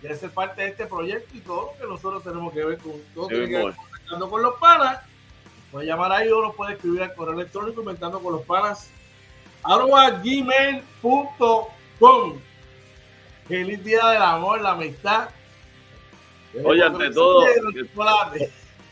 Quiere 0.00 0.16
ser 0.16 0.30
parte 0.30 0.62
de 0.62 0.68
este 0.68 0.86
proyecto 0.86 1.36
y 1.36 1.40
todo 1.40 1.72
lo 1.72 1.78
que 1.78 1.86
nosotros 1.86 2.22
tenemos 2.22 2.52
que 2.52 2.64
ver 2.64 2.78
con 2.78 2.92
todo 3.14 3.28
Sí, 3.28 3.34
tiene 3.34 3.46
que 3.48 3.52
ver 3.56 3.62
amor. 3.62 3.76
con 3.76 3.84
Inventando 3.86 4.30
con 4.30 4.42
los 4.42 4.54
panas. 4.56 5.00
Puede 5.72 5.86
llamar 5.86 6.12
ahí 6.12 6.28
o 6.28 6.42
nos 6.42 6.54
puede 6.54 6.74
escribir 6.74 7.02
al 7.02 7.14
correo 7.14 7.34
electrónico 7.34 7.80
inventando 7.80 8.20
con 8.20 8.34
los 8.34 8.42
panas 8.42 8.90
arroba 9.62 10.10
gmail.com. 10.10 11.64
Feliz 13.48 13.82
día 13.84 14.06
del 14.08 14.22
amor, 14.22 14.60
la 14.60 14.72
amistad. 14.72 15.28
Oye, 16.64 16.82
ante 16.82 17.10
todo. 17.10 17.44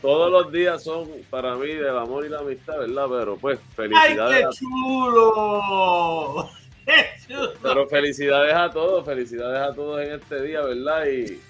Todos 0.01 0.31
los 0.31 0.51
días 0.51 0.83
son 0.83 1.09
para 1.29 1.55
mí 1.55 1.67
del 1.73 1.97
amor 1.97 2.25
y 2.25 2.29
la 2.29 2.39
amistad, 2.39 2.77
¿verdad? 2.79 3.07
Pero 3.09 3.37
pues, 3.37 3.57
¡Ay, 3.59 3.65
felicidades. 3.75 4.37
qué 4.39 4.45
a- 4.45 4.49
chulo! 4.51 6.49
¡Qué 6.85 7.05
chulo! 7.27 7.53
pero 7.63 7.87
felicidades 7.87 8.53
a 8.53 8.69
todos, 8.69 9.03
felicidades 9.03 9.71
a 9.71 9.73
todos 9.73 10.01
en 10.01 10.13
este 10.13 10.43
día, 10.43 10.61
¿verdad? 10.61 11.05
Y. 11.07 11.41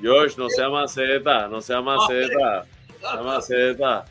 George, 0.00 0.34
no 0.38 0.48
sea 0.48 0.68
maceta, 0.70 1.46
no 1.48 1.60
sea 1.60 1.80
maceta, 1.82 2.64
no 3.02 3.08
sea 3.10 3.22
maceta. 3.22 4.04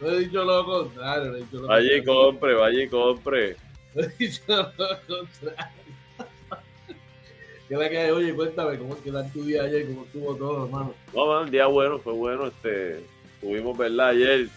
No 0.00 0.08
he 0.10 0.18
dicho 0.20 0.44
lo 0.44 0.64
contrario. 0.64 1.24
No 1.32 1.36
he 1.36 1.40
dicho 1.40 1.56
lo 1.58 1.66
Vaya 1.68 1.96
y 1.96 2.04
compre, 2.04 2.54
vaya 2.54 2.82
y 2.82 2.88
compre. 2.88 3.56
No 3.94 4.02
he 4.04 4.08
dicho 4.18 4.42
lo 4.48 4.72
contrario. 4.76 5.79
¿Qué 7.70 7.76
la 7.76 7.88
que? 7.88 8.10
Oye, 8.10 8.34
cuéntame, 8.34 8.76
¿cómo 8.78 9.00
que 9.00 9.12
tal 9.12 9.32
tu 9.32 9.44
día 9.44 9.62
ayer? 9.62 9.86
¿Cómo 9.86 10.04
estuvo 10.04 10.34
todo, 10.34 10.64
hermano? 10.64 10.92
No, 11.14 11.26
man, 11.26 11.44
el 11.44 11.50
día 11.52 11.66
bueno, 11.66 12.00
fue 12.00 12.12
bueno. 12.12 12.48
Este, 12.48 13.04
tuvimos, 13.40 13.78
¿verdad? 13.78 14.08
Ayer 14.08 14.48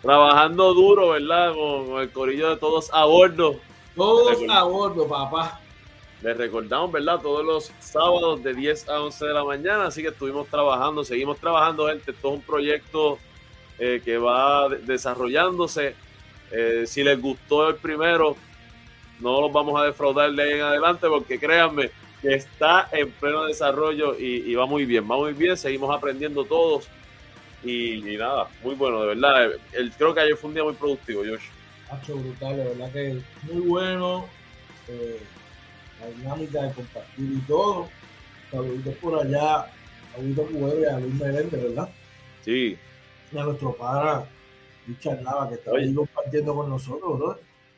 trabajando 0.00 0.72
duro, 0.72 1.10
¿verdad? 1.10 1.52
Con, 1.54 1.86
con 1.90 2.00
el 2.00 2.10
corillo 2.10 2.48
de 2.48 2.56
todos 2.56 2.90
a 2.94 3.04
bordo. 3.04 3.56
Todos 3.94 4.38
a 4.48 4.62
bordo, 4.64 5.06
papá. 5.06 5.60
Les 6.22 6.34
recordamos, 6.36 6.90
¿verdad? 6.90 7.20
Todos 7.20 7.44
los 7.44 7.70
sábados 7.80 8.42
de 8.42 8.54
10 8.54 8.88
a 8.88 9.02
11 9.02 9.26
de 9.26 9.34
la 9.34 9.44
mañana, 9.44 9.86
así 9.88 10.00
que 10.02 10.08
estuvimos 10.08 10.48
trabajando, 10.48 11.04
seguimos 11.04 11.38
trabajando, 11.38 11.88
gente. 11.88 12.12
Esto 12.12 12.28
es 12.28 12.34
un 12.36 12.40
proyecto 12.42 13.18
eh, 13.78 14.00
que 14.02 14.16
va 14.16 14.70
de- 14.70 14.78
desarrollándose. 14.78 15.94
Eh, 16.50 16.84
si 16.86 17.02
les 17.04 17.20
gustó 17.20 17.68
el 17.68 17.76
primero, 17.76 18.36
no 19.20 19.40
los 19.40 19.52
vamos 19.52 19.78
a 19.80 19.84
defraudar 19.84 20.32
de 20.32 20.42
ahí 20.42 20.52
en 20.52 20.60
adelante, 20.62 21.06
porque 21.08 21.38
créanme 21.38 21.90
que 22.22 22.34
está 22.34 22.88
en 22.92 23.10
pleno 23.12 23.44
desarrollo 23.46 24.18
y, 24.18 24.50
y 24.50 24.54
va 24.54 24.66
muy 24.66 24.84
bien, 24.86 25.10
va 25.10 25.16
muy 25.16 25.32
bien, 25.34 25.56
seguimos 25.56 25.94
aprendiendo 25.94 26.44
todos. 26.44 26.88
Y, 27.64 27.94
y 28.14 28.16
nada, 28.16 28.48
muy 28.62 28.74
bueno, 28.74 29.02
de 29.02 29.08
verdad. 29.08 29.52
El, 29.72 29.92
creo 29.92 30.14
que 30.14 30.20
ayer 30.20 30.36
fue 30.36 30.48
un 30.48 30.54
día 30.54 30.64
muy 30.64 30.74
productivo, 30.74 31.22
Josh. 31.24 31.44
Hacho 31.90 32.16
brutal, 32.16 32.56
de 32.56 32.64
verdad 32.64 32.92
que 32.92 33.22
muy 33.42 33.60
bueno. 33.68 34.30
eh, 34.88 35.20
la 36.00 36.08
dinámica 36.08 36.62
de 36.64 36.72
compartir 36.74 37.32
y 37.32 37.40
todo. 37.42 37.88
Saluditos 38.50 38.94
por 38.96 39.20
allá. 39.20 39.66
Saluditos 40.12 40.50
Cubero 40.50 40.80
y 40.80 40.84
a 40.84 40.98
Luis 41.00 41.14
Meléndez, 41.14 41.62
¿verdad? 41.62 41.88
Sí, 42.44 42.78
Y 43.32 43.38
a 43.38 43.44
nuestro 43.44 43.72
padre 43.76 44.26
Richard 44.86 45.22
Lava, 45.22 45.48
que 45.48 45.54
está 45.56 45.70
Oye. 45.72 45.84
ahí 45.86 45.94
compartiendo 45.94 46.54
con 46.54 46.68
nosotros, 46.70 47.18
¿no? 47.20 47.36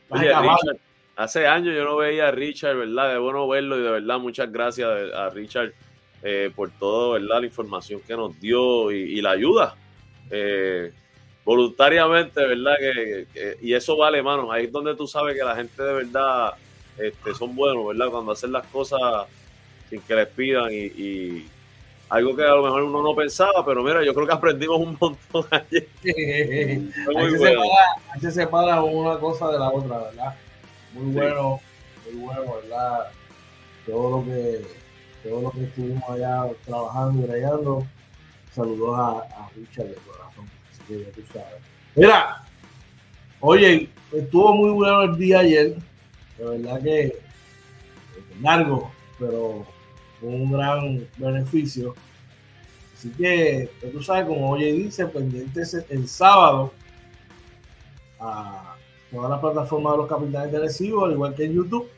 Oye, 0.09 0.29
Richard, 0.29 0.79
hace 1.17 1.47
años 1.47 1.75
yo 1.75 1.85
no 1.85 1.97
veía 1.97 2.29
a 2.29 2.31
Richard, 2.31 2.77
¿verdad? 2.77 3.13
De 3.13 3.19
bueno 3.19 3.47
verlo 3.49 3.79
y 3.79 3.83
de 3.83 3.91
verdad 3.91 4.19
muchas 4.19 4.51
gracias 4.53 4.89
a 5.15 5.31
Richard 5.31 5.73
eh, 6.23 6.51
por 6.55 6.71
todo, 6.71 7.13
¿verdad? 7.13 7.41
La 7.41 7.47
información 7.47 8.01
que 8.07 8.17
nos 8.17 8.39
dio 8.41 8.91
y, 8.93 8.97
y 9.19 9.23
la 9.23 9.31
ayuda. 9.33 9.75
eh, 10.31 10.93
voluntariamente, 11.45 12.41
¿verdad? 12.47 12.75
Que, 12.79 13.27
que- 13.33 13.57
y 13.63 13.75
eso 13.75 13.97
vale, 13.97 14.23
mano. 14.23 14.51
Ahí 14.51 14.65
es 14.65 14.73
donde 14.73 14.95
tú 14.97 15.07
sabes 15.07 15.37
que 15.37 15.45
la 15.45 15.55
gente 15.57 15.83
de 15.83 15.93
verdad 15.93 16.55
este, 16.99 17.35
son 17.35 17.55
buenos, 17.55 17.87
¿verdad? 17.89 18.11
Cuando 18.11 18.33
hacen 18.33 18.53
las 18.53 18.67
cosas 18.69 19.01
sin 19.91 20.01
que 20.03 20.15
les 20.15 20.29
pidan 20.29 20.73
y, 20.73 20.77
y 20.87 21.47
algo 22.09 22.37
que 22.37 22.43
a 22.45 22.49
lo 22.55 22.63
mejor 22.63 22.83
uno 22.85 23.03
no 23.03 23.15
pensaba, 23.15 23.65
pero 23.65 23.83
mira, 23.83 24.05
yo 24.05 24.15
creo 24.15 24.27
que 24.27 24.33
aprendimos 24.35 24.79
un 24.81 24.97
montón 25.01 25.47
ayer. 25.51 25.89
Muy 26.03 27.31
se, 27.31 27.39
separa, 27.39 27.69
ahí 28.13 28.21
se 28.21 28.31
separa 28.33 28.83
una 28.83 29.19
cosa 29.19 29.51
de 29.53 29.59
la 29.59 29.71
otra, 29.71 29.99
¿verdad? 29.99 30.35
Muy 30.95 31.13
bueno, 31.13 31.61
muy 32.05 32.23
bueno, 32.23 32.55
¿verdad? 32.63 33.11
Todo 33.85 34.19
lo 34.19 34.25
que, 34.25 34.65
todo 35.23 35.43
lo 35.43 35.51
que 35.51 35.65
estuvimos 35.65 36.09
allá 36.09 36.47
trabajando 36.65 37.23
y 37.23 37.27
bregando. 37.27 37.87
Saludos 38.53 38.99
a, 38.99 39.43
a 39.43 39.51
Richard 39.57 39.89
de 39.89 39.95
corazón. 39.97 40.49
Así 40.71 40.83
que 40.87 41.05
ya 41.05 41.11
tú 41.11 41.23
sabes. 41.33 41.63
Mira, 41.97 42.45
oye, 43.41 43.89
estuvo 44.13 44.55
muy 44.55 44.71
bueno 44.71 45.03
el 45.03 45.19
día 45.19 45.41
ayer. 45.41 45.77
De 46.39 46.45
verdad 46.45 46.83
que 46.83 47.07
eh, 47.07 47.17
largo, 48.41 48.93
pero 49.19 49.67
con 50.21 50.35
un 50.35 50.53
gran 50.53 51.09
beneficio. 51.19 51.95
Así 52.97 53.11
que, 53.11 53.71
tú 53.93 54.03
sabes, 54.03 54.27
como 54.27 54.51
oye 54.51 54.73
dice, 54.73 55.07
pendientes 55.07 55.75
el 55.91 56.09
sábado 56.09 56.73
a 58.19 58.74
todas 59.15 59.31
las 59.31 59.41
plataformas 59.41 59.93
de 59.93 59.99
los 59.99 60.09
capitanes 60.09 60.53
de 60.53 60.59
recibo, 60.59 61.05
al 61.05 61.13
igual 61.13 61.35
que 61.35 61.45
en 61.45 61.55
YouTube. 61.55 61.89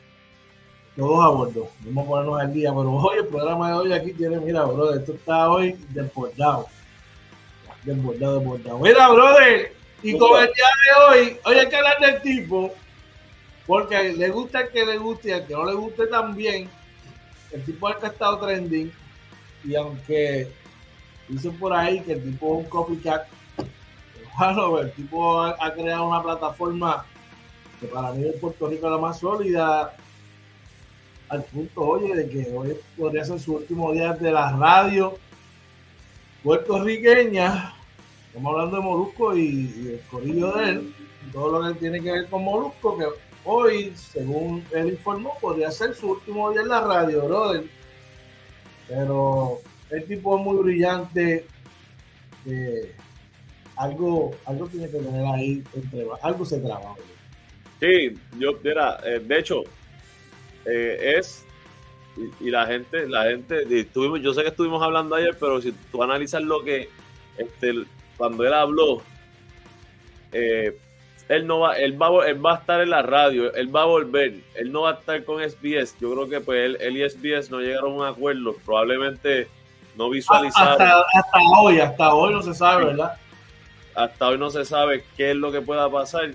Todos 0.97 1.25
a 1.25 1.29
bordo. 1.29 1.69
Vamos 1.81 2.05
a 2.05 2.09
ponernos 2.09 2.41
al 2.41 2.53
día. 2.53 2.71
Pero 2.71 2.93
hoy, 2.93 3.19
el 3.19 3.27
programa 3.27 3.69
de 3.69 3.75
hoy 3.75 3.93
aquí 3.93 4.13
tiene, 4.13 4.39
mira, 4.39 4.65
brother, 4.65 5.01
esto 5.01 5.13
está 5.13 5.51
hoy 5.51 5.77
desbordado. 5.91 6.67
Desbordado, 7.85 8.39
desbordado. 8.39 8.79
Mira, 8.79 9.09
brother, 9.11 9.73
y 10.03 10.17
con 10.17 10.41
el 10.41 10.47
día 10.47 10.67
de 10.85 11.21
hoy, 11.21 11.37
hoy 11.45 11.55
hay 11.57 11.69
que 11.69 11.77
hablar 11.77 11.99
del 12.01 12.23
tipo, 12.23 12.73
porque 13.67 14.13
le 14.13 14.29
gusta 14.31 14.61
el 14.61 14.69
que 14.71 14.87
le 14.87 14.99
guste 14.99 15.29
y 15.29 15.33
al 15.33 15.47
que 15.47 15.55
no 15.55 15.65
le 15.65 15.75
guste 15.75 16.07
también. 16.07 16.69
El 17.53 17.65
tipo 17.65 17.89
es 17.89 17.97
que 17.97 18.07
ha 18.07 18.11
estado 18.11 18.39
trending. 18.39 18.93
Y 19.65 19.75
aunque 19.75 20.49
dicen 21.29 21.59
por 21.59 21.73
ahí 21.73 22.01
que 22.01 22.13
el 22.13 22.23
tipo 22.23 22.59
es 22.59 22.65
un 22.65 22.71
copycat, 22.71 23.27
bueno, 24.39 24.79
el 24.79 24.93
tipo 24.93 25.41
ha, 25.41 25.73
creado 25.73 26.09
una 26.09 26.23
plataforma 26.23 27.07
que 27.81 27.87
para 27.87 28.13
mí 28.13 28.27
en 28.27 28.41
Puerto 28.41 28.69
Rico 28.69 28.89
la 28.89 28.99
más 28.99 29.19
sólida, 29.19 29.95
al 31.29 31.45
punto, 31.45 31.81
oye, 31.83 32.15
de 32.15 32.29
que 32.29 32.55
hoy 32.55 32.77
podría 32.97 33.25
ser 33.25 33.41
su 33.41 33.55
último 33.55 33.93
día 33.93 34.13
de 34.13 34.31
la 34.31 34.53
radio, 34.53 35.19
puertorriqueña. 36.43 37.75
Estamos 38.29 38.53
hablando 38.53 38.77
de 38.77 38.83
Molusco 38.83 39.37
y, 39.37 39.95
el 39.95 40.01
corillo 40.11 40.53
de 40.53 40.71
él, 40.71 40.95
todo 41.33 41.61
lo 41.61 41.73
que 41.73 41.81
tiene 41.81 42.01
que 42.01 42.13
ver 42.13 42.29
con 42.29 42.45
Molusco, 42.45 42.97
que 42.97 43.07
hoy, 43.45 43.93
según 43.97 44.65
él 44.73 44.91
informó, 44.91 45.37
podría 45.41 45.71
ser 45.71 45.95
su 45.95 46.13
último 46.13 46.51
día 46.51 46.63
en 46.63 46.69
la 46.69 46.81
radio, 46.83 47.25
brother. 47.25 47.65
Pero 48.89 49.59
el 49.91 50.05
tipo 50.05 50.39
es 50.39 50.45
muy 50.45 50.57
brillante. 50.63 51.47
Eh, 52.47 52.95
algo, 53.77 54.35
algo 54.47 54.67
tiene 54.69 54.91
que 54.91 54.99
tener 54.99 55.27
ahí, 55.27 55.63
entre, 55.75 56.07
algo 56.23 56.45
se 56.45 56.59
trabaja. 56.59 56.95
Sí, 57.81 58.15
yo, 58.39 58.59
mira, 58.63 58.99
eh, 59.05 59.21
de 59.21 59.39
hecho, 59.39 59.63
eh, 60.65 61.17
es 61.19 61.45
y, 62.41 62.51
la 62.51 62.67
gente, 62.67 63.07
la 63.09 63.25
gente, 63.25 63.67
estuvimos, 63.79 64.21
yo 64.21 64.33
sé 64.33 64.43
que 64.43 64.49
estuvimos 64.49 64.83
hablando 64.83 65.15
ayer, 65.15 65.37
pero 65.39 65.61
si 65.61 65.73
tú 65.93 66.03
analizas 66.03 66.43
lo 66.43 66.65
que, 66.65 66.89
este, 67.37 67.85
cuando 68.17 68.47
él 68.47 68.55
habló, 68.55 69.03
eh, 70.33 70.79
él 71.29 71.47
no 71.47 71.61
va, 71.61 71.77
él 71.79 72.01
va, 72.01 72.27
él 72.27 72.45
va 72.45 72.53
a 72.55 72.57
estar 72.57 72.81
en 72.81 72.91
la 72.91 73.03
radio, 73.03 73.53
él 73.55 73.75
va 73.75 73.83
a 73.83 73.87
volver, 73.87 74.41
él 74.55 74.73
no 74.73 74.83
va 74.83 74.93
a 74.93 74.95
estar 74.95 75.25
con 75.25 75.43
SBS. 75.43 75.97
Yo 76.01 76.13
creo 76.13 76.29
que 76.29 76.41
pues 76.41 76.77
él, 76.81 76.97
y 76.97 77.09
SBS 77.09 77.51
no 77.51 77.61
llegaron 77.61 77.93
a 77.93 77.95
un 77.97 78.07
acuerdo, 78.07 78.55
probablemente 78.65 79.49
no 79.97 80.09
visualizaron. 80.09 80.81
Hasta, 80.81 81.01
hasta 81.15 81.39
hoy, 81.59 81.81
hasta 81.81 82.15
hoy 82.15 82.33
no 82.33 82.43
se 82.43 82.55
sabe, 82.55 82.87
¿verdad? 82.87 83.19
Hasta 83.97 84.29
hoy 84.29 84.39
no 84.39 84.51
se 84.51 84.65
sabe 84.65 85.05
qué 85.17 85.31
es 85.31 85.37
lo 85.37 85.51
que 85.51 85.63
pueda 85.63 85.91
pasar. 85.91 86.31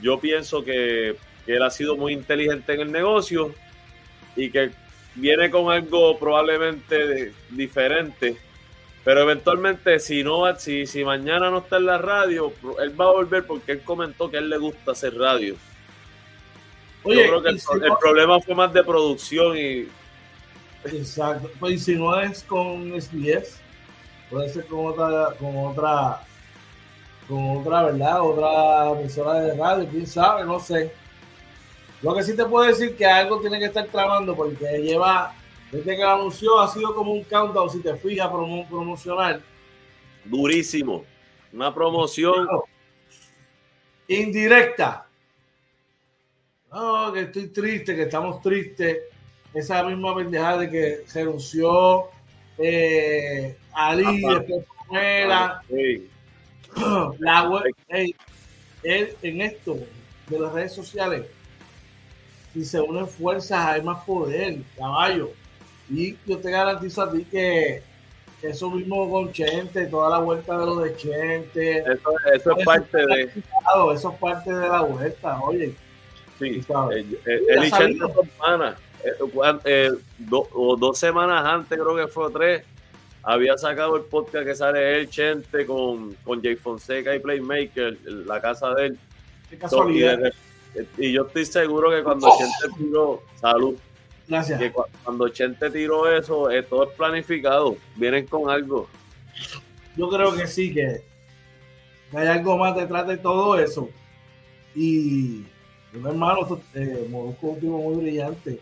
Yo 0.00 0.20
pienso 0.20 0.64
que, 0.64 1.16
que 1.44 1.56
él 1.56 1.62
ha 1.62 1.70
sido 1.70 1.96
muy 1.96 2.12
inteligente 2.12 2.74
en 2.74 2.80
el 2.80 2.92
negocio 2.92 3.54
y 4.36 4.50
que 4.50 4.70
viene 5.16 5.50
con 5.50 5.72
algo 5.72 6.18
probablemente 6.18 7.32
diferente, 7.50 8.36
pero 9.04 9.22
eventualmente 9.22 9.98
si 9.98 10.22
no 10.22 10.54
si, 10.58 10.86
si 10.86 11.04
mañana 11.04 11.50
no 11.50 11.58
está 11.58 11.78
en 11.78 11.86
la 11.86 11.98
radio, 11.98 12.52
él 12.80 13.00
va 13.00 13.06
a 13.06 13.12
volver 13.12 13.46
porque 13.46 13.72
él 13.72 13.80
comentó 13.82 14.30
que 14.30 14.36
a 14.36 14.40
él 14.40 14.50
le 14.50 14.58
gusta 14.58 14.92
hacer 14.92 15.16
radio. 15.16 15.56
Oye, 17.02 17.22
Yo 17.22 17.40
creo 17.40 17.42
que 17.42 17.48
el, 17.50 17.92
problema 18.00 18.40
fue 18.40 18.54
más 18.54 18.72
de 18.72 18.82
producción 18.84 19.56
y 19.56 19.88
Exacto. 20.84 21.50
Pues 21.58 21.74
y 21.74 21.78
si 21.78 21.94
no 21.96 22.18
es 22.20 22.42
con 22.42 23.00
SBS, 23.00 23.58
puede 24.30 24.48
ser 24.48 24.66
con 24.66 24.86
otra, 24.86 25.34
con 25.38 25.56
otra, 25.56 26.22
con 27.28 27.58
otra, 27.58 27.84
¿verdad? 27.84 28.22
Otra 28.22 29.00
emisora 29.00 29.40
de 29.40 29.56
radio, 29.56 29.88
quién 29.88 30.06
sabe, 30.06 30.44
no 30.44 30.60
sé. 30.60 30.92
Lo 32.02 32.14
que 32.14 32.22
sí 32.22 32.36
te 32.36 32.44
puedo 32.44 32.66
decir 32.66 32.96
que 32.96 33.06
algo 33.06 33.40
tiene 33.40 33.58
que 33.58 33.66
estar 33.66 33.86
trabajando 33.86 34.36
porque 34.36 34.64
lleva, 34.82 35.34
desde 35.72 35.96
que 35.96 36.02
lo 36.02 36.10
anunció, 36.10 36.60
ha 36.60 36.68
sido 36.68 36.94
como 36.94 37.12
un 37.12 37.24
countdown, 37.24 37.70
si 37.70 37.80
te 37.80 37.96
fijas, 37.96 38.28
promocional. 38.28 39.42
Durísimo. 40.24 41.04
Una 41.52 41.74
promoción. 41.74 42.48
Indirecta. 44.08 45.06
No, 46.70 47.12
que 47.12 47.22
estoy 47.22 47.48
triste, 47.48 47.96
que 47.96 48.02
estamos 48.02 48.40
tristes. 48.42 48.98
Esa 49.54 49.82
misma 49.84 50.14
pendejada 50.14 50.58
de 50.58 50.70
que 50.70 51.02
se 51.06 51.22
anunció 51.22 52.10
eh, 52.58 53.56
Ali, 53.72 54.20
después 54.20 54.64
La 57.18 57.48
web, 57.48 57.64
en 58.82 59.40
esto 59.40 59.78
de 60.28 60.38
las 60.38 60.52
redes 60.52 60.74
sociales 60.74 61.26
si 62.56 62.64
se 62.64 62.80
unen 62.80 63.06
fuerzas 63.06 63.66
hay 63.66 63.82
más 63.82 64.02
poder, 64.04 64.56
caballo. 64.78 65.30
Y 65.90 66.16
yo 66.26 66.38
te 66.38 66.50
garantizo 66.50 67.02
a 67.02 67.12
ti 67.12 67.24
que 67.30 67.82
eso 68.40 68.70
mismo 68.70 69.10
con 69.10 69.30
Chente, 69.30 69.86
toda 69.86 70.08
la 70.08 70.18
vuelta 70.18 70.58
de 70.58 70.64
los 70.64 70.82
de 70.82 70.96
Chente. 70.96 71.78
Eso, 71.80 72.10
eso 72.32 72.56
es 72.56 72.64
parte 72.64 72.96
de. 73.06 73.22
Eso 73.94 74.10
es 74.10 74.18
parte 74.18 74.54
de 74.54 74.68
la 74.68 74.80
vuelta, 74.80 75.38
oye. 75.42 75.74
Sí, 76.38 76.62
él, 76.92 77.64
y 77.64 77.70
Chente 77.70 77.98
son 77.98 79.60
eh, 79.64 79.90
o 80.30 80.76
dos 80.76 80.98
semanas 80.98 81.44
antes, 81.44 81.78
creo 81.78 81.94
que 81.94 82.08
fue 82.08 82.30
tres, 82.30 82.64
había 83.26 83.58
sacado 83.58 83.96
el 83.96 84.04
podcast 84.04 84.46
que 84.46 84.54
sale 84.54 85.00
él, 85.00 85.10
Chente, 85.10 85.66
con, 85.66 86.14
con 86.22 86.40
Jay 86.40 86.54
Fonseca 86.54 87.12
y 87.12 87.18
Playmaker, 87.18 87.98
la 88.04 88.40
casa 88.40 88.72
de 88.74 88.86
él. 88.86 88.98
Qué 89.50 89.58
casualidad. 89.58 90.32
Y 90.96 91.12
yo 91.12 91.26
estoy 91.26 91.44
seguro 91.44 91.90
que 91.90 92.04
cuando 92.04 92.28
Chente 92.38 92.78
tiró, 92.78 93.22
salud. 93.34 93.74
Gracias. 94.28 94.60
Que 94.60 94.72
cuando 95.02 95.28
Chente 95.28 95.70
tiró 95.70 96.08
eso, 96.08 96.48
eh, 96.52 96.62
todo 96.62 96.84
es 96.84 96.96
planificado. 96.96 97.76
Vienen 97.96 98.28
con 98.28 98.48
algo. 98.48 98.88
Yo 99.96 100.08
creo 100.08 100.32
que 100.36 100.46
sí, 100.46 100.72
que, 100.72 101.02
hay 102.12 102.26
algo 102.28 102.56
más 102.56 102.76
detrás 102.76 103.08
de 103.08 103.16
todo 103.16 103.58
eso. 103.58 103.88
Y, 104.72 105.42
hermano, 105.92 106.60
eh, 106.74 107.08
Molusco 107.10 107.48
es 107.48 107.54
un 107.54 107.60
tipo 107.60 107.78
muy 107.78 107.96
brillante. 108.04 108.60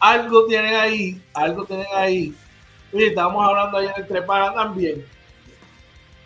Algo 0.00 0.46
tienen 0.46 0.74
ahí, 0.74 1.22
algo 1.32 1.64
tienen 1.64 1.86
ahí. 1.94 2.34
Oye, 2.94 3.08
estábamos 3.08 3.44
hablando 3.48 3.78
ayer 3.78 3.92
entre 3.96 4.22
para 4.22 4.54
también. 4.54 5.04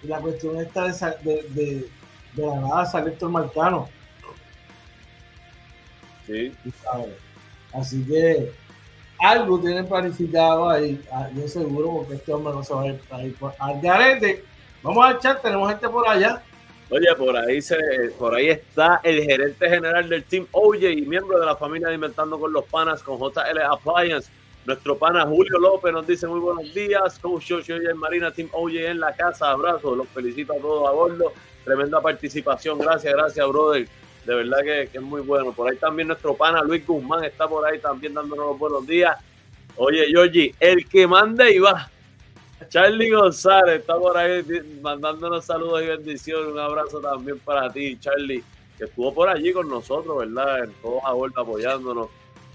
Y 0.03 0.07
la 0.07 0.21
cuestión 0.21 0.59
está 0.61 0.85
de, 0.85 0.93
de, 1.23 1.89
de, 2.35 2.47
la 2.47 2.61
nada 2.61 2.87
sale 2.87 3.11
Héctor 3.11 3.31
Marcano 3.31 3.89
Así 7.73 8.05
que 8.05 8.53
algo 9.19 9.59
tienen 9.61 9.89
planificado 9.89 10.69
ahí, 10.69 11.03
ah, 11.11 11.29
yo 11.35 11.49
seguro, 11.49 11.93
porque 11.97 12.15
este 12.15 12.33
hombre 12.33 12.53
no 12.53 12.63
se 12.63 12.75
va 12.75 12.83
a 12.83 12.87
ir, 12.87 13.01
a 13.11 13.23
ir 13.23 13.35
por, 13.35 13.55
al 13.59 13.81
garete. 13.81 14.45
Vamos 14.83 15.05
a 15.07 15.13
echar, 15.13 15.41
tenemos 15.41 15.69
gente 15.71 15.89
por 15.89 16.07
allá. 16.07 16.43
Oye, 16.91 17.07
por 17.17 17.37
ahí 17.37 17.61
se, 17.61 17.77
por 18.19 18.35
ahí 18.35 18.49
está 18.49 19.01
el 19.03 19.25
gerente 19.25 19.69
general 19.69 20.09
del 20.09 20.25
Team 20.25 20.47
OJ 20.53 20.83
y 20.83 21.03
miembro 21.03 21.39
de 21.39 21.47
la 21.47 21.57
familia 21.57 21.89
de 21.89 21.95
Inventando 21.95 22.39
con 22.39 22.53
los 22.53 22.65
Panas 22.67 23.03
con 23.03 23.19
JL 23.19 23.59
Appliance. 23.71 24.31
Nuestro 24.69 24.99
pana 24.99 25.25
Julio 25.25 25.59
López 25.59 25.95
nos 25.95 26.07
dice 26.07 26.27
muy 26.27 26.41
buenos 26.41 26.75
días. 26.75 27.19
Coach 27.21 27.53
Joshua 27.53 27.79
Marina, 27.95 28.31
Team 28.31 28.51
OJ 28.53 28.75
en 28.75 29.01
la 29.01 29.17
casa. 29.17 29.51
Abrazo, 29.51 29.97
los 29.97 30.07
felicito 30.09 30.53
a 30.53 30.59
todos 30.59 30.87
a 30.87 30.93
bordo. 30.93 31.33
Tremenda 31.65 32.03
participación. 32.03 32.79
Gracias, 32.79 33.15
gracias, 33.15 33.49
brother 33.49 33.89
de 34.27 34.35
verdad 34.35 34.59
que, 34.63 34.83
es 34.93 35.01
muy 35.01 35.23
bueno. 35.23 35.53
Por 35.53 35.71
ahí 35.71 35.79
también 35.79 36.09
nuestro 36.09 36.35
pana 36.35 36.63
Luis 36.63 36.87
Guzmán 36.87 37.25
está 37.25 37.49
por 37.49 37.65
ahí 37.65 37.79
también 37.79 38.13
dándonos 38.13 38.49
los 38.49 38.59
buenos 38.59 38.87
días. 38.87 39.17
Oye, 39.77 40.05
Georgie, 40.09 40.55
el 40.61 40.87
que 40.87 41.07
manda 41.07 41.49
y 41.49 41.59
va. 41.61 41.91
Charlie 42.69 43.11
González 43.11 43.81
está 43.81 43.97
por 43.97 44.19
ahí 44.19 44.45
mandándonos 44.83 45.47
saludos 45.47 45.83
y 45.83 45.87
bendiciones. 45.87 46.53
Un 46.53 46.59
abrazo 46.59 47.01
también 47.01 47.39
para 47.39 47.73
ti, 47.73 47.99
Charlie, 47.99 48.45
que 48.77 48.85
estuvo 48.85 49.15
por 49.15 49.31
allí 49.31 49.51
con 49.51 49.67
nosotros, 49.67 50.19
¿verdad? 50.19 50.69
Todos 50.83 51.01
a 51.07 51.15
vuelta 51.15 51.41
apoyándonos. 51.41 52.09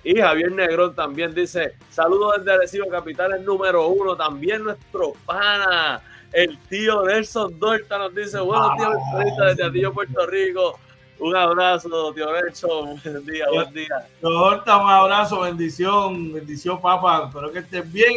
Y 0.04 0.20
Javier 0.20 0.52
Negrón 0.52 0.94
también 0.94 1.34
dice: 1.34 1.76
Saludos 1.90 2.36
desde 2.38 2.52
Arecibo 2.52 2.90
Capitales 2.90 3.42
número 3.42 3.88
uno. 3.88 4.16
También 4.16 4.64
nuestro 4.64 5.14
pana, 5.26 6.02
el 6.32 6.58
tío 6.68 7.04
Nelson 7.04 7.58
Dorta, 7.58 7.98
nos 7.98 8.14
dice: 8.14 8.40
Buenos 8.40 8.78
días, 8.78 9.48
desde 9.48 9.64
Atillo, 9.64 9.94
Puerto 9.94 10.26
Rico. 10.26 10.80
Un 11.20 11.36
abrazo, 11.36 12.14
tío 12.14 12.34
Nelson. 12.34 13.02
Buen 13.04 13.26
día, 13.26 13.46
buen 13.50 13.74
día. 13.74 14.08
Torta, 14.20 14.78
un 14.78 14.90
abrazo, 14.90 15.42
bendición, 15.42 16.34
bendición, 16.34 16.82
papá. 16.82 17.28
Espero 17.28 17.52
que 17.52 17.60
estés 17.60 17.92
bien. 17.92 18.14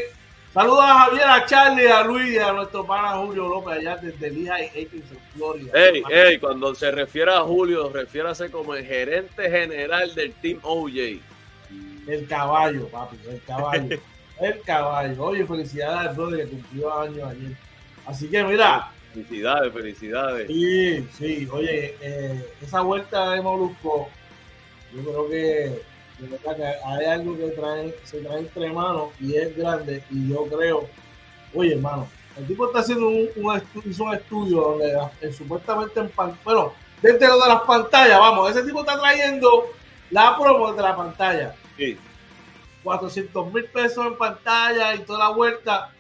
Saludos 0.53 0.85
a 0.85 1.05
Javier, 1.05 1.25
a 1.27 1.45
Charlie, 1.45 1.87
a 1.87 2.03
Luis, 2.03 2.39
a 2.41 2.51
nuestro 2.51 2.85
pana 2.87 3.11
Julio 3.11 3.47
López, 3.47 3.75
allá 3.75 3.97
desde 3.99 4.31
Lija 4.31 4.59
y 4.63 4.89
en 4.91 5.03
Florida. 5.35 5.71
Ey, 5.75 6.03
ey, 6.11 6.39
cuando 6.39 6.75
se 6.75 6.91
refiere 6.91 7.31
a 7.31 7.43
Julio, 7.43 7.91
refiérase 7.91 8.51
como 8.51 8.75
el 8.75 8.85
gerente 8.87 9.51
general 9.51 10.15
del 10.15 10.33
Team 10.33 10.59
OJ. 10.63 11.21
El 12.07 12.27
caballo, 12.27 12.89
papi, 12.89 13.17
el 13.29 13.43
caballo. 13.43 13.99
el 14.41 14.61
caballo. 14.63 15.25
Oye, 15.25 15.47
felicidades 15.47 16.09
al 16.09 16.15
brother 16.15 16.45
que 16.45 16.51
cumplió 16.51 16.99
años 16.99 17.31
ayer. 17.31 17.57
Así 18.07 18.29
que 18.29 18.45
mira, 18.45 18.91
Felicidades, 19.17 19.73
felicidades. 19.73 20.47
Sí, 20.47 21.09
sí, 21.17 21.49
oye, 21.51 21.97
eh, 22.03 22.53
esa 22.61 22.83
vuelta 22.83 23.31
de 23.31 23.41
Molusco, 23.41 24.11
yo 24.93 25.03
creo 25.03 25.31
que, 25.31 25.83
hay 26.85 27.07
algo 27.07 27.35
que 27.35 27.49
trae, 27.49 27.95
se 28.05 28.21
trae 28.21 28.41
entre 28.41 28.71
manos 28.71 29.09
y 29.19 29.35
es 29.37 29.57
grande. 29.57 30.03
Y 30.11 30.29
yo 30.29 30.45
creo, 30.45 30.87
oye, 31.55 31.73
hermano, 31.73 32.07
el 32.37 32.47
tipo 32.47 32.67
está 32.67 32.81
haciendo 32.81 33.09
un, 33.09 33.31
hizo 33.87 34.05
un 34.05 34.15
estudio 34.15 34.61
donde 34.61 34.93
eh, 35.23 35.33
supuestamente 35.33 35.99
en 35.99 36.13
bueno, 36.45 36.75
dentro 37.01 37.41
de 37.41 37.49
las 37.49 37.63
pantallas, 37.63 38.19
vamos, 38.19 38.51
ese 38.51 38.65
tipo 38.65 38.81
está 38.81 38.99
trayendo 38.99 39.71
la 40.11 40.37
promo 40.37 40.75
de 40.75 40.83
la 40.83 40.95
pantalla. 40.95 41.55
Sí. 41.77 41.99
400 42.83 43.53
mil 43.53 43.65
pesos 43.65 44.07
en 44.07 44.17
pantalla 44.17 44.95
y 44.95 45.01
toda 45.01 45.19
la 45.19 45.29
vuelta 45.31 45.93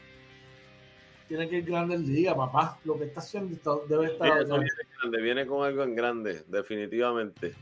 tiene 1.29 1.49
que 1.49 1.57
ir 1.59 1.65
grande 1.65 1.97
en 1.97 2.07
liga, 2.07 2.37
papá. 2.37 2.79
Lo 2.85 2.97
que 2.99 3.05
está 3.05 3.21
haciendo 3.21 3.85
debe 3.89 4.07
estar. 4.07 4.45
Viene, 4.45 4.59
viene, 4.59 4.71
grande, 5.01 5.23
viene 5.23 5.47
con 5.47 5.67
algo 5.67 5.83
en 5.83 5.97
grande, 5.97 6.45
definitivamente. 6.47 7.55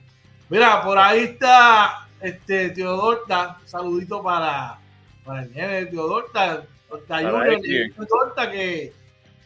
Mira, 0.51 0.83
por 0.83 0.99
ahí 0.99 1.21
está 1.21 2.07
este 2.21 2.71
Teodorta. 2.71 3.59
Saludito 3.65 4.23
para, 4.23 4.79
para 5.25 5.43
el 5.43 5.53
nene 5.55 5.85
de 5.85 5.87
Teodorta. 5.87 6.67
Teodorta 7.09 8.51
que, 8.51 8.93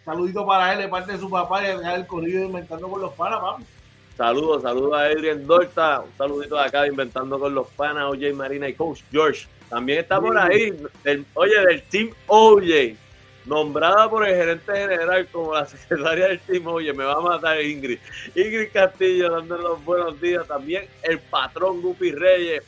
saludito 0.04 0.44
para 0.44 0.72
él 0.72 0.80
de 0.80 0.88
parte 0.88 1.12
de 1.12 1.18
su 1.18 1.30
papá 1.30 1.62
y 1.62 1.70
el 1.70 2.06
corrido 2.06 2.44
inventando 2.44 2.88
con 2.88 3.00
los 3.00 3.12
panas, 3.12 3.40
papi. 3.40 3.64
Saludos, 4.18 4.62
saludos 4.62 4.94
a 4.94 5.04
Adrian 5.04 5.46
Dorta, 5.46 6.00
un 6.00 6.10
saludito 6.18 6.56
de 6.56 6.62
acá 6.62 6.88
inventando 6.88 7.38
con 7.38 7.54
los 7.54 7.68
panas, 7.68 8.06
OJ 8.06 8.34
Marina 8.34 8.68
y 8.68 8.74
Coach 8.74 9.02
George. 9.12 9.46
También 9.70 10.00
está 10.00 10.20
por 10.20 10.36
ahí, 10.36 10.74
oye, 11.34 11.60
del 11.64 11.82
Team 11.82 12.10
OJ, 12.26 12.96
nombrada 13.46 14.10
por 14.10 14.26
el 14.26 14.34
gerente 14.34 14.72
general 14.72 15.28
como 15.30 15.54
la 15.54 15.66
secretaria 15.68 16.26
del 16.26 16.40
Team 16.40 16.66
OJ, 16.66 16.94
me 16.96 17.04
va 17.04 17.12
a 17.12 17.20
matar 17.20 17.62
Ingrid. 17.62 18.00
Ingrid 18.34 18.72
Castillo 18.72 19.30
dándole 19.30 19.62
los 19.62 19.84
buenos 19.84 20.20
días. 20.20 20.48
También 20.48 20.88
el 21.04 21.20
patrón 21.20 21.80
Guppy 21.80 22.10
Reyes 22.10 22.64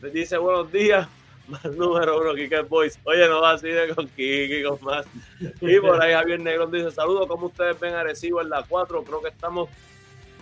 dice 0.00 0.38
buenos 0.38 0.72
días. 0.72 1.06
Más 1.46 1.62
número 1.76 2.22
uno, 2.22 2.34
Kike 2.34 2.62
Boys. 2.62 2.98
Oye, 3.04 3.28
no 3.28 3.42
va 3.42 3.50
así 3.50 3.68
de 3.68 3.94
con 3.94 4.08
Kiki, 4.08 4.64
con 4.64 4.82
más. 4.82 5.06
Y 5.60 5.78
por 5.78 6.02
ahí 6.02 6.12
Javier 6.12 6.40
Negrón 6.40 6.72
dice: 6.72 6.90
Saludos, 6.90 7.28
¿cómo 7.28 7.46
ustedes 7.46 7.78
ven 7.78 7.94
agresivo 7.94 8.40
en 8.40 8.48
la 8.48 8.64
4? 8.66 9.04
Creo 9.04 9.22
que 9.22 9.28
estamos 9.28 9.68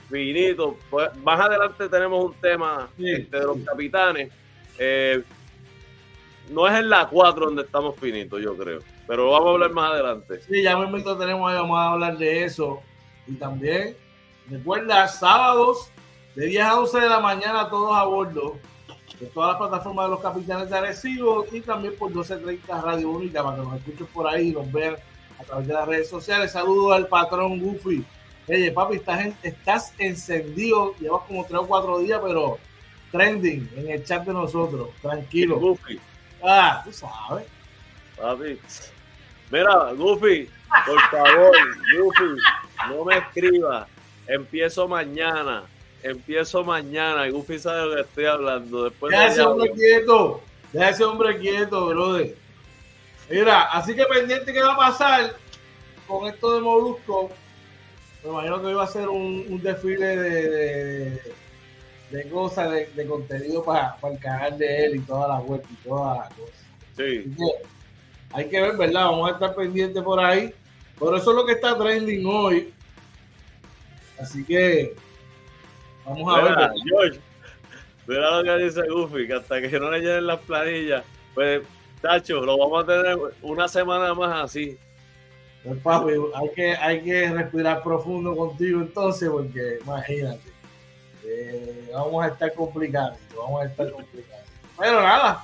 finitos. 0.09 0.75
Pues, 0.91 1.15
más 1.19 1.41
adelante 1.41 1.89
tenemos 1.89 2.25
un 2.25 2.35
tema 2.35 2.89
este, 2.99 3.39
de 3.39 3.45
los 3.45 3.59
capitanes. 3.59 4.33
Eh, 4.79 5.23
no 6.51 6.69
es 6.69 6.79
en 6.79 6.91
la 6.91 7.09
4 7.09 7.47
donde 7.47 7.63
estamos 7.63 7.97
finitos, 7.97 8.41
yo 8.43 8.57
creo. 8.57 8.81
Pero 9.07 9.31
vamos 9.31 9.49
a 9.49 9.51
hablar 9.53 9.73
más 9.73 9.93
adelante. 9.93 10.41
Sí, 10.41 10.63
ya 10.63 10.77
mismo 10.77 11.17
tenemos 11.17 11.51
ahí, 11.51 11.57
vamos 11.57 11.79
a 11.79 11.93
hablar 11.93 12.19
de 12.19 12.45
eso. 12.45 12.83
Y 13.27 13.35
también, 13.35 13.97
recuerda, 14.51 15.09
sábados 15.09 15.91
de 16.35 16.47
10 16.47 16.65
a 16.65 16.79
11 16.81 17.01
de 17.01 17.09
la 17.09 17.21
mañana, 17.21 17.69
todos 17.69 17.97
a 17.97 18.05
bordo 18.05 18.59
de 19.21 19.27
todas 19.27 19.51
las 19.51 19.59
plataformas 19.59 20.07
de 20.07 20.11
los 20.11 20.21
capitanes 20.21 20.71
de 20.71 20.77
Arecibo 20.77 21.47
y 21.53 21.61
también 21.61 21.95
por 21.97 22.09
1230 22.09 22.81
Radio 22.81 23.11
Única 23.11 23.43
para 23.43 23.57
que 23.57 23.63
nos 23.63 23.77
escuchen 23.77 24.07
por 24.07 24.27
ahí 24.27 24.49
y 24.49 24.53
nos 24.53 24.71
vean 24.73 24.97
a 25.39 25.45
través 25.45 25.67
de 25.67 25.73
las 25.73 25.87
redes 25.89 26.09
sociales. 26.09 26.53
Saludos 26.53 26.97
al 26.97 27.07
patrón 27.07 27.61
Goofy. 27.61 28.05
Oye, 28.47 28.71
papi, 28.73 28.97
estás, 28.97 29.33
estás 29.43 29.95
encendido, 29.99 30.95
llevas 30.99 31.23
como 31.27 31.45
3 31.45 31.61
o 31.61 31.67
4 31.67 31.99
días, 32.01 32.21
pero 32.23 32.59
trending 33.11 33.71
en 33.77 33.91
el 33.91 34.05
chat 34.05 34.25
de 34.27 34.33
nosotros. 34.33 34.91
Tranquilo. 35.01 35.59
Goofy. 35.59 35.99
Ah, 36.43 36.83
tú 36.85 36.93
sabes. 36.93 37.47
Papi. 38.17 38.59
Mira, 39.51 39.93
Goofy, 39.93 40.51
por 40.87 41.01
favor, 41.11 41.57
Goofy, 41.97 42.37
no 42.89 43.05
me 43.05 43.19
escribas. 43.19 43.89
Empiezo 44.27 44.89
mañana. 44.89 45.65
Empiezo 46.03 46.63
mañana. 46.65 47.29
Goofy 47.31 47.59
sabe 47.59 47.81
de 47.81 47.87
lo 47.87 47.95
que 47.95 48.01
estoy 48.03 48.25
hablando. 48.27 48.85
Después 48.85 49.11
Deja 49.11 49.27
ese 49.29 49.43
hombre 49.43 49.73
quieto. 49.73 50.43
Deja 50.73 50.89
ese 50.91 51.05
hombre 51.05 51.39
quieto, 51.39 51.87
brother. 51.87 52.37
Mira, 53.31 53.63
así 53.63 53.95
que 53.95 54.05
pendiente 54.05 54.53
que 54.53 54.61
va 54.61 54.75
a 54.75 54.77
pasar 54.77 55.35
con 56.07 56.27
esto 56.27 56.55
de 56.55 56.61
Molusco. 56.61 57.31
Me 58.25 58.31
imagino 58.31 58.63
que 58.63 58.71
iba 58.71 58.83
a 58.83 58.87
ser 58.87 59.09
un, 59.09 59.61
desfile 59.63 60.17
de, 60.17 61.21
de, 62.11 62.29
cosas, 62.31 62.73
de, 62.73 63.07
contenido 63.07 63.63
para, 63.63 63.97
para, 63.97 64.15
el 64.15 64.21
canal 64.21 64.57
de 64.57 64.87
él 64.87 64.97
y 64.97 65.01
todas 65.01 65.29
las 65.29 65.45
web 65.47 65.63
y 65.71 65.75
todas 65.87 66.19
las 66.19 66.29
cosas. 66.35 66.65
Sí. 66.97 67.35
hay 68.33 68.49
que 68.49 68.61
ver, 68.61 68.77
¿verdad? 68.79 69.07
Vamos 69.07 69.29
a 69.29 69.35
estar 69.35 69.55
pendientes 69.55 70.03
por 70.03 70.19
ahí. 70.21 70.55
Por 70.99 71.15
eso 71.15 71.31
es 71.33 71.37
lo 71.37 71.45
que 71.45 71.53
está 71.53 71.77
trending 71.77 72.25
hoy. 72.25 72.73
Así 74.19 74.43
que 74.45 74.95
vamos 76.07 76.35
a 76.35 76.43
ver. 76.43 76.71
George, 76.89 77.21
mira 78.07 78.41
lo 78.41 78.45
que 78.45 78.65
dice 78.65 78.89
Goofy, 78.89 79.27
que 79.27 79.35
hasta 79.35 79.61
que 79.61 79.79
no 79.79 79.91
le 79.91 79.99
llenen 79.99 80.29
las 80.29 80.41
planillas, 80.41 81.05
pues, 81.35 81.63
Tacho, 82.01 82.41
lo 82.43 82.57
vamos 82.57 82.85
a 82.85 82.87
tener 82.87 83.19
una 83.43 83.69
semana 83.69 84.15
más 84.15 84.45
así. 84.45 84.79
Pues, 85.65 85.81
papi, 85.81 86.13
hay 86.35 86.49
que, 86.55 86.77
hay 86.77 87.03
que 87.03 87.31
respirar 87.31 87.83
profundo 87.83 88.37
contigo 88.37 88.83
entonces, 88.83 89.31
porque 89.31 89.79
imagínate, 89.83 90.53
eh, 91.25 91.91
vamos 91.91 92.23
a 92.23 92.29
estar 92.29 92.53
complicados, 92.53 93.19
vamos 93.35 93.63
a 93.63 93.65
estar 93.65 93.91
complicados. 93.91 94.45
Pero 94.79 95.03
nada, 95.03 95.43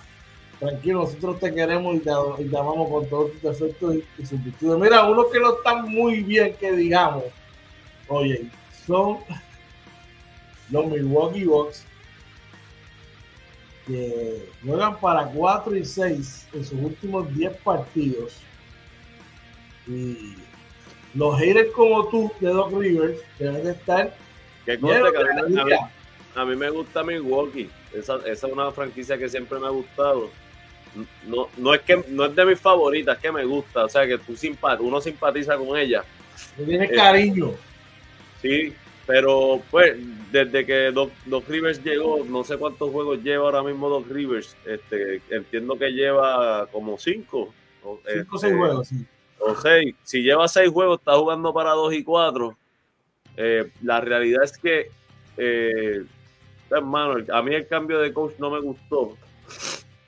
tranquilo, 0.58 1.00
nosotros 1.00 1.40
te 1.40 1.54
queremos 1.54 1.96
y 1.96 2.00
te, 2.00 2.10
amamos 2.10 2.90
con 2.90 3.08
todos 3.08 3.32
tus 3.32 3.42
defectos 3.42 3.96
y, 4.18 4.26
sus 4.26 4.44
virtudes. 4.44 4.78
Mira, 4.78 5.08
uno 5.08 5.24
que 5.30 5.40
no 5.40 5.56
está 5.56 5.76
muy 5.76 6.22
bien, 6.22 6.54
que 6.60 6.72
digamos, 6.72 7.24
oye, 8.08 8.50
son 8.86 9.20
los 10.70 10.86
Milwaukee 10.86 11.44
Bucks 11.44 11.86
que 13.86 14.50
juegan 14.62 15.00
para 15.00 15.24
4 15.28 15.76
y 15.76 15.84
6 15.84 16.48
en 16.52 16.64
sus 16.64 16.78
últimos 16.78 17.34
10 17.34 17.56
partidos. 17.56 18.36
Y 19.90 20.36
los 21.14 21.38
haters 21.38 21.72
como 21.72 22.08
tú 22.08 22.30
de 22.40 22.48
Doc 22.48 22.72
Rivers 22.72 23.18
deben 23.38 23.64
de 23.64 23.72
estar. 23.72 24.14
Que 24.64 24.72
a, 26.36 26.44
mí, 26.44 26.56
me 26.56 26.70
gusta 26.70 27.02
Milwaukee. 27.02 27.68
Esa, 27.92 28.16
esa 28.26 28.46
es 28.46 28.52
una 28.52 28.70
franquicia 28.70 29.18
que 29.18 29.28
siempre 29.28 29.58
me 29.58 29.66
ha 29.66 29.70
gustado 29.70 30.30
no, 31.26 31.48
no 31.56 31.74
es 31.74 31.80
que 31.82 32.04
no 32.08 32.26
es 32.26 32.34
de 32.34 32.44
mis 32.44 32.60
favoritas, 32.60 33.16
es 33.16 33.22
que 33.22 33.32
me 33.32 33.44
gusta, 33.44 33.84
o 33.84 33.88
sea 33.88 34.06
que 34.06 34.18
tú 34.18 34.34
uno 34.80 35.00
simpatiza 35.00 35.56
con 35.56 35.76
ella. 35.76 36.04
Tienes 36.56 36.90
cariño. 36.90 37.52
Sí, 38.42 38.74
pero 39.06 39.62
pues 39.70 39.96
desde 40.32 40.64
que 40.64 40.90
Doc, 40.90 41.48
Rivers 41.48 41.82
llegó, 41.82 42.24
no 42.24 42.44
sé 42.44 42.56
cuántos 42.56 42.90
juegos 42.90 43.22
lleva 43.22 43.44
ahora 43.44 43.62
mismo 43.62 43.88
Doc 43.88 44.08
Rivers, 44.08 44.56
este, 44.66 45.20
entiendo 45.30 45.78
que 45.78 45.90
lleva 45.90 46.66
como 46.72 46.98
cinco. 46.98 47.52
cinco 47.82 48.36
o 48.36 48.38
seis 48.38 48.52
este, 48.52 48.56
juegos, 48.56 48.88
sí. 48.88 49.06
O 49.40 49.54
seis. 49.54 49.94
Si 50.02 50.22
lleva 50.22 50.46
seis 50.48 50.70
juegos, 50.70 50.98
está 50.98 51.16
jugando 51.16 51.52
para 51.52 51.72
dos 51.72 51.92
y 51.94 52.04
cuatro. 52.04 52.56
Eh, 53.36 53.70
la 53.82 54.00
realidad 54.00 54.44
es 54.44 54.58
que, 54.58 54.90
eh, 55.36 56.04
hermano, 56.70 57.24
a 57.32 57.42
mí 57.42 57.54
el 57.54 57.66
cambio 57.66 57.98
de 58.00 58.12
coach 58.12 58.34
no 58.38 58.50
me 58.50 58.60
gustó. 58.60 59.16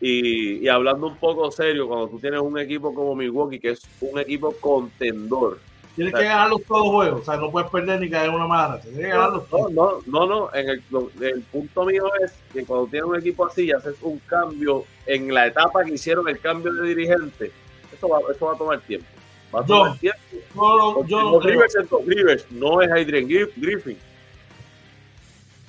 Y, 0.01 0.67
hablando 0.67 1.07
un 1.07 1.17
poco 1.17 1.51
serio, 1.53 1.87
cuando 1.87 2.09
tú 2.09 2.19
tienes 2.19 2.41
un 2.41 2.59
equipo 2.59 2.93
como 2.93 3.15
Milwaukee, 3.15 3.61
que 3.61 3.71
es 3.71 3.83
un 4.01 4.19
equipo 4.19 4.53
contendor. 4.61 5.61
Tienes 5.95 6.15
que 6.15 6.25
ganar 6.25 6.49
los 6.49 6.65
todos 6.65 6.89
juegos, 6.89 7.21
o 7.21 7.25
sea, 7.25 7.37
no 7.37 7.51
puedes 7.51 7.71
perder 7.71 8.01
ni 8.01 8.11
caer 8.11 8.31
una 8.31 8.47
mala. 8.47 8.81
Tienes 8.81 8.99
que 8.99 9.09
ganarlos 9.09 9.47
todos. 9.49 9.71
No, 9.73 9.99
no, 10.07 10.27
no, 10.27 10.55
En 10.55 10.71
el, 10.71 10.83
el, 11.21 11.43
punto 11.43 11.85
mío 11.85 12.05
es 12.25 12.33
que 12.53 12.65
cuando 12.65 12.87
tienes 12.87 13.09
un 13.09 13.17
equipo 13.17 13.47
así 13.47 13.67
y 13.67 13.73
haces 13.73 13.95
un 14.03 14.19
cambio 14.21 14.85
en 15.07 15.33
la 15.33 15.47
etapa 15.47 15.85
que 15.85 15.93
hicieron 15.93 16.29
el 16.29 16.41
cambio 16.41 16.73
de 16.73 16.89
dirigente, 16.89 17.53
eso 17.93 18.09
va, 18.09 18.19
eso 18.35 18.47
va 18.47 18.55
a 18.55 18.59
tomar 18.59 18.81
tiempo. 18.81 19.07
Va 19.55 19.61
a 19.61 19.65
tomar 19.67 19.99
tiempo. 19.99 20.19
No, 20.55 21.07
yo 21.07 21.23
no 21.23 21.41
Rivers 21.41 21.75
es 21.77 22.51
no 22.51 22.81
es 22.81 22.91
Adrian 22.91 23.27
Griffin. 23.57 23.99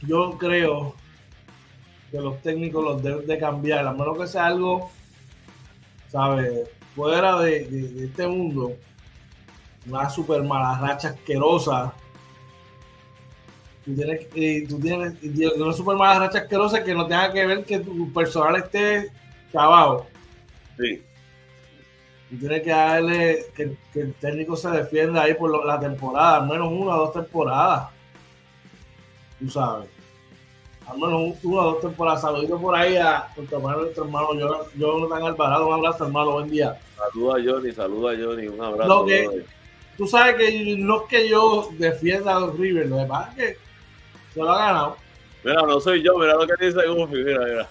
Yo 0.02 0.38
creo 0.38 0.96
que 2.12 2.20
los 2.20 2.42
técnicos 2.42 2.84
los 2.84 3.04
deben 3.04 3.26
de 3.26 3.38
cambiar, 3.40 3.88
a 3.88 3.92
menos 3.92 4.18
que 4.18 4.28
sea 4.28 4.48
algo, 4.48 4.92
¿sabes? 6.10 6.70
Fuera 6.96 7.40
de, 7.40 8.04
este 8.04 8.28
mundo, 8.28 8.74
una 9.88 10.10
super 10.10 10.44
mala 10.44 10.80
racha 10.80 11.10
asquerosa. 11.10 11.94
Tú 13.84 13.96
tienes, 13.96 14.28
y 14.34 14.68
tú 14.68 14.80
tienes 14.80 15.16
una 15.58 15.74
super 15.74 15.96
mala 15.96 16.20
racha 16.20 16.40
asquerosa 16.40 16.84
que 16.84 16.94
no 16.94 17.08
tenga 17.08 17.34
que 17.34 17.46
ver 17.46 17.66
que 17.66 17.80
tu 17.80 18.12
personal 18.14 18.58
esté 18.58 19.12
chavado. 19.52 20.06
Sí. 20.78 21.02
Y 22.34 22.38
tienes 22.38 22.64
que 22.64 22.72
darle 22.72 23.46
que, 23.56 23.78
el 23.94 24.14
técnico 24.16 24.56
se 24.56 24.68
defienda 24.70 25.22
ahí 25.22 25.36
por 25.36 25.66
la 25.66 25.80
temporada, 25.80 26.38
al 26.38 26.48
menos 26.48 26.68
una 26.72 26.96
o 26.96 27.06
dos 27.06 27.14
temporadas. 27.14 27.90
Tú 29.38 29.50
sabes 29.50 29.88
al 30.88 30.98
menos 30.98 31.38
una 31.44 31.62
o 31.62 31.72
dos 31.74 31.82
temporadas. 31.82 32.22
Saluditos 32.22 32.60
por 32.60 32.76
ahí 32.76 32.98
a 32.98 33.28
nuestro 33.36 33.58
hermano, 33.58 33.82
nuestro 33.82 34.04
hermano 34.06 34.28
Jonathan 34.76 35.24
Alvarado. 35.24 35.68
Un 35.68 35.74
abrazo, 35.74 36.06
hermano, 36.06 36.32
buen 36.32 36.50
día. 36.50 36.80
Saluda 36.98 37.38
a 37.38 37.44
Johnny, 37.44 37.72
saluda 37.72 38.12
a 38.12 38.16
Johnny, 38.16 38.48
un 38.48 38.62
abrazo. 38.62 39.06
tú 39.96 40.08
sabes 40.08 40.36
que 40.36 40.76
no 40.78 41.02
es 41.02 41.08
que 41.08 41.30
yo 41.30 41.70
defienda 41.78 42.36
a 42.36 42.40
los 42.40 42.58
Rivers, 42.58 42.90
lo 42.90 42.98
demás 42.98 43.30
es 43.30 43.36
que 43.36 43.58
se 44.34 44.40
lo 44.40 44.52
ha 44.52 44.58
ganado. 44.58 44.98
Mira, 45.44 45.62
no 45.62 45.80
soy 45.80 46.02
yo, 46.02 46.18
mira 46.18 46.34
lo 46.34 46.48
que 46.48 46.66
dice 46.66 46.88
Goofy, 46.88 47.24
mira, 47.24 47.46
mira. 47.46 47.70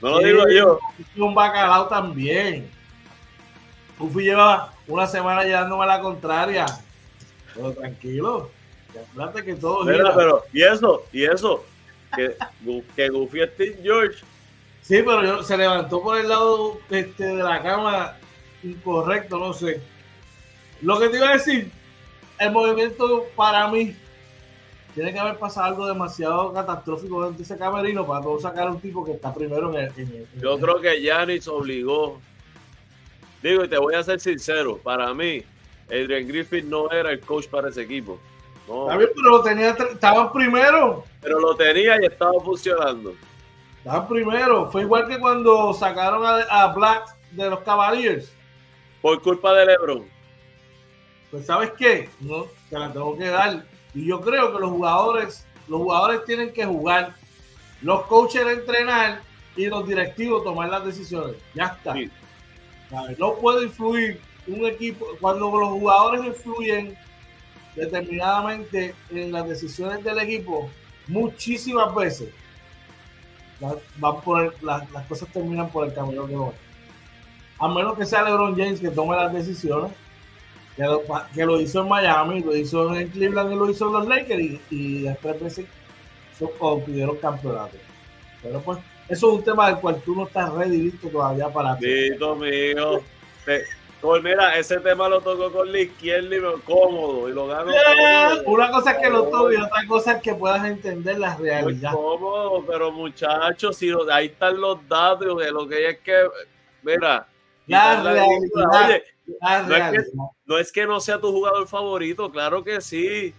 No 0.00 0.10
lo 0.10 0.18
digo 0.18 0.44
yo. 0.48 0.78
Un 1.16 1.34
bacalao 1.34 1.88
también. 1.88 2.70
Goofy 3.98 4.24
lleva 4.24 4.72
una 4.86 5.06
semana 5.06 5.44
llevándome 5.44 5.84
a 5.84 5.86
la 5.86 6.00
contraria. 6.00 6.66
Pero 7.54 7.72
tranquilo. 7.72 8.50
Que 9.44 9.54
todo 9.54 9.84
Mira, 9.84 10.14
pero, 10.14 10.44
y 10.52 10.62
eso, 10.62 11.04
y 11.12 11.24
eso, 11.24 11.64
que, 12.14 12.36
que 12.94 13.08
Goofy 13.08 13.40
Steve 13.54 13.78
George. 13.82 14.24
Sí, 14.82 15.02
pero 15.04 15.42
se 15.42 15.56
levantó 15.56 16.00
por 16.00 16.18
el 16.18 16.28
lado 16.28 16.78
este, 16.90 17.24
de 17.24 17.42
la 17.42 17.60
cama 17.62 18.16
incorrecto, 18.62 19.38
no 19.38 19.52
sé. 19.52 19.80
Lo 20.80 20.98
que 21.00 21.08
te 21.08 21.16
iba 21.16 21.30
a 21.30 21.32
decir, 21.32 21.70
el 22.38 22.52
movimiento 22.52 23.26
para 23.34 23.66
mí 23.68 23.96
tiene 24.94 25.12
que 25.12 25.18
haber 25.18 25.38
pasado 25.38 25.66
algo 25.66 25.86
demasiado 25.86 26.52
catastrófico 26.52 27.22
dentro 27.22 27.38
de 27.38 27.44
ese 27.44 27.58
camerino 27.58 28.06
para 28.06 28.22
todo 28.22 28.38
sacar 28.38 28.68
a 28.68 28.70
un 28.70 28.80
tipo 28.80 29.04
que 29.04 29.12
está 29.12 29.34
primero 29.34 29.76
en 29.76 29.92
el. 29.96 30.26
Yo 30.40 30.58
creo 30.58 30.80
que 30.80 31.02
Yanis 31.02 31.48
obligó. 31.48 32.20
Digo, 33.44 33.62
y 33.62 33.68
te 33.68 33.76
voy 33.76 33.94
a 33.94 34.02
ser 34.02 34.18
sincero, 34.20 34.78
para 34.82 35.12
mí, 35.12 35.42
Adrian 35.88 36.26
Griffith 36.26 36.64
no 36.64 36.90
era 36.90 37.10
el 37.10 37.20
coach 37.20 37.46
para 37.46 37.68
ese 37.68 37.82
equipo. 37.82 38.18
No. 38.66 38.86
pero 38.88 39.10
lo 39.22 39.42
tenía, 39.42 39.68
estaban 39.68 40.32
primero. 40.32 41.04
Pero 41.20 41.38
lo 41.38 41.54
tenía 41.54 42.00
y 42.00 42.06
estaba 42.06 42.40
funcionando. 42.42 43.12
Estaban 43.76 44.08
primero. 44.08 44.70
Fue 44.72 44.80
igual 44.80 45.06
que 45.06 45.18
cuando 45.18 45.74
sacaron 45.74 46.22
a, 46.24 46.66
Black 46.68 47.04
de 47.32 47.50
los 47.50 47.60
Cavaliers. 47.60 48.32
Por 49.02 49.20
culpa 49.20 49.52
de 49.52 49.66
LeBron. 49.66 50.06
Pues 51.30 51.44
sabes 51.44 51.72
qué, 51.76 52.08
no, 52.20 52.46
te 52.70 52.78
la 52.78 52.90
tengo 52.94 53.14
que 53.18 53.28
dar. 53.28 53.62
Y 53.92 54.06
yo 54.06 54.22
creo 54.22 54.54
que 54.54 54.58
los 54.58 54.70
jugadores, 54.70 55.46
los 55.68 55.82
jugadores 55.82 56.24
tienen 56.24 56.50
que 56.50 56.64
jugar, 56.64 57.14
los 57.82 58.06
coaches 58.06 58.46
entrenar 58.46 59.20
y 59.54 59.66
los 59.66 59.86
directivos 59.86 60.42
tomar 60.44 60.70
las 60.70 60.86
decisiones. 60.86 61.36
Ya 61.52 61.66
está. 61.66 61.94
No 63.18 63.34
puede 63.34 63.64
influir 63.64 64.20
un 64.46 64.66
equipo 64.66 65.06
cuando 65.20 65.58
los 65.58 65.70
jugadores 65.70 66.24
influyen 66.26 66.96
determinadamente 67.74 68.94
en 69.10 69.32
las 69.32 69.48
decisiones 69.48 70.04
del 70.04 70.18
equipo 70.20 70.68
muchísimas 71.08 71.94
veces 71.94 72.28
van 73.98 74.20
por 74.20 74.62
las, 74.62 74.88
cosas 75.08 75.28
terminan 75.32 75.68
por 75.70 75.86
el 75.86 75.94
camino 75.94 76.26
que 76.26 76.36
va 76.36 76.52
a 77.58 77.68
menos 77.68 77.96
que 77.96 78.04
sea 78.04 78.22
LeBron 78.22 78.56
James 78.56 78.80
que 78.80 78.90
tome 78.90 79.16
las 79.16 79.32
decisiones 79.32 79.92
que 80.76 81.44
lo, 81.44 81.60
hizo 81.60 81.82
en 81.82 81.88
Miami 81.88 82.40
lo 82.40 82.56
hizo 82.56 82.94
en 82.94 83.08
Cleveland 83.08 83.52
y 83.52 83.56
lo 83.56 83.70
hizo 83.70 83.86
en 83.86 83.92
los 83.92 84.08
Lakers 84.08 84.40
y, 84.40 84.60
y 84.70 85.02
después 85.02 85.40
veces 85.40 85.66
obtuvieron 86.58 87.16
campeonato 87.16 87.76
pero 88.42 88.60
pues 88.60 88.78
eso 89.08 89.28
es 89.28 89.38
un 89.38 89.44
tema 89.44 89.68
del 89.68 89.78
cual 89.80 90.00
tú 90.04 90.14
no 90.14 90.26
estás 90.26 90.52
ready 90.52 90.78
listo 90.78 91.08
todavía 91.08 91.48
para 91.48 91.76
ti. 91.76 91.86
mío. 92.38 93.02
Pues 94.00 94.22
mira, 94.22 94.58
ese 94.58 94.80
tema 94.80 95.08
lo 95.08 95.22
tocó 95.22 95.50
con 95.50 95.72
la 95.72 95.80
izquierda 95.80 96.36
y 96.36 96.40
me 96.40 96.52
cómodo 96.62 97.26
y 97.26 97.32
lo 97.32 97.46
gano. 97.46 97.72
Una 98.44 98.70
cosa 98.70 98.92
es 98.92 98.98
que 98.98 99.08
lo 99.08 99.24
toque 99.28 99.54
y 99.54 99.56
otra 99.56 99.86
cosa 99.88 100.12
es 100.12 100.22
que 100.22 100.34
puedas 100.34 100.62
entender 100.66 101.18
la 101.18 101.34
realidad. 101.36 101.92
Muy 101.92 102.02
cómodo, 102.02 102.64
pero 102.66 102.92
muchachos, 102.92 103.76
si 103.76 103.90
ahí 104.12 104.26
están 104.26 104.60
los 104.60 104.86
datos 104.88 105.38
de 105.38 105.50
lo 105.50 105.66
que 105.66 105.76
hay 105.76 105.84
es 105.84 105.98
que, 106.00 106.16
mira, 106.82 107.26
la 107.66 108.02
realidad, 108.02 108.26
no, 109.66 109.74
Es 109.74 109.90
que, 109.90 110.02
no 110.44 110.58
es 110.58 110.72
que 110.72 110.86
no 110.86 111.00
sea 111.00 111.18
tu 111.18 111.32
jugador 111.32 111.66
favorito, 111.66 112.30
claro 112.30 112.62
que 112.62 112.82
sí 112.82 113.34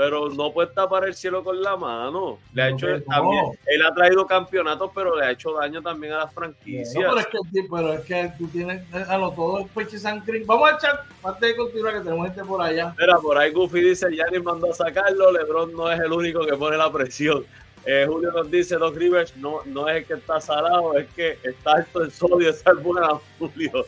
pero 0.00 0.30
no 0.30 0.50
puede 0.50 0.68
tapar 0.68 1.04
el 1.04 1.14
cielo 1.14 1.44
con 1.44 1.60
la 1.60 1.76
mano. 1.76 2.38
Le 2.54 2.62
ha 2.62 2.68
hecho 2.70 2.86
también, 3.02 3.44
él 3.66 3.82
ha 3.82 3.92
traído 3.92 4.26
campeonatos, 4.26 4.90
pero 4.94 5.14
le 5.14 5.26
ha 5.26 5.30
hecho 5.32 5.52
daño 5.52 5.82
también 5.82 6.14
a 6.14 6.20
las 6.20 6.32
franquicias. 6.32 6.94
pero, 6.96 7.18
es 7.18 7.26
que, 7.26 7.38
pero 7.70 7.92
es 7.92 8.00
que 8.06 8.32
tú 8.38 8.48
tienes 8.48 8.82
a 8.94 9.18
lo 9.18 9.30
todo 9.32 9.66
Peche 9.74 9.98
San 9.98 10.24
Vamos 10.46 10.72
a 10.72 10.76
echar, 10.76 11.04
antes 11.22 11.40
de 11.42 11.54
continuar, 11.54 11.92
que 11.92 12.00
tenemos 12.00 12.26
gente 12.28 12.44
por 12.44 12.62
allá. 12.62 12.94
Mira, 12.98 13.18
por 13.18 13.36
ahí 13.36 13.52
Goofy 13.52 13.82
dice, 13.82 14.06
ni 14.08 14.38
mandó 14.38 14.70
a 14.70 14.74
sacarlo, 14.74 15.32
Lebron 15.32 15.74
no 15.74 15.92
es 15.92 16.00
el 16.00 16.12
único 16.12 16.46
que 16.46 16.56
pone 16.56 16.78
la 16.78 16.90
presión. 16.90 17.44
Eh, 17.84 18.06
Julio 18.08 18.32
nos 18.32 18.50
dice, 18.50 18.76
Doc 18.76 18.96
Rivers 18.96 19.36
no, 19.36 19.58
no 19.66 19.86
es 19.86 19.98
el 19.98 20.06
que 20.06 20.14
está 20.14 20.40
salado, 20.40 20.96
es 20.96 21.10
que 21.10 21.36
está 21.42 21.72
alto 21.72 22.02
el 22.02 22.10
sodio, 22.10 22.48
esa 22.48 22.70
es 22.70 22.82
buena, 22.82 23.08
Julio. 23.38 23.84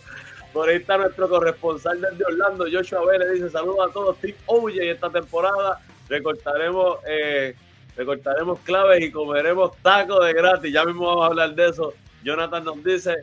Por 0.53 0.69
ahí 0.69 0.77
está 0.77 0.99
nuestro 0.99 1.27
corresponsal 1.27 1.99
desde 1.99 2.23
Orlando, 2.23 2.67
Joshua 2.71 3.01
Vélez, 3.07 3.33
dice 3.33 3.49
saludos 3.49 3.89
a 3.89 3.93
todos, 3.95 4.19
Team 4.19 4.37
OJ 4.45 4.75
esta 4.79 5.09
temporada 5.09 5.81
recortaremos, 6.13 6.99
eh, 7.09 7.55
recortaremos 7.97 8.61
claves 8.61 9.03
y 9.03 9.11
comeremos 9.11 9.75
tacos 9.79 10.25
de 10.27 10.35
gratis. 10.35 10.73
Ya 10.73 10.85
mismo 10.85 11.07
vamos 11.07 11.25
a 11.25 11.27
hablar 11.29 11.55
de 11.55 11.69
eso. 11.69 11.95
Jonathan 12.23 12.65
nos 12.65 12.85
dice, 12.85 13.17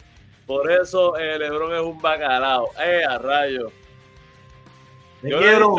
por 0.48 0.72
eso 0.72 1.16
el 1.18 1.30
eh, 1.30 1.40
Lebron 1.40 1.74
es 1.76 1.82
un 1.82 2.02
bacalao. 2.02 2.70
¡Eh, 2.84 3.04
a 3.08 3.20
rayo! 3.20 3.72
Te 5.22 5.30
quiero, 5.30 5.76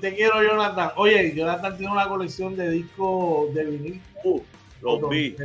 te 0.00 0.14
quiero, 0.14 0.42
Jonathan. 0.42 0.92
Oye, 0.96 1.34
Jonathan 1.34 1.76
tiene 1.76 1.92
una 1.92 2.08
colección 2.08 2.56
de 2.56 2.70
discos 2.70 3.54
de 3.54 3.64
vinil. 3.66 4.02
Uh, 4.24 4.40
los 4.80 5.08
vi, 5.10 5.36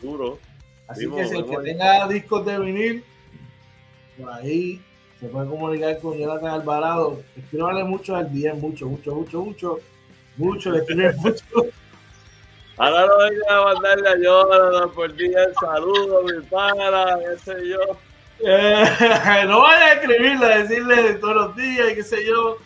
duro. 0.00 0.38
Así 0.86 1.10
que 1.10 1.26
si 1.26 1.36
el 1.36 1.44
que 1.44 1.56
tenga 1.58 2.06
discos 2.06 2.46
de 2.46 2.58
vinil, 2.60 3.04
por 4.16 4.32
ahí 4.32 4.80
se 5.18 5.26
puede 5.26 5.48
comunicar 5.48 5.98
con 5.98 6.16
Jonathan 6.16 6.50
Alvarado. 6.50 7.20
Escríbale 7.36 7.82
mucho 7.82 8.14
al 8.14 8.32
día, 8.32 8.54
mucho, 8.54 8.86
mucho, 8.86 9.14
mucho, 9.14 9.42
mucho 9.42 9.80
mucho, 10.36 10.70
le 10.70 10.78
escriben 10.78 11.16
mucho. 11.16 11.44
Ahora 12.78 13.06
no 13.06 13.18
venga 13.18 13.46
a 13.48 13.74
mandarle 13.74 14.08
a 14.08 14.16
Jonathan 14.18 14.90
por 14.90 15.14
día 15.16 15.44
el 15.44 15.54
saludo, 15.54 16.22
mi 16.24 16.42
pana, 16.46 17.18
qué 17.20 17.38
sé 17.38 17.68
yo. 17.68 17.78
Eh, 18.40 19.44
no 19.46 19.62
vaya 19.62 19.86
a 19.86 19.92
escribirle, 19.94 20.46
a 20.46 20.58
decirle 20.58 21.14
todos 21.14 21.34
los 21.36 21.56
días 21.56 21.92
y 21.92 21.94
qué 21.94 22.02
sé 22.02 22.26
yo. 22.26 22.58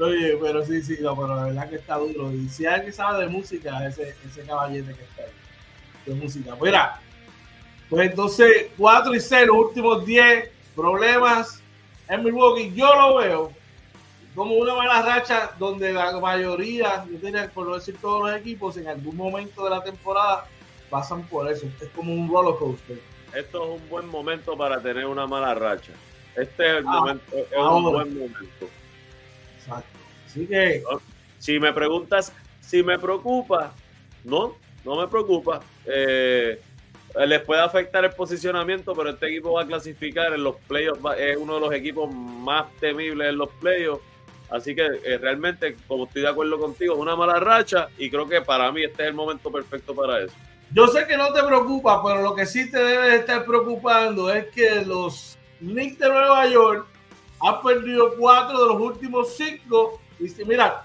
Oye, 0.00 0.38
pero 0.40 0.64
sí, 0.64 0.82
sí, 0.82 0.96
no, 1.00 1.14
pero 1.14 1.36
la 1.36 1.44
verdad 1.44 1.68
que 1.68 1.76
está 1.76 1.96
duro. 1.96 2.32
Y 2.32 2.48
si 2.48 2.64
alguien 2.64 2.92
sabe 2.92 3.24
de 3.24 3.28
música, 3.28 3.86
ese, 3.86 4.16
ese 4.26 4.42
caballete 4.42 4.94
que 4.94 5.04
está 5.04 5.22
ahí, 5.22 5.30
de 6.06 6.14
música. 6.14 6.56
Mira, 6.60 7.00
pues 7.90 8.10
entonces 8.10 8.68
4 8.78 9.14
y 9.14 9.20
0, 9.20 9.54
últimos 9.54 10.06
10 10.06 10.50
problemas 10.74 11.62
en 12.08 12.24
Milwaukee. 12.24 12.72
Yo 12.74 12.92
lo 12.94 13.16
veo 13.16 13.52
como 14.34 14.56
una 14.56 14.74
mala 14.74 15.02
racha 15.02 15.52
donde 15.58 15.92
la 15.92 16.18
mayoría, 16.18 17.04
yo 17.04 17.18
diría, 17.18 17.48
por 17.50 17.66
no 17.66 17.74
decir 17.74 17.96
todos 18.00 18.28
los 18.28 18.40
equipos, 18.40 18.76
en 18.76 18.88
algún 18.88 19.16
momento 19.16 19.64
de 19.64 19.70
la 19.70 19.82
temporada 19.82 20.46
pasan 20.90 21.22
por 21.28 21.50
eso. 21.50 21.66
Es 21.80 21.88
como 21.90 22.12
un 22.12 22.28
roller 22.28 22.58
coaster. 22.58 22.98
Esto 23.34 23.64
es 23.64 23.80
un 23.80 23.88
buen 23.88 24.08
momento 24.08 24.56
para 24.56 24.80
tener 24.80 25.06
una 25.06 25.26
mala 25.26 25.54
racha. 25.54 25.92
Este 26.36 26.66
es 26.66 26.76
el 26.78 26.84
ah, 26.86 27.00
momento, 27.00 27.36
es 27.36 27.56
un 27.56 27.82
buen 27.82 28.14
momento. 28.14 28.68
Exacto. 29.56 29.98
Así 30.26 30.46
que. 30.46 30.82
Si 31.38 31.60
me 31.60 31.72
preguntas, 31.72 32.32
si 32.60 32.82
me 32.82 32.98
preocupa, 32.98 33.74
no, 34.24 34.56
no 34.84 34.96
me 34.96 35.06
preocupa. 35.08 35.60
Eh, 35.84 36.58
les 37.26 37.40
puede 37.42 37.60
afectar 37.60 38.04
el 38.04 38.12
posicionamiento, 38.12 38.94
pero 38.94 39.10
este 39.10 39.26
equipo 39.26 39.52
va 39.52 39.62
a 39.62 39.66
clasificar 39.66 40.32
en 40.32 40.42
los 40.42 40.56
playoffs. 40.66 41.00
Es 41.18 41.36
uno 41.36 41.56
de 41.56 41.60
los 41.60 41.72
equipos 41.72 42.12
más 42.12 42.64
temibles 42.80 43.28
en 43.28 43.36
los 43.36 43.50
playoffs 43.60 44.02
Así 44.54 44.72
que 44.72 44.86
eh, 44.86 45.18
realmente, 45.18 45.76
como 45.88 46.04
estoy 46.04 46.22
de 46.22 46.28
acuerdo 46.28 46.60
contigo, 46.60 46.94
es 46.94 47.00
una 47.00 47.16
mala 47.16 47.40
racha 47.40 47.88
y 47.98 48.08
creo 48.08 48.28
que 48.28 48.40
para 48.40 48.70
mí 48.70 48.84
este 48.84 49.02
es 49.02 49.08
el 49.08 49.14
momento 49.14 49.50
perfecto 49.50 49.96
para 49.96 50.20
eso. 50.20 50.34
Yo 50.72 50.86
sé 50.86 51.08
que 51.08 51.16
no 51.16 51.32
te 51.32 51.42
preocupa, 51.42 52.00
pero 52.04 52.22
lo 52.22 52.36
que 52.36 52.46
sí 52.46 52.70
te 52.70 52.78
debe 52.78 53.16
estar 53.16 53.44
preocupando 53.44 54.32
es 54.32 54.46
que 54.50 54.84
los 54.84 55.36
Knicks 55.58 55.98
de 55.98 56.08
Nueva 56.08 56.46
York 56.46 56.86
han 57.40 57.62
perdido 57.62 58.14
cuatro 58.16 58.62
de 58.62 58.74
los 58.74 58.80
últimos 58.80 59.36
cinco. 59.36 60.00
Y 60.20 60.44
mira, 60.44 60.84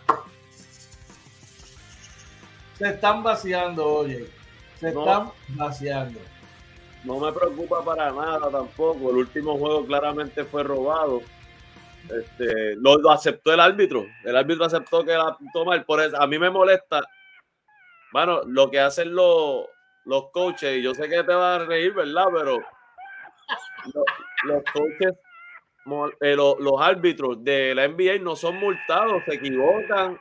se 2.79 2.87
están 2.87 3.21
vaciando, 3.21 3.85
oye. 3.85 4.27
Se 4.79 4.87
están 4.87 5.31
vaciando. 5.49 6.19
No 7.03 7.19
me 7.19 7.31
preocupa 7.31 7.85
para 7.85 8.11
nada 8.11 8.49
tampoco. 8.49 9.11
El 9.11 9.17
último 9.17 9.59
juego 9.59 9.85
claramente 9.85 10.43
fue 10.43 10.63
robado 10.63 11.21
este, 12.09 12.75
lo, 12.75 13.09
aceptó 13.11 13.53
el 13.53 13.59
árbitro. 13.59 14.05
El 14.23 14.35
árbitro 14.35 14.65
aceptó 14.65 15.03
que 15.03 15.11
la 15.11 15.37
tomar. 15.53 15.85
Por 15.85 16.01
eso, 16.01 16.19
a 16.19 16.27
mí 16.27 16.39
me 16.39 16.49
molesta. 16.49 17.01
Bueno, 18.11 18.41
lo 18.45 18.69
que 18.71 18.79
hacen 18.79 19.13
los, 19.13 19.65
los 20.05 20.31
coaches, 20.31 20.77
y 20.77 20.81
yo 20.81 20.95
sé 20.95 21.07
que 21.07 21.23
te 21.23 21.33
va 21.33 21.55
a 21.55 21.59
reír, 21.59 21.93
¿verdad? 21.93 22.25
Pero 22.33 22.59
los, 24.43 24.63
coaches, 24.73 25.13
eh, 26.21 26.35
los, 26.35 26.81
árbitros 26.81 27.43
de 27.43 27.75
la 27.75 27.87
NBA 27.87 28.19
no 28.21 28.35
son 28.35 28.55
multados, 28.55 29.23
se 29.25 29.35
equivocan. 29.35 30.19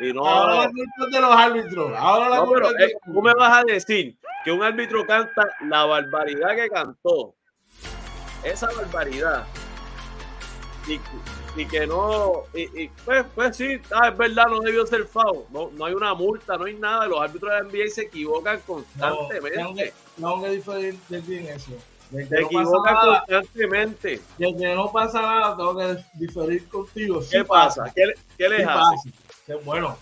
Y 0.00 0.12
no, 0.12 0.26
ahora 0.26 0.54
la 0.54 1.06
de 1.10 1.20
los 1.20 1.36
árbitros. 1.36 1.92
Ahora 1.96 2.28
la 2.28 2.36
no, 2.36 2.50
pero, 2.50 2.70
eh, 2.78 2.94
tú 3.04 3.22
me 3.22 3.32
vas 3.34 3.58
a 3.58 3.64
decir 3.64 4.16
que 4.44 4.52
un 4.52 4.62
árbitro 4.62 5.06
canta 5.06 5.56
la 5.62 5.84
barbaridad 5.86 6.54
que 6.54 6.68
cantó. 6.68 7.34
Esa 8.42 8.68
barbaridad 8.74 9.44
y, 11.56 11.66
que 11.66 11.86
no, 11.86 12.44
y, 12.54 12.88
pues, 13.04 13.24
pues 13.34 13.56
sí, 13.56 13.80
ah, 13.92 14.08
es 14.08 14.16
verdad, 14.16 14.46
no 14.48 14.60
debió 14.60 14.86
ser 14.86 15.06
FAO, 15.06 15.46
no, 15.50 15.70
no 15.72 15.84
hay 15.84 15.94
una 15.94 16.14
multa, 16.14 16.56
no 16.56 16.64
hay 16.64 16.74
nada, 16.74 17.06
los 17.06 17.20
árbitros 17.20 17.52
de 17.52 17.58
la 17.58 17.64
NBA 17.64 17.90
se 17.90 18.02
equivocan 18.02 18.60
constantemente. 18.66 19.92
No, 20.16 20.34
tengo 20.34 20.42
que 20.42 20.50
diferir 20.50 20.96
de 21.08 21.20
ti 21.20 21.36
en 21.36 21.46
eso. 21.48 21.72
se 22.10 22.40
equivocan 22.40 22.96
constantemente. 22.96 24.20
De 24.38 24.56
que 24.56 24.74
no 24.74 24.90
pasa 24.92 25.20
nada, 25.20 25.56
tengo 25.56 25.76
que 25.76 26.04
diferir 26.14 26.68
contigo. 26.68 27.20
¿Qué 27.30 27.44
pasa? 27.44 27.84
¿Qué, 27.94 28.12
qué 28.38 28.48
les 28.48 28.66
hace? 28.66 29.10
bueno, 29.64 29.96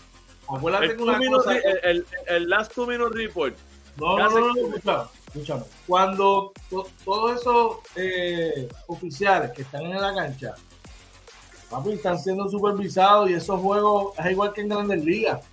acuérdate 0.49 0.87
el, 0.87 0.97
que 0.97 1.03
una 1.03 1.19
cosa... 1.31 1.57
el, 1.57 2.07
el, 2.27 2.49
last 2.49 2.75
two 2.75 2.87
minute 2.87 3.15
report. 3.15 3.57
No, 3.97 4.17
no, 4.17 4.31
no, 4.31 4.53
no, 4.85 5.11
escúchame. 5.27 5.65
Cuando 5.87 6.53
todos 7.05 7.41
esos 7.41 7.79
eh, 7.97 8.69
oficiales 8.87 9.51
que 9.53 9.63
están 9.63 9.83
en 9.83 10.01
la 10.01 10.15
cancha 10.15 10.55
Papi, 11.71 11.93
están 11.93 12.19
siendo 12.19 12.49
supervisados 12.49 13.29
y 13.31 13.35
esos 13.35 13.61
juegos 13.61 14.19
es 14.19 14.31
igual 14.31 14.53
que 14.53 14.63
en 14.63 14.69
Grandes 14.69 15.05
Ligas. 15.05 15.45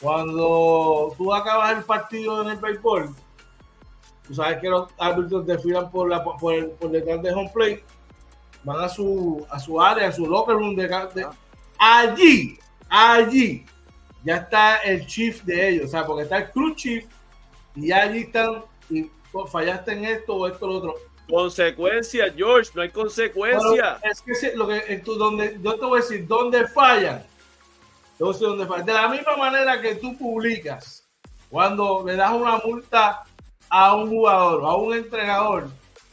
Cuando 0.00 1.14
tú 1.16 1.32
acabas 1.32 1.76
el 1.76 1.84
partido 1.84 2.42
en 2.42 2.50
el 2.50 2.56
béisbol, 2.56 3.14
tú 4.26 4.34
sabes 4.34 4.58
que 4.58 4.68
los 4.68 4.90
árbitros 4.98 5.46
desfilan 5.46 5.90
por, 5.90 6.08
la, 6.08 6.24
por, 6.24 6.90
detrás 6.90 7.22
de 7.22 7.32
home 7.32 7.50
plate 7.54 7.84
van 8.64 8.84
a 8.84 8.88
su, 8.88 9.46
a 9.50 9.58
su 9.58 9.80
área, 9.80 10.08
a 10.08 10.12
su 10.12 10.26
locker 10.26 10.54
room 10.54 10.76
de, 10.76 10.88
de 10.88 11.26
allí, 11.78 12.58
allí, 12.88 13.64
ya 14.24 14.36
está 14.36 14.76
el 14.78 15.06
chief 15.06 15.42
de 15.42 15.68
ellos, 15.68 15.86
o 15.86 15.88
sea, 15.88 16.06
porque 16.06 16.22
está 16.22 16.38
el 16.38 16.50
crew 16.50 16.74
chief 16.74 17.06
y 17.74 17.90
allí 17.90 18.20
están, 18.20 18.62
y 18.88 19.10
pues, 19.32 19.50
fallaste 19.50 19.92
en 19.92 20.04
esto 20.04 20.36
o 20.36 20.46
esto 20.46 20.66
o 20.66 20.68
lo 20.68 20.74
otro. 20.76 20.94
Consecuencia, 21.32 22.30
George, 22.36 22.70
no 22.74 22.82
hay 22.82 22.90
consecuencia. 22.90 23.98
es 24.02 24.20
que 24.20 24.54
lo 24.54 24.68
que 24.68 25.00
tú, 25.02 25.14
donde, 25.14 25.58
yo 25.62 25.76
te 25.76 25.86
voy 25.86 25.98
a 25.98 26.02
decir, 26.02 26.26
¿dónde 26.26 26.68
fallan? 26.68 27.24
Entonces, 28.12 28.42
¿dónde 28.42 28.66
fallan? 28.66 28.84
De 28.84 28.92
la 28.92 29.08
misma 29.08 29.36
manera 29.38 29.80
que 29.80 29.94
tú 29.94 30.14
publicas, 30.18 31.08
cuando 31.48 32.04
le 32.04 32.16
das 32.16 32.32
una 32.32 32.58
multa 32.58 33.22
a 33.70 33.96
un 33.96 34.10
jugador, 34.10 34.62
a 34.62 34.76
un 34.76 34.92
entrenador 34.92 35.70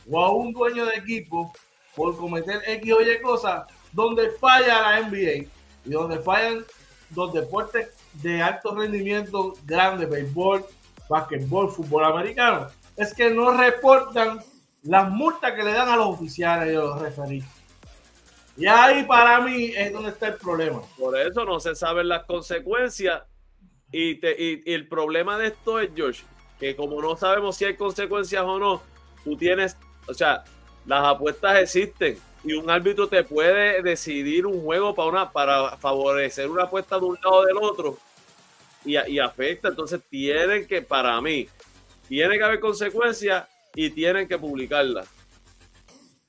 o 0.10 0.23
a 0.23 0.32
un 0.32 0.53
dueño 0.53 0.86
de 0.86 0.95
equipo 0.95 1.51
por 1.97 2.15
cometer 2.15 2.62
X 2.65 2.93
o 2.93 3.01
Y 3.01 3.21
cosas, 3.21 3.65
donde 3.91 4.29
falla 4.39 4.82
la 4.82 5.01
NBA 5.01 5.49
y 5.84 5.89
donde 5.89 6.19
fallan 6.19 6.63
los 7.13 7.34
deportes 7.34 7.89
de 8.13 8.41
alto 8.41 8.73
rendimiento 8.73 9.53
grandes, 9.65 10.10
béisbol, 10.10 10.65
básquetbol, 11.10 11.69
fútbol 11.69 12.05
americano, 12.05 12.67
es 12.95 13.13
que 13.13 13.29
no 13.29 13.51
reportan 13.51 14.39
las 14.83 15.09
multas 15.09 15.53
que 15.53 15.63
le 15.63 15.73
dan 15.73 15.89
a 15.89 15.95
los 15.95 16.07
oficiales 16.07 16.73
y 16.73 16.75
a 16.75 16.79
los. 16.79 17.01
Y 18.57 18.67
ahí 18.67 19.03
para 19.03 19.39
mí 19.41 19.71
es 19.75 19.93
donde 19.93 20.09
está 20.09 20.27
el 20.27 20.35
problema. 20.35 20.81
Por 20.97 21.17
eso 21.17 21.45
no 21.45 21.59
se 21.59 21.75
saben 21.75 22.09
las 22.09 22.25
consecuencias. 22.25 23.23
Y, 23.91 24.19
y, 24.25 24.73
el 24.73 24.87
problema 24.87 25.37
de 25.37 25.47
esto 25.47 25.79
es, 25.79 25.89
George, 25.95 26.23
que 26.59 26.75
como 26.75 27.01
no 27.01 27.15
sabemos 27.15 27.55
si 27.55 27.65
hay 27.65 27.75
consecuencias 27.75 28.43
o 28.43 28.59
no, 28.59 28.83
tú 29.23 29.35
tienes, 29.35 29.77
o 30.07 30.13
sea, 30.13 30.43
las 30.85 31.03
apuestas 31.05 31.57
existen 31.59 32.19
y 32.43 32.53
un 32.53 32.69
árbitro 32.69 33.07
te 33.07 33.23
puede 33.23 33.81
decidir 33.81 34.45
un 34.45 34.61
juego 34.61 34.93
para, 34.93 35.09
una, 35.09 35.31
para 35.31 35.77
favorecer 35.77 36.49
una 36.49 36.63
apuesta 36.63 36.99
de 36.99 37.05
un 37.05 37.15
lado 37.15 37.37
o 37.37 37.45
del 37.45 37.57
otro 37.57 37.97
y, 38.85 38.97
y 39.11 39.19
afecta. 39.19 39.69
Entonces 39.69 40.01
tienen 40.09 40.67
que, 40.67 40.81
para 40.81 41.19
mí, 41.21 41.47
tiene 42.07 42.37
que 42.37 42.43
haber 42.43 42.59
consecuencias 42.59 43.47
y 43.75 43.89
tienen 43.89 44.27
que 44.27 44.38
publicarlas. 44.38 45.08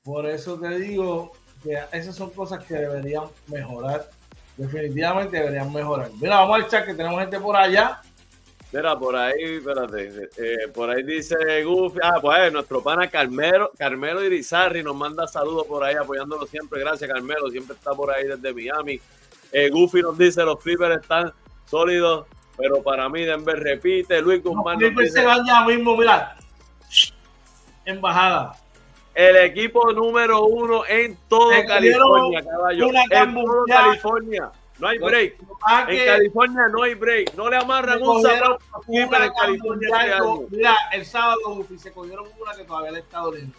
Por 0.03 0.25
eso 0.25 0.59
te 0.59 0.79
digo 0.79 1.31
que 1.63 1.77
esas 1.91 2.15
son 2.15 2.31
cosas 2.31 2.63
que 2.65 2.73
deberían 2.73 3.25
mejorar. 3.47 4.09
Definitivamente 4.57 5.37
deberían 5.37 5.71
mejorar. 5.71 6.09
Mira, 6.19 6.39
vamos 6.39 6.55
al 6.55 6.67
chat 6.67 6.85
que 6.85 6.93
tenemos 6.93 7.19
gente 7.19 7.39
por 7.39 7.55
allá. 7.55 8.01
Mira, 8.73 8.97
por 8.97 9.15
ahí, 9.15 9.57
espérate, 9.57 10.29
eh, 10.37 10.67
por 10.73 10.89
ahí 10.89 11.03
dice 11.03 11.35
Goofy, 11.63 11.99
ah, 12.01 12.19
pues 12.21 12.53
nuestro 12.53 12.81
pana 12.81 13.09
Carmelo, 13.09 13.69
Carmelo 13.77 14.23
Irizarri 14.23 14.81
nos 14.81 14.95
manda 14.95 15.27
saludos 15.27 15.67
por 15.67 15.83
ahí 15.83 15.95
apoyándolo 15.95 16.47
siempre, 16.47 16.79
gracias 16.79 17.11
Carmelo, 17.11 17.49
siempre 17.49 17.75
está 17.75 17.91
por 17.91 18.09
ahí 18.11 18.27
desde 18.27 18.53
Miami. 18.53 18.97
Eh, 19.51 19.69
Goofy 19.69 20.01
nos 20.01 20.17
dice, 20.17 20.45
los 20.45 20.57
Clippers 20.59 21.01
están 21.01 21.33
sólidos, 21.65 22.27
pero 22.55 22.81
para 22.81 23.09
mí 23.09 23.25
Denver 23.25 23.59
repite, 23.59 24.21
Luis 24.21 24.41
Guzmán 24.41 24.79
Los 24.79 24.89
Clippers 24.89 25.13
se 25.13 25.25
van 25.25 25.45
ya 25.45 25.65
mismo, 25.65 25.97
mira, 25.97 26.37
embajada. 27.85 28.55
El 29.13 29.35
equipo 29.37 29.91
número 29.91 30.45
uno 30.45 30.85
en 30.87 31.17
todo 31.27 31.51
California, 31.67 32.43
caballo. 32.43 32.87
En 33.09 33.33
todo 33.33 33.65
California. 33.67 34.51
No 34.79 34.87
hay 34.87 34.97
break. 34.97 35.35
En 35.89 36.05
California 36.05 36.67
no 36.71 36.83
hay 36.83 36.93
break. 36.95 37.35
No 37.35 37.49
le 37.49 37.57
amarran 37.57 38.01
un 38.01 38.21
zapato 38.21 38.57
en 38.87 39.09
California. 39.09 39.89
Este 40.07 40.55
mira, 40.55 40.75
el 40.93 41.05
sábado 41.05 41.65
se 41.77 41.91
cogieron 41.91 42.25
una 42.39 42.55
que 42.55 42.63
todavía 42.63 42.91
le 42.91 42.99
está 42.99 43.19
doliendo. 43.19 43.57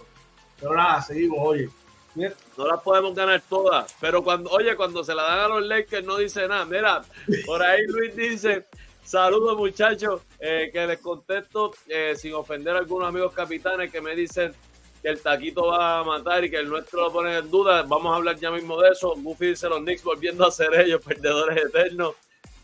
Pero 0.59 0.75
nada, 0.75 1.03
seguimos, 1.03 1.39
oye. 1.41 1.69
No 2.15 2.67
las 2.67 2.81
podemos 2.83 3.15
ganar 3.15 3.41
todas, 3.49 3.97
pero 3.99 4.23
cuando, 4.23 4.51
oye, 4.51 4.77
cuando 4.77 5.03
se 5.03 5.15
la 5.15 5.23
dan 5.23 5.39
a 5.41 5.49
los 5.49 5.63
Lakers 5.63 6.05
no 6.05 6.19
dice 6.19 6.47
nada. 6.47 6.65
Mira, 6.67 7.03
por 7.47 7.63
ahí 7.63 7.87
Luis 7.87 8.15
dice, 8.15 8.67
saludos 9.03 9.57
muchachos, 9.57 10.21
eh, 10.45 10.71
que 10.73 10.85
les 10.89 10.99
contesto 10.99 11.73
eh, 11.87 12.15
sin 12.17 12.35
ofender 12.35 12.75
a 12.75 12.81
algunos 12.81 13.09
amigos 13.09 13.33
capitanes 13.33 13.93
que 13.93 14.01
me 14.01 14.17
dicen 14.17 14.53
que 15.01 15.09
el 15.09 15.21
taquito 15.21 15.69
va 15.69 16.01
a 16.01 16.05
matar 16.05 16.45
y 16.45 16.51
que 16.51 16.57
el 16.57 16.69
nuestro 16.69 17.03
lo 17.03 17.13
pone 17.13 17.39
en 17.39 17.49
duda. 17.49 17.83
Vamos 17.83 18.13
a 18.13 18.17
hablar 18.17 18.37
ya 18.37 18.51
mismo 18.51 18.81
de 18.81 18.89
eso. 18.89 19.15
Buffy 19.15 19.51
dice 19.51 19.69
los 19.69 19.79
Knicks 19.79 20.03
volviendo 20.03 20.45
a 20.45 20.51
ser 20.51 20.75
ellos, 20.75 21.01
perdedores 21.07 21.65
eternos. 21.65 22.17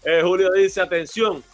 Eh, 0.02 0.22
Julio 0.24 0.50
dice, 0.50 0.80
atención, 0.80 1.44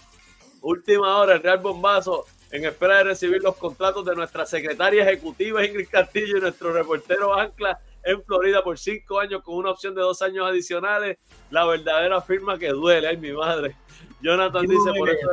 última 0.62 1.18
hora, 1.18 1.34
el 1.34 1.42
Real 1.42 1.58
Bombazo, 1.58 2.24
en 2.50 2.64
espera 2.64 2.98
de 2.98 3.04
recibir 3.04 3.42
los 3.42 3.56
contratos 3.56 4.06
de 4.06 4.14
nuestra 4.14 4.46
secretaria 4.46 5.02
ejecutiva 5.02 5.62
Ingrid 5.62 5.88
Castillo 5.90 6.38
y 6.38 6.40
nuestro 6.40 6.72
reportero 6.72 7.34
Ancla 7.38 7.78
en 8.02 8.24
Florida 8.24 8.64
por 8.64 8.78
cinco 8.78 9.20
años 9.20 9.42
con 9.42 9.56
una 9.56 9.72
opción 9.72 9.94
de 9.94 10.00
dos 10.00 10.22
años 10.22 10.46
adicionales. 10.48 11.18
La 11.50 11.66
verdadera 11.66 12.22
firma 12.22 12.58
que 12.58 12.68
duele, 12.68 13.08
ay 13.08 13.18
mi 13.18 13.32
madre. 13.32 13.76
Jonathan 14.24 14.66
dice, 14.66 14.90
por 14.96 15.10
eso 15.10 15.28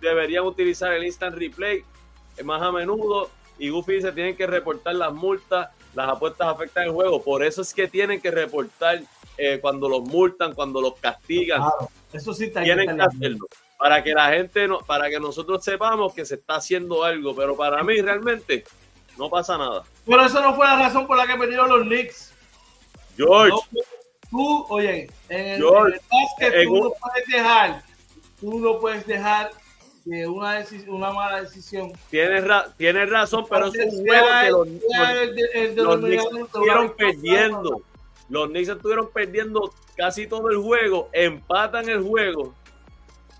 deberían 0.00 0.44
utilizar 0.44 0.92
el 0.92 1.04
instant 1.04 1.34
replay 1.34 1.82
más 2.44 2.60
a 2.60 2.70
menudo 2.70 3.30
y 3.58 3.70
Goofy 3.70 3.94
dice 3.94 4.12
tienen 4.12 4.36
que 4.36 4.46
reportar 4.46 4.94
las 4.96 5.12
multas, 5.14 5.70
las 5.94 6.08
apuestas 6.10 6.48
afectan 6.48 6.84
el 6.84 6.90
juego, 6.90 7.22
por 7.22 7.42
eso 7.42 7.62
es 7.62 7.72
que 7.72 7.88
tienen 7.88 8.20
que 8.20 8.30
reportar 8.30 9.00
eh, 9.38 9.58
cuando 9.60 9.88
los 9.88 10.02
multan, 10.02 10.52
cuando 10.52 10.80
los 10.80 10.94
castigan. 11.00 11.62
eso 12.12 12.34
sí 12.34 12.44
está 12.44 12.62
tienen 12.62 12.94
que 12.94 13.02
hacerlo 13.02 13.46
para 13.78 14.02
que 14.02 14.12
la 14.12 14.30
gente 14.30 14.68
no, 14.68 14.78
para 14.80 15.08
que 15.08 15.18
nosotros 15.18 15.64
sepamos 15.64 16.14
que 16.14 16.24
se 16.24 16.34
está 16.36 16.56
haciendo 16.56 17.02
algo, 17.02 17.34
pero 17.34 17.56
para 17.56 17.82
mí 17.82 18.00
realmente 18.00 18.64
no 19.18 19.28
pasa 19.30 19.56
nada. 19.58 19.84
Pero 20.06 20.24
eso 20.24 20.40
no 20.40 20.54
fue 20.54 20.66
la 20.66 20.78
razón 20.78 21.06
por 21.06 21.16
la 21.16 21.26
que 21.26 21.36
perdieron 21.36 21.68
los 21.68 21.82
Knicks. 21.82 22.32
George. 23.16 23.56
tú, 24.30 24.66
oye, 24.68 25.08
en 25.28 25.46
el, 25.46 25.58
George, 25.58 26.00
tú 26.64 26.74
no 26.74 26.92
puedes 27.00 27.26
dejar, 27.28 27.82
tú 28.44 28.60
no 28.60 28.78
puedes 28.78 29.06
dejar 29.06 29.50
que 30.04 30.26
una, 30.26 30.62
una 30.88 31.10
mala 31.12 31.42
decisión. 31.42 31.92
Tienes, 32.10 32.44
tienes 32.76 33.08
razón, 33.08 33.46
pero 33.48 33.68
es 33.68 33.74
un 33.74 34.06
juego 34.06 34.26
que 34.42 34.50
los, 35.82 35.98
Knicks 35.98 36.24
estuvieron 36.44 36.94
perdiendo. 36.94 37.82
Los 38.28 38.48
Knicks 38.48 38.68
estuvieron 38.68 39.10
perdiendo 39.10 39.72
casi 39.96 40.26
todo 40.26 40.50
el 40.50 40.58
juego, 40.58 41.08
empatan 41.12 41.88
el 41.88 42.02
juego 42.02 42.54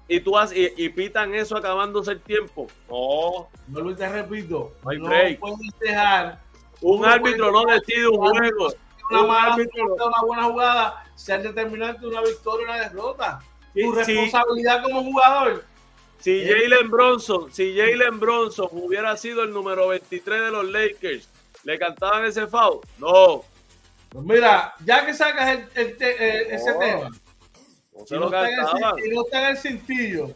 y 0.09 0.21
tú 0.21 0.39
has, 0.39 0.53
y, 0.55 0.89
pitan 0.91 1.35
eso 1.35 1.57
acabándose 1.57 2.13
el 2.13 2.21
tiempo. 2.21 2.67
No, 2.89 3.49
no 3.69 3.95
te 3.95 4.09
repito. 4.09 4.73
No, 4.83 5.09
break. 5.09 5.41
puedes 5.41 5.59
dejar. 5.81 6.41
Un 6.81 7.05
árbitro 7.05 7.51
no 7.51 7.65
decide 7.65 8.09
un 8.09 8.19
juego. 8.19 8.73
Una, 9.11 9.23
mala 9.23 9.57
una 9.57 10.23
buena 10.27 10.45
jugada, 10.45 11.05
ser 11.15 11.43
determinante 11.43 12.07
una 12.07 12.23
victoria 12.23 12.67
o 12.67 12.71
una 12.71 12.81
derrota. 12.81 13.41
Tu 13.75 13.93
responsabilidad 13.93 14.83
como 14.83 15.03
jugador 15.03 15.65
si 16.25 16.43
Jalen 16.43 16.91
Bronson, 16.91 17.53
si 17.53 17.77
Jalen 17.77 18.19
Bronson 18.19 18.69
hubiera 18.73 19.15
sido 19.15 19.43
el 19.43 19.53
número 19.53 19.89
23 19.89 20.41
de 20.41 20.51
los 20.51 20.65
Lakers, 20.71 21.29
¿le 21.65 21.79
cantaban 21.79 22.25
ese 22.25 22.47
foul? 22.47 22.81
No. 22.97 23.45
Pues 24.09 24.25
mira, 24.25 24.75
ya 24.87 25.05
que 25.05 25.13
sacas 25.13 25.59
el, 25.75 25.97
eh, 26.01 26.47
ese 26.51 26.73
tema, 26.73 27.11
no, 27.93 28.07
se 28.07 28.15
lo 28.15 28.21
no, 28.21 28.27
está 28.29 28.49
el, 28.49 29.13
no 29.13 29.23
está 29.23 29.43
en 29.43 29.47
el 29.49 29.59
cintillo, 29.59 30.31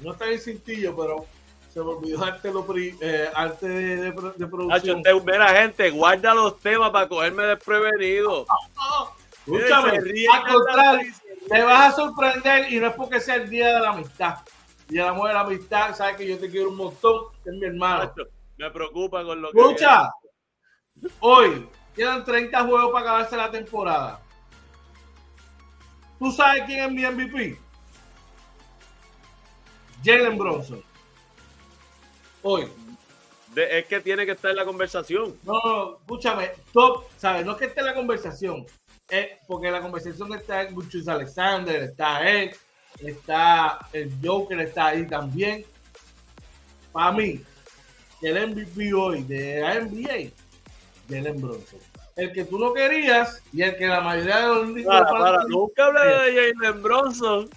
no 0.00 0.12
está 0.12 0.26
en 0.26 0.32
el 0.32 0.40
cintillo, 0.40 0.94
pero 0.94 1.26
se 1.72 1.80
me 1.80 1.86
olvidó 1.86 2.18
darte 2.18 2.52
lo 2.52 2.66
eh, 2.76 3.30
antes 3.34 3.60
de, 3.70 3.96
de, 3.96 4.12
de 4.36 4.46
producción. 4.46 5.02
mira, 5.24 5.48
gente, 5.62 5.88
guarda 5.92 6.34
los 6.34 6.60
temas 6.60 6.90
para 6.90 7.08
cogerme 7.08 7.44
desprevenido. 7.44 8.44
Escúchame, 9.46 9.98
al 10.32 10.52
contrario, 10.52 11.12
te 11.48 11.62
vas 11.62 11.92
a 11.92 11.96
sorprender 11.96 12.72
y 12.72 12.80
no 12.80 12.88
es 12.88 12.94
porque 12.94 13.20
sea 13.20 13.36
el 13.36 13.48
día 13.48 13.74
de 13.74 13.80
la 13.80 13.90
amistad 13.90 14.38
y 14.88 14.98
el 14.98 15.06
amor 15.06 15.28
de 15.28 15.34
la 15.34 15.40
amistad, 15.40 15.94
sabes 15.94 16.16
que 16.16 16.26
yo 16.26 16.38
te 16.38 16.50
quiero 16.50 16.70
un 16.70 16.76
montón, 16.76 17.26
es 17.44 17.52
mi 17.52 17.66
hermano. 17.66 18.12
Me 18.56 18.70
preocupa 18.70 19.24
con 19.24 19.42
lo 19.42 19.50
que. 19.50 19.58
Escucha, 19.58 20.10
hoy 21.20 21.68
quedan 21.94 22.24
30 22.24 22.64
juegos 22.64 22.92
para 22.92 23.04
acabarse 23.04 23.36
la 23.36 23.50
temporada. 23.50 24.20
¿Tú 26.18 26.30
sabes 26.32 26.62
quién 26.66 26.84
es 26.84 26.92
mi 26.92 27.04
MVP? 27.04 27.58
Jalen 30.04 30.38
Bronson. 30.38 30.82
Hoy. 32.42 32.68
es 33.56 33.86
que 33.86 34.00
tiene 34.00 34.24
que 34.24 34.32
estar 34.32 34.50
en 34.50 34.56
la 34.56 34.64
conversación. 34.64 35.36
No, 35.42 35.60
no, 35.64 35.96
escúchame, 35.98 36.52
top, 36.72 37.04
¿sabes? 37.16 37.44
No 37.44 37.52
es 37.52 37.58
que 37.58 37.64
esté 37.66 37.80
en 37.80 37.86
la 37.86 37.94
conversación, 37.94 38.64
es 39.08 39.28
porque 39.46 39.70
la 39.70 39.80
conversación 39.80 40.32
está 40.34 40.62
en 40.62 40.74
Buchus 40.74 41.08
Alexander, 41.08 41.82
está 41.82 42.28
él, 42.28 42.50
está 42.98 43.78
el 43.92 44.12
Joker 44.22 44.60
está 44.60 44.86
ahí 44.86 45.06
también. 45.06 45.64
Para 46.92 47.12
mí, 47.12 47.40
el 48.22 48.48
MVP 48.48 48.92
hoy 48.94 49.22
de 49.22 49.60
la 49.60 49.80
NBA, 49.80 50.32
Jalen 51.08 51.40
Bronson. 51.40 51.80
El 52.16 52.32
que 52.32 52.44
tú 52.44 52.58
no 52.58 52.72
querías 52.72 53.42
y 53.52 53.62
el 53.62 53.76
que 53.76 53.86
la 53.86 54.00
mayoría 54.00 54.40
de 54.40 54.46
los 54.46 54.68
nunca 55.48 55.84
hablé 55.84 56.00
de 56.32 56.54
Jalen 56.54 56.82
Bronson. 56.82 57.50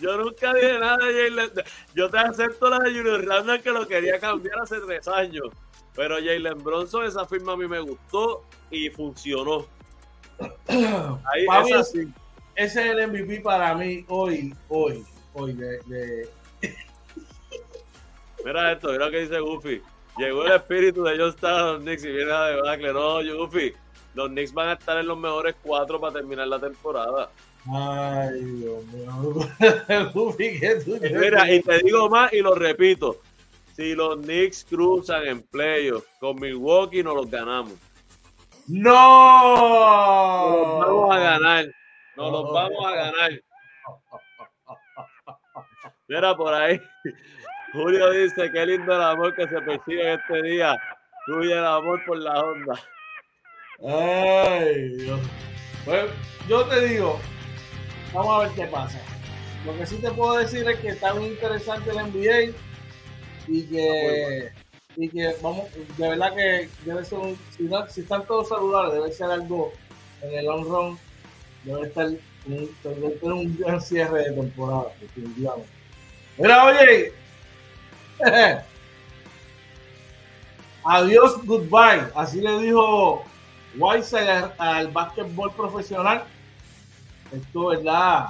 Yo 0.00 0.16
nunca 0.16 0.54
dije 0.54 0.78
nada 0.78 0.96
de 0.96 1.28
Jalen. 1.28 1.50
Yo 1.94 2.10
te 2.10 2.18
acepto 2.18 2.70
la 2.70 2.78
de 2.78 2.94
Junior 2.94 3.24
Randall 3.24 3.62
que 3.62 3.70
lo 3.70 3.86
quería 3.86 4.18
cambiar 4.18 4.60
hace 4.60 4.80
tres 4.80 5.06
años. 5.08 5.48
Pero 5.94 6.16
Jalen 6.16 6.62
Bronson, 6.64 7.04
esa 7.04 7.26
firma 7.26 7.52
a 7.52 7.56
mí 7.56 7.68
me 7.68 7.80
gustó 7.80 8.44
y 8.70 8.88
funcionó. 8.90 9.66
Ahí, 10.68 11.46
Papi, 11.46 11.70
esa 11.70 11.84
sí. 11.84 12.08
ese 12.54 12.80
es 12.80 12.86
el 12.96 13.08
MVP 13.08 13.40
para 13.40 13.74
mí 13.74 14.04
hoy, 14.08 14.54
hoy, 14.68 15.04
hoy. 15.34 15.52
De, 15.52 15.78
de- 15.86 16.28
Mira 18.44 18.72
esto, 18.72 18.92
mira 18.92 19.06
lo 19.06 19.10
que 19.10 19.20
dice 19.20 19.38
Goofy. 19.40 19.82
Llegó 20.18 20.44
el 20.44 20.52
espíritu 20.52 21.02
de 21.04 21.18
John 21.18 21.30
Star 21.30 21.54
a 21.54 21.72
los 21.72 21.82
Knicks 21.82 22.04
y 22.04 22.12
viene 22.12 22.32
a 22.32 22.44
debacle. 22.46 22.92
No, 22.92 23.18
Goofy. 23.36 23.72
Los 24.14 24.28
Knicks 24.28 24.52
van 24.54 24.68
a 24.68 24.72
estar 24.74 24.96
en 24.98 25.06
los 25.08 25.18
mejores 25.18 25.56
cuatro 25.62 26.00
para 26.00 26.14
terminar 26.14 26.48
la 26.48 26.58
temporada. 26.58 27.28
Ay, 27.68 28.40
Dios 28.40 28.84
mío. 28.86 29.34
Luffy, 30.14 30.60
¿qué 30.60 30.76
tú 30.76 30.98
Mira, 31.00 31.52
y 31.52 31.60
te 31.60 31.78
digo 31.80 32.08
más 32.08 32.32
y 32.32 32.38
lo 32.40 32.54
repito. 32.54 33.20
Si 33.74 33.94
los 33.94 34.16
Knicks 34.18 34.64
cruzan 34.64 35.26
en 35.26 35.42
playoffs 35.42 36.06
con 36.20 36.36
Milwaukee, 36.40 37.02
nos 37.02 37.16
los 37.16 37.30
ganamos. 37.30 37.74
¡No! 38.68 38.90
Nos 40.80 40.88
los 40.88 40.88
vamos 40.88 41.16
a 41.16 41.18
ganar. 41.20 41.66
Nos 42.16 42.32
los 42.32 42.52
vamos 42.52 42.86
a 42.86 42.94
ganar. 42.94 43.40
Mira 46.08 46.36
por 46.36 46.52
ahí. 46.54 46.80
Julio 47.72 48.10
dice, 48.10 48.50
qué 48.52 48.66
lindo 48.66 48.94
el 48.94 49.02
amor 49.02 49.34
que 49.34 49.46
se 49.48 49.60
percibe 49.60 50.12
en 50.12 50.20
este 50.20 50.42
día. 50.42 50.76
Fluye 51.24 51.52
el 51.52 51.64
amor 51.64 52.04
por 52.06 52.18
la 52.18 52.40
onda. 52.40 52.80
Ay, 53.86 54.88
Dios. 54.96 55.20
Pues 55.84 56.06
yo 56.48 56.64
te 56.64 56.86
digo, 56.86 57.20
vamos 58.12 58.36
a 58.36 58.38
ver 58.46 58.50
qué 58.56 58.66
pasa. 58.66 58.98
Lo 59.64 59.76
que 59.76 59.86
sí 59.86 60.00
te 60.00 60.10
puedo 60.10 60.38
decir 60.38 60.68
es 60.68 60.78
que 60.78 60.88
está 60.88 61.14
muy 61.14 61.26
interesante 61.26 61.90
el 61.90 61.96
NBA 61.96 62.56
y 63.48 63.66
que, 63.66 64.52
y 64.96 65.08
que 65.10 65.36
vamos, 65.42 65.66
de 65.98 66.08
verdad 66.08 66.34
que 66.34 66.68
debe 66.84 67.04
ser 67.04 67.18
un, 67.18 67.38
si, 67.56 67.68
si 67.90 68.00
están 68.00 68.26
todos 68.26 68.48
saludables, 68.48 68.94
debe 68.94 69.12
ser 69.12 69.30
algo 69.30 69.72
en 70.22 70.38
el 70.38 70.46
long 70.46 70.64
run, 70.66 70.98
debe 71.64 71.86
estar 71.86 72.06
un, 72.06 72.70
debe 72.82 73.10
tener 73.10 73.32
un 73.32 73.56
gran 73.58 73.80
cierre 73.80 74.24
de 74.24 74.32
temporada, 74.32 74.86
definitivamente. 75.00 75.68
Mira, 76.38 76.64
oye, 76.64 77.12
adiós, 80.84 81.44
goodbye, 81.44 82.10
así 82.14 82.40
le 82.40 82.58
dijo 82.60 83.22
Whiteside 83.78 84.30
al, 84.30 84.54
al 84.58 84.88
básquetbol 84.88 85.52
profesional. 85.52 86.24
Esto, 87.32 87.66
¿verdad? 87.66 88.28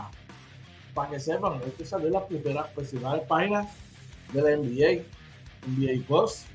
Para 0.94 1.10
que 1.10 1.20
sepan, 1.20 1.60
esto 1.64 1.84
salió 1.84 2.06
en 2.08 2.14
las 2.14 2.24
primeras, 2.24 2.66
principales 2.68 3.22
páginas 3.28 3.68
de 4.32 4.42
la 4.42 4.56
NBA, 4.56 5.04
NBA 5.68 6.06
Plus 6.08 6.46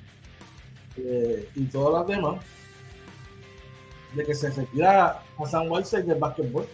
eh, 0.97 1.49
y 1.55 1.65
todas 1.65 2.07
las 2.07 2.15
demás, 2.17 2.43
de 4.13 4.25
que 4.25 4.35
se 4.35 4.49
retira 4.51 5.21
a 5.37 5.45
San 5.45 5.69
Whiteside 5.69 6.03
del 6.03 6.19
básquetbol. 6.19 6.67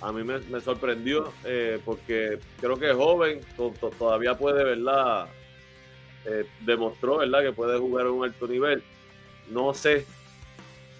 A 0.00 0.10
mí 0.10 0.24
me, 0.24 0.60
sorprendió 0.60 1.32
eh, 1.44 1.78
porque 1.84 2.40
creo 2.60 2.76
que 2.76 2.90
es 2.90 2.96
joven, 2.96 3.40
to- 3.56 3.72
to- 3.80 3.90
todavía 3.90 4.36
puede, 4.36 4.64
¿verdad? 4.64 5.28
Eh, 6.24 6.44
demostró, 6.60 7.18
¿verdad? 7.18 7.42
Que 7.42 7.52
puede 7.52 7.78
jugar 7.78 8.06
a 8.06 8.10
un 8.10 8.24
alto 8.24 8.48
nivel. 8.48 8.82
No 9.50 9.72
sé 9.74 10.04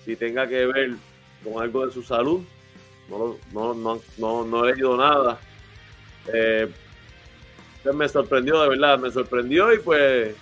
si 0.05 0.15
tenga 0.15 0.47
que 0.47 0.67
ver 0.67 0.93
con 1.43 1.61
algo 1.61 1.85
de 1.87 1.93
su 1.93 2.03
salud. 2.05 2.43
No, 3.09 3.37
no, 3.53 3.75
no, 3.75 4.01
no, 4.19 4.45
no 4.45 4.65
he 4.65 4.73
leído 4.73 4.97
nada. 4.97 5.39
Eh, 6.33 6.69
pues 7.83 7.95
me 7.97 8.09
sorprendió, 8.09 8.63
de 8.63 8.69
verdad, 8.69 8.99
me 9.01 9.11
sorprendió 9.11 9.75
y 9.75 9.79
pues 9.81 10.37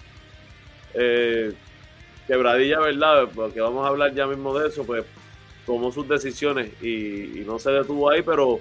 eh, 0.94 1.53
quebradilla, 2.26 2.81
¿verdad? 2.81 3.29
Porque 3.35 3.61
vamos 3.61 3.85
a 3.85 3.88
hablar 3.88 4.14
ya 4.14 4.26
mismo 4.26 4.57
de 4.59 4.68
eso, 4.68 4.85
pues 4.85 5.05
tomó 5.66 5.92
sus 5.92 6.09
decisiones 6.09 6.70
y, 6.83 7.42
no 7.46 7.59
se 7.59 7.70
detuvo 7.70 8.11
ahí, 8.11 8.22
pero 8.22 8.61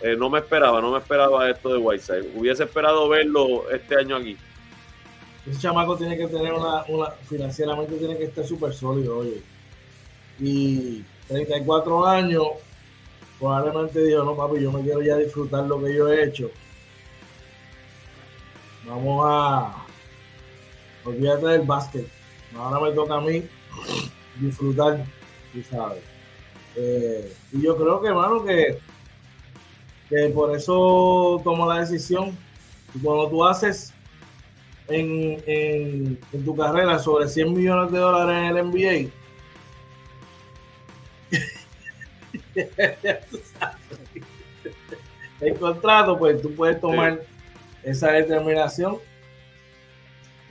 eh, 0.00 0.16
no 0.16 0.30
me 0.30 0.38
esperaba, 0.38 0.80
no 0.80 0.92
me 0.92 0.98
esperaba 0.98 1.48
esto 1.48 1.72
de 1.72 1.78
Whiteside. 1.78 2.30
Hubiese 2.34 2.64
esperado 2.64 3.08
verlo 3.08 3.70
este 3.70 3.96
año 3.96 4.16
aquí. 4.16 4.36
Ese 5.46 5.60
chamaco 5.60 5.96
tiene 5.96 6.16
que 6.16 6.28
tener 6.28 6.52
una, 6.52 6.84
una 6.88 7.10
financieramente 7.28 7.96
tiene 7.96 8.16
que 8.16 8.24
estar 8.24 8.44
súper 8.44 8.72
sólido, 8.72 9.18
oye. 9.18 9.42
Y 10.38 11.04
34 11.28 12.06
años, 12.06 12.44
probablemente 13.38 14.02
dijo, 14.04 14.22
no 14.24 14.36
papi, 14.36 14.60
yo 14.60 14.70
me 14.70 14.82
quiero 14.82 15.02
ya 15.02 15.16
disfrutar 15.16 15.64
lo 15.64 15.82
que 15.82 15.94
yo 15.94 16.08
he 16.08 16.24
hecho. 16.24 16.50
Vamos 18.86 19.24
a 19.28 19.84
olvídate 21.04 21.46
del 21.46 21.62
básquet. 21.62 22.06
Ahora 22.56 22.80
me 22.80 22.92
toca 22.92 23.14
a 23.14 23.20
mí 23.20 23.44
disfrutar, 24.36 25.04
tú 25.52 25.62
sabes. 25.62 26.02
Eh, 26.76 27.32
y 27.52 27.62
yo 27.62 27.76
creo 27.76 28.00
que, 28.00 28.08
hermano, 28.08 28.44
que, 28.44 28.78
que 30.08 30.28
por 30.28 30.56
eso 30.56 31.40
tomó 31.44 31.66
la 31.66 31.80
decisión. 31.80 32.36
Y 32.94 33.00
cuando 33.00 33.28
tú 33.28 33.44
haces 33.44 33.92
en, 34.88 35.42
en, 35.46 36.18
en 36.32 36.44
tu 36.44 36.56
carrera 36.56 36.98
sobre 36.98 37.28
100 37.28 37.52
millones 37.52 37.92
de 37.92 37.98
dólares 37.98 38.50
en 38.50 38.56
el 38.56 38.66
NBA, 38.66 39.10
el 45.40 45.58
contrato, 45.58 46.18
pues 46.18 46.42
tú 46.42 46.54
puedes 46.54 46.80
tomar 46.80 47.20
esa 47.82 48.12
determinación. 48.12 48.98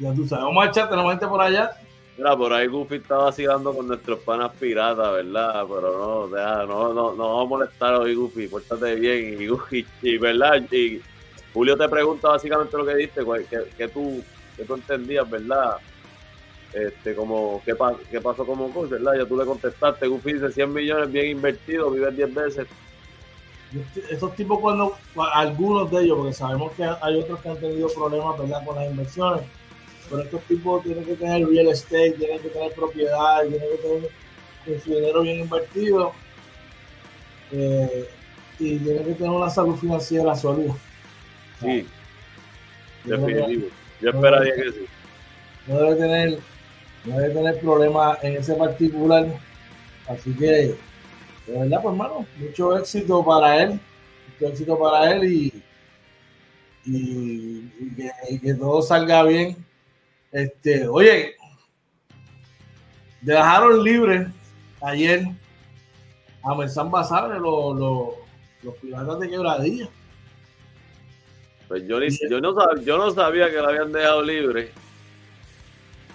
Ya 0.02 0.14
tú 0.14 0.28
sabes, 0.28 0.46
vamos 0.46 0.66
a 0.66 0.70
echar, 0.70 0.90
tenemos 0.90 1.12
gente 1.12 1.28
por 1.28 1.42
allá. 1.42 1.72
Mira, 2.18 2.36
por 2.36 2.52
ahí 2.54 2.68
Goofy 2.68 2.96
está 2.96 3.16
vacilando 3.18 3.74
con 3.74 3.88
nuestros 3.88 4.20
panas 4.20 4.52
piratas, 4.60 5.12
¿verdad? 5.14 5.64
Pero 5.68 5.98
no, 5.98 6.28
deja, 6.36 6.66
no, 6.66 6.94
no, 6.94 7.14
no 7.14 7.28
vamos 7.38 7.46
a 7.46 7.50
molestar 7.50 7.96
hoy, 7.96 8.16
Goofy, 8.16 8.48
pórtate 8.48 8.96
bien. 8.96 9.42
Y, 9.42 9.48
Goofy, 9.48 9.86
y, 10.02 10.18
¿verdad? 10.18 10.62
Y 10.72 11.02
Julio 11.54 11.78
te 11.78 11.88
pregunta 11.88 12.30
básicamente 12.30 12.78
lo 12.78 12.86
que 12.86 12.96
diste, 12.96 13.22
que, 13.50 13.64
que 13.78 13.88
tú, 13.88 14.24
que 14.58 14.66
tú 14.66 14.74
entendías, 14.76 15.30
¿verdad? 15.30 15.78
Este, 16.74 17.16
como, 17.16 17.62
¿qué, 17.66 17.76
pa- 17.76 17.96
qué 18.10 18.22
pasó 18.22 18.46
como 18.46 18.70
coach, 18.72 18.90
verdad? 18.90 19.14
Ya 19.18 19.26
tú 19.26 19.38
le 19.38 19.46
contestaste, 19.46 20.08
Goofy 20.08 20.34
dice 20.34 20.52
100 20.52 20.74
millones 20.74 21.12
bien 21.12 21.28
invertidos, 21.28 21.94
vives 21.94 22.16
10 22.16 22.34
veces. 22.34 22.68
Estos 24.10 24.36
tipos 24.36 24.60
cuando, 24.60 24.96
algunos 25.34 25.90
de 25.92 26.04
ellos, 26.04 26.18
porque 26.18 26.34
sabemos 26.34 26.74
que 26.74 26.84
hay 26.84 27.20
otros 27.20 27.40
que 27.40 27.50
han 27.50 27.58
tenido 27.58 27.88
problemas, 27.90 28.38
¿verdad? 28.38 28.66
Con 28.66 28.76
las 28.76 28.86
inversiones, 28.92 29.44
pero 30.12 30.24
estos 30.24 30.44
tipos 30.44 30.84
tienen 30.84 31.06
que 31.06 31.16
tener 31.16 31.48
real 31.48 31.68
estate, 31.70 32.12
tienen 32.12 32.40
que 32.40 32.50
tener 32.50 32.74
propiedad, 32.74 33.42
tienen 33.48 33.62
que 33.62 34.10
tener 34.66 34.82
su 34.82 34.94
dinero 34.94 35.22
bien 35.22 35.40
invertido 35.40 36.12
eh, 37.54 38.10
y 38.60 38.78
tienen 38.78 39.06
que 39.06 39.14
tener 39.14 39.32
una 39.32 39.50
salud 39.50 39.78
financiera 39.78 40.36
sólida. 40.36 40.76
Sí, 41.62 41.88
que 43.06 43.10
definitivo. 43.10 43.68
Yo 44.02 44.10
esperaría 44.10 44.56
que 44.56 44.72
sí. 44.72 44.86
no 45.68 45.80
debe 45.80 45.96
tener 45.96 46.40
no 47.06 47.18
debe 47.18 47.34
tener 47.34 47.60
problemas 47.62 48.24
en 48.24 48.36
ese 48.36 48.54
particular 48.56 49.26
así 50.08 50.34
que 50.34 50.46
de 50.46 50.78
verdad 51.48 51.82
pues 51.82 51.94
hermano 51.94 52.26
mucho 52.38 52.78
éxito 52.78 53.24
para 53.24 53.64
él 53.64 53.80
mucho 54.34 54.52
éxito 54.52 54.78
para 54.78 55.12
él 55.12 55.24
y 55.32 55.64
y, 56.84 57.72
y 57.80 57.96
que, 57.96 58.12
y 58.30 58.40
que 58.40 58.54
todo 58.56 58.82
salga 58.82 59.24
bien 59.24 59.56
este 60.32 60.88
oye 60.88 61.36
dejaron 63.22 63.84
libre 63.84 64.28
ayer 64.82 65.26
a 66.44 66.56
Mersan 66.56 66.90
Basabe 66.90 67.36
los, 67.40 67.78
los, 67.78 68.08
los 68.64 68.76
piratas 68.78 69.20
de 69.20 69.30
quebradilla 69.30 69.90
Pues 71.68 71.88
yo, 71.88 72.00
ni- 72.00 72.08
yo, 72.30 72.42
no 72.42 72.54
sab- 72.54 72.84
yo 72.84 72.98
no 72.98 73.12
sabía 73.12 73.50
que 73.50 73.58
lo 73.58 73.68
habían 73.70 73.92
dejado 73.92 74.22
libre. 74.24 74.72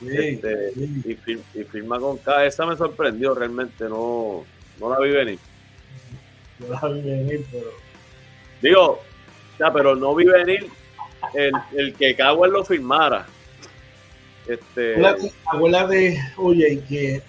Sí, 0.01 0.09
Este, 0.09 0.73
sí. 0.73 1.03
y, 1.07 1.17
fir- 1.17 1.43
y 1.55 1.65
firma 1.65 1.99
con 1.99 2.19
K. 2.19 2.45
Esa 2.45 2.67
me 2.67 2.77
sorprendió 2.77 3.35
realmente, 3.35 3.89
no, 3.89 4.45
no 4.79 4.91
la 4.91 5.01
vi 5.01 5.11
venir. 5.11 5.39
yo 6.59 6.69
la 6.69 6.89
vi 6.89 7.01
venir 7.01 7.47
pero 7.51 7.71
Digo, 8.61 9.01
ya, 9.59 9.73
pero 9.73 9.95
no 9.97 10.15
vi 10.15 10.27
venir 10.27 10.69
el, 11.35 11.53
el 11.75 11.95
que 11.95 12.15
Cowell 12.17 12.53
lo 12.53 12.65
firmara. 12.65 13.27
Este, 14.49 14.93
Acuérdate, 14.95 15.33
acuérdate, 15.53 16.21
oye, 16.37 16.81
que 16.89 17.23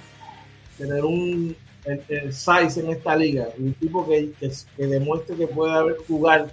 tener 0.77 1.03
un 1.03 1.56
el, 1.86 2.34
size 2.34 2.82
en 2.82 2.89
esta 2.91 3.15
liga, 3.15 3.47
un 3.58 3.73
tipo 3.75 4.06
que, 4.08 4.32
que, 4.39 4.86
demuestre 4.88 5.36
que 5.38 5.47
puede 5.47 5.73
haber 5.73 5.97
jugar 6.08 6.51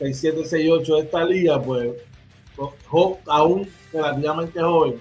6-7, 0.00 0.44
6-8 0.44 0.96
de 0.96 1.00
esta 1.02 1.24
liga, 1.24 1.62
pues 1.62 1.90
jo- 2.86 3.18
aún 3.26 3.68
relativamente 3.92 4.60
joven, 4.60 4.96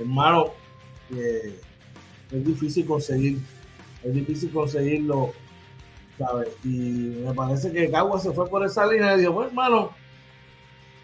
hermano, 0.00 0.52
que 1.08 1.54
es 2.32 2.44
difícil 2.44 2.84
conseguir, 2.86 3.38
es 4.02 4.12
difícil 4.14 4.50
conseguirlo, 4.50 5.32
¿sabes? 6.18 6.48
Y 6.64 6.68
me 7.24 7.32
parece 7.34 7.72
que 7.72 7.90
Cagua 7.90 8.18
se 8.18 8.32
fue 8.32 8.48
por 8.48 8.64
esa 8.66 8.84
línea 8.86 9.16
y 9.16 9.20
dijo, 9.20 9.34
pues 9.34 9.48
hermano, 9.48 9.90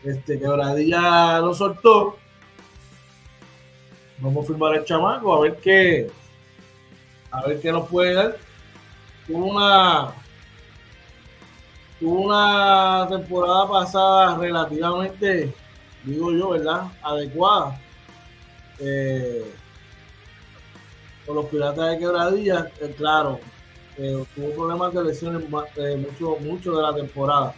este 0.05 0.39
quebradilla 0.39 1.39
lo 1.41 1.55
soltó, 1.55 2.17
vamos 4.21 4.45
a 4.45 4.49
firmar 4.49 4.75
el 4.77 4.85
chamaco 4.85 5.35
a 5.35 5.41
ver 5.41 5.57
qué 5.57 6.11
a 7.31 7.47
ver 7.47 7.61
qué 7.61 7.73
nos 7.73 7.89
puede 7.89 8.15
dar. 8.15 8.37
Tuvo 9.27 9.47
una, 9.47 10.13
tuvo 11.99 12.21
una 12.23 13.07
temporada 13.09 13.69
pasada 13.69 14.37
relativamente, 14.39 15.55
digo 16.05 16.33
yo, 16.33 16.51
¿verdad? 16.51 16.85
Adecuada. 17.03 17.81
Eh, 18.81 19.53
con 21.27 21.37
los 21.37 21.47
piratas 21.47 21.91
de 21.91 21.99
quebradilla, 21.99 22.71
eh, 22.81 22.95
claro, 22.97 23.39
eh, 23.97 24.25
tuvo 24.35 24.51
problemas 24.51 24.93
de 24.95 25.05
lesiones 25.05 25.49
mucho, 25.49 26.37
mucho 26.41 26.77
de 26.77 26.83
la 26.83 26.95
temporada. 26.95 27.55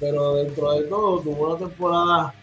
pero 0.00 0.34
dentro 0.36 0.72
de 0.72 0.82
todo, 0.84 1.20
tuvo 1.20 1.48
una 1.50 1.58
temporada 1.58 2.34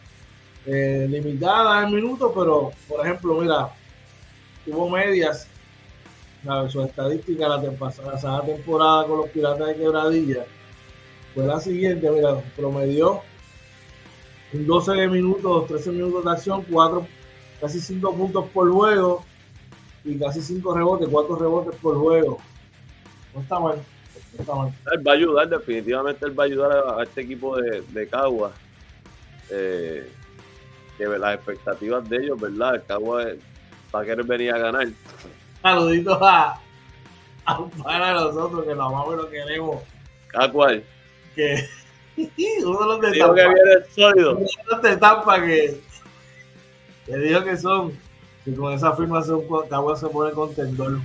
limitada 0.67 1.83
en 1.83 1.95
minutos, 1.95 2.31
pero 2.35 2.71
por 2.87 3.05
ejemplo, 3.05 3.39
mira, 3.39 3.69
tuvo 4.65 4.89
medias, 4.89 5.47
su 6.69 6.81
estadística 6.81 7.47
la 7.47 7.61
pasada 7.71 8.45
temporada 8.45 9.05
con 9.05 9.17
los 9.19 9.29
Piratas 9.29 9.67
de 9.67 9.75
Quebradilla 9.75 10.45
fue 11.33 11.45
la 11.45 11.59
siguiente, 11.59 12.09
mira, 12.09 12.41
promedió 12.55 13.21
un 14.53 14.65
12 14.65 14.93
de 14.93 15.07
minutos, 15.07 15.67
13 15.67 15.91
minutos 15.91 16.25
de 16.25 16.31
acción, 16.31 16.65
4, 16.69 17.07
casi 17.61 17.79
5 17.79 18.15
puntos 18.15 18.45
por 18.49 18.71
juego 18.71 19.23
y 20.03 20.17
casi 20.17 20.41
5 20.41 20.73
rebotes, 20.73 21.07
4 21.09 21.35
rebotes 21.35 21.79
por 21.79 21.97
juego. 21.97 22.39
No 23.35 23.41
está 23.41 23.59
mal. 23.59 23.75
No 24.33 24.39
está 24.39 24.55
mal. 24.55 24.73
Él 24.93 25.07
va 25.07 25.11
a 25.11 25.15
ayudar, 25.15 25.49
definitivamente 25.49 26.25
él 26.25 26.39
va 26.39 26.43
a 26.43 26.47
ayudar 26.47 26.99
a, 26.99 27.03
este 27.03 27.21
equipo 27.21 27.57
de, 27.57 27.81
de 27.81 28.07
Cagua. 28.07 28.53
Eh, 29.51 30.09
que 30.97 31.05
las 31.05 31.35
expectativas 31.35 32.07
de 32.09 32.17
ellos, 32.17 32.39
¿verdad? 32.39 32.83
Cagua 32.87 33.25
para 33.91 34.05
querer 34.05 34.25
venir 34.25 34.53
a 34.53 34.57
ganar. 34.57 34.87
Saluditos 35.61 36.17
a, 36.21 36.59
a 37.45 37.65
para 37.83 38.13
nosotros 38.13 38.65
que 38.65 38.75
lo 38.75 38.83
amamos 38.83 39.13
y 39.13 39.17
lo 39.17 39.29
queremos. 39.29 39.83
¿A 40.33 40.51
cuál? 40.51 40.83
Que 41.35 41.67
uno 42.65 42.79
de 42.79 42.85
los 42.85 43.01
de 43.01 43.19
Tampa. 43.19 43.35
que 43.35 43.47
viene 43.47 43.85
sólido. 43.95 44.31
Uno 44.37 44.45
de 44.45 44.71
los 44.71 44.81
de 44.81 44.97
Tampa 44.97 45.41
que, 45.41 45.81
que 47.05 47.17
dijo 47.17 47.43
que 47.43 47.57
son, 47.57 47.97
que 48.43 48.55
con 48.55 48.73
esa 48.73 48.93
firma 48.95 49.21
se 49.21 49.33
pone 50.07 50.31
contendor. 50.31 50.99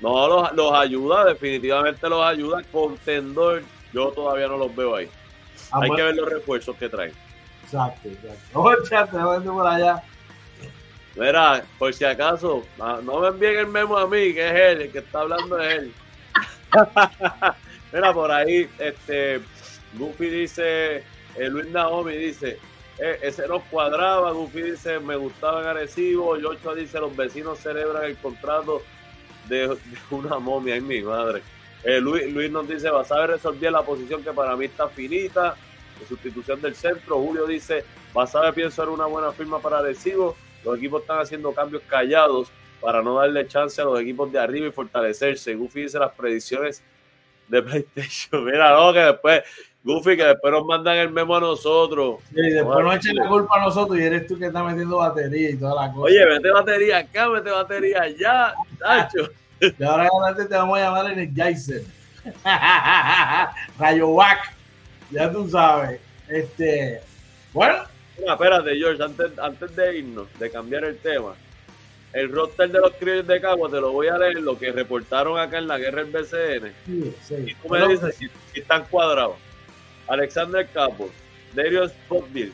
No, 0.00 0.28
los, 0.28 0.52
los 0.52 0.72
ayuda, 0.72 1.24
definitivamente 1.24 2.08
los 2.08 2.24
ayuda. 2.24 2.62
Contendor, 2.70 3.62
yo 3.92 4.10
todavía 4.12 4.46
no 4.46 4.56
los 4.56 4.74
veo 4.74 4.94
ahí. 4.94 5.08
Ah, 5.72 5.80
Hay 5.82 5.90
que 5.90 6.02
ver 6.02 6.14
los 6.14 6.28
refuerzos 6.28 6.76
que 6.76 6.88
traen. 6.88 7.12
Exacto, 7.68 8.08
exacto. 8.08 8.38
Vamos 8.54 8.72
a 8.72 8.84
echarte, 8.84 9.18
por 9.50 9.66
allá. 9.66 10.02
Mira, 11.16 11.64
por 11.78 11.92
si 11.92 12.04
acaso, 12.04 12.64
no 12.78 13.20
me 13.20 13.28
envíen 13.28 13.58
el 13.58 13.66
memo 13.66 13.98
a 13.98 14.06
mí, 14.06 14.32
que 14.32 14.46
es 14.46 14.54
él, 14.54 14.82
el 14.82 14.92
que 14.92 14.98
está 14.98 15.20
hablando 15.20 15.58
es 15.60 15.78
él. 15.78 15.92
Mira, 17.92 18.12
por 18.12 18.30
ahí, 18.30 18.68
este, 18.78 19.40
Goofy 19.94 20.26
dice, 20.28 20.96
eh, 20.96 21.48
Luis 21.50 21.66
Naomi 21.70 22.16
dice, 22.16 22.58
eh, 22.98 23.18
ese 23.22 23.48
nos 23.48 23.62
cuadraba, 23.64 24.30
Goofy 24.30 24.62
dice, 24.62 25.00
me 25.00 25.16
gustaban 25.16 25.66
agresivos, 25.66 26.40
Yocho 26.40 26.74
dice, 26.74 27.00
los 27.00 27.14
vecinos 27.16 27.58
celebran 27.58 28.04
el 28.04 28.16
contrato 28.16 28.82
de, 29.48 29.76
una 30.10 30.38
momia, 30.38 30.76
en 30.76 30.86
mi 30.86 31.02
madre. 31.02 31.42
Eh, 31.82 32.00
Luis, 32.00 32.32
Luis 32.32 32.50
nos 32.50 32.68
dice, 32.68 32.90
vas 32.90 33.10
a 33.10 33.18
ver 33.20 33.30
resolver 33.30 33.72
la 33.72 33.82
posición 33.82 34.22
que 34.22 34.32
para 34.32 34.56
mí 34.56 34.66
está 34.66 34.88
finita, 34.88 35.56
de 35.98 36.06
sustitución 36.06 36.60
del 36.60 36.74
centro. 36.74 37.18
Julio 37.20 37.46
dice, 37.46 37.84
ver, 38.14 38.54
pienso 38.54 38.82
era 38.82 38.92
una 38.92 39.06
buena 39.06 39.32
firma 39.32 39.60
para 39.60 39.78
agresivos 39.78 40.34
los 40.64 40.76
equipos 40.78 41.02
están 41.02 41.20
haciendo 41.20 41.52
cambios 41.52 41.82
callados 41.88 42.50
para 42.80 43.02
no 43.02 43.16
darle 43.16 43.46
chance 43.46 43.80
a 43.80 43.84
los 43.84 44.00
equipos 44.00 44.30
de 44.30 44.38
arriba 44.38 44.68
y 44.68 44.72
fortalecerse. 44.72 45.54
Goofy 45.54 45.82
dice 45.82 45.98
las 45.98 46.12
predicciones 46.12 46.82
de 47.48 47.62
PlayStation. 47.62 48.44
Mira, 48.44 48.72
no, 48.72 48.92
que 48.92 49.00
después, 49.00 49.42
Goofy, 49.82 50.16
que 50.16 50.24
después 50.24 50.52
nos 50.52 50.64
mandan 50.64 50.96
el 50.96 51.10
memo 51.10 51.36
a 51.36 51.40
nosotros. 51.40 52.16
Sí, 52.28 52.40
después 52.40 52.84
nos 52.84 52.96
echen 52.96 53.16
la 53.16 53.28
culpa 53.28 53.56
a 53.56 53.64
nosotros 53.64 53.98
y 53.98 54.02
eres 54.02 54.26
tú 54.26 54.38
que 54.38 54.46
estás 54.46 54.64
metiendo 54.64 54.98
batería 54.98 55.50
y 55.50 55.56
toda 55.56 55.86
la 55.86 55.92
cosa. 55.92 56.04
Oye, 56.04 56.26
mete 56.26 56.50
batería 56.50 56.98
acá, 56.98 57.28
mete 57.28 57.50
batería 57.50 58.02
allá, 58.02 58.54
Tacho. 58.78 59.30
y 59.60 59.82
ahora 59.84 60.08
adelante 60.12 60.44
te 60.46 60.54
vamos 60.54 60.78
a 60.78 60.82
llamar 60.82 61.12
en 61.12 61.18
el 61.18 61.34
Jason. 61.34 61.82
Rayo 63.78 64.08
Wack. 64.08 64.57
Ya 65.10 65.30
tú 65.30 65.48
sabes. 65.48 66.00
Este, 66.28 67.00
bueno, 67.52 67.84
espérate, 68.16 68.76
George, 68.76 69.02
antes, 69.02 69.38
antes 69.38 69.74
de 69.74 69.98
irnos, 69.98 70.26
de 70.38 70.50
cambiar 70.50 70.84
el 70.84 70.98
tema, 70.98 71.34
el 72.12 72.30
roster 72.30 72.70
de 72.70 72.80
los 72.80 72.92
criollos 72.94 73.26
de 73.26 73.40
Cagua 73.40 73.70
te 73.70 73.80
lo 73.80 73.92
voy 73.92 74.08
a 74.08 74.18
leer, 74.18 74.40
lo 74.42 74.58
que 74.58 74.72
reportaron 74.72 75.38
acá 75.38 75.58
en 75.58 75.68
la 75.68 75.78
guerra 75.78 76.04
del 76.04 76.12
BCN. 76.12 76.72
Sí, 76.86 77.14
sí. 77.22 77.34
Y 77.46 77.54
tú 77.54 77.68
me 77.68 77.88
dices 77.88 78.16
si, 78.16 78.28
están 78.54 78.84
cuadrados. 78.86 79.36
Alexander 80.06 80.66
Capo, 80.72 81.10
Darius 81.54 81.92
Spotville, 81.92 82.52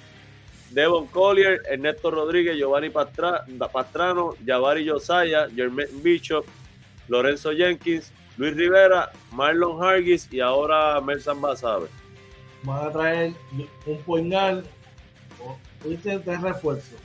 Devon 0.71 1.07
Collier, 1.07 1.63
Ernesto 1.71 2.11
Rodríguez, 2.11 2.57
Giovanni 2.57 2.91
Pastrano, 2.91 4.35
Javari 4.45 4.89
Josiah, 4.89 5.49
Jermaine 5.55 6.03
Bishop, 6.03 6.45
Lorenzo 7.07 7.53
Jenkins, 7.53 8.13
Luis 8.37 8.57
Rivera, 8.57 9.13
Marlon 9.31 9.83
Hargis 9.85 10.27
y 10.33 10.41
ahora 10.41 11.01
Mersan 11.01 11.41
Basabe. 11.41 11.87
Van 12.65 12.89
a 12.89 12.91
traer 12.91 13.35
un 13.87 13.99
poingal 14.03 14.65
Viste 15.85 16.19
tres 16.21 16.41
refuerzos. 16.41 16.99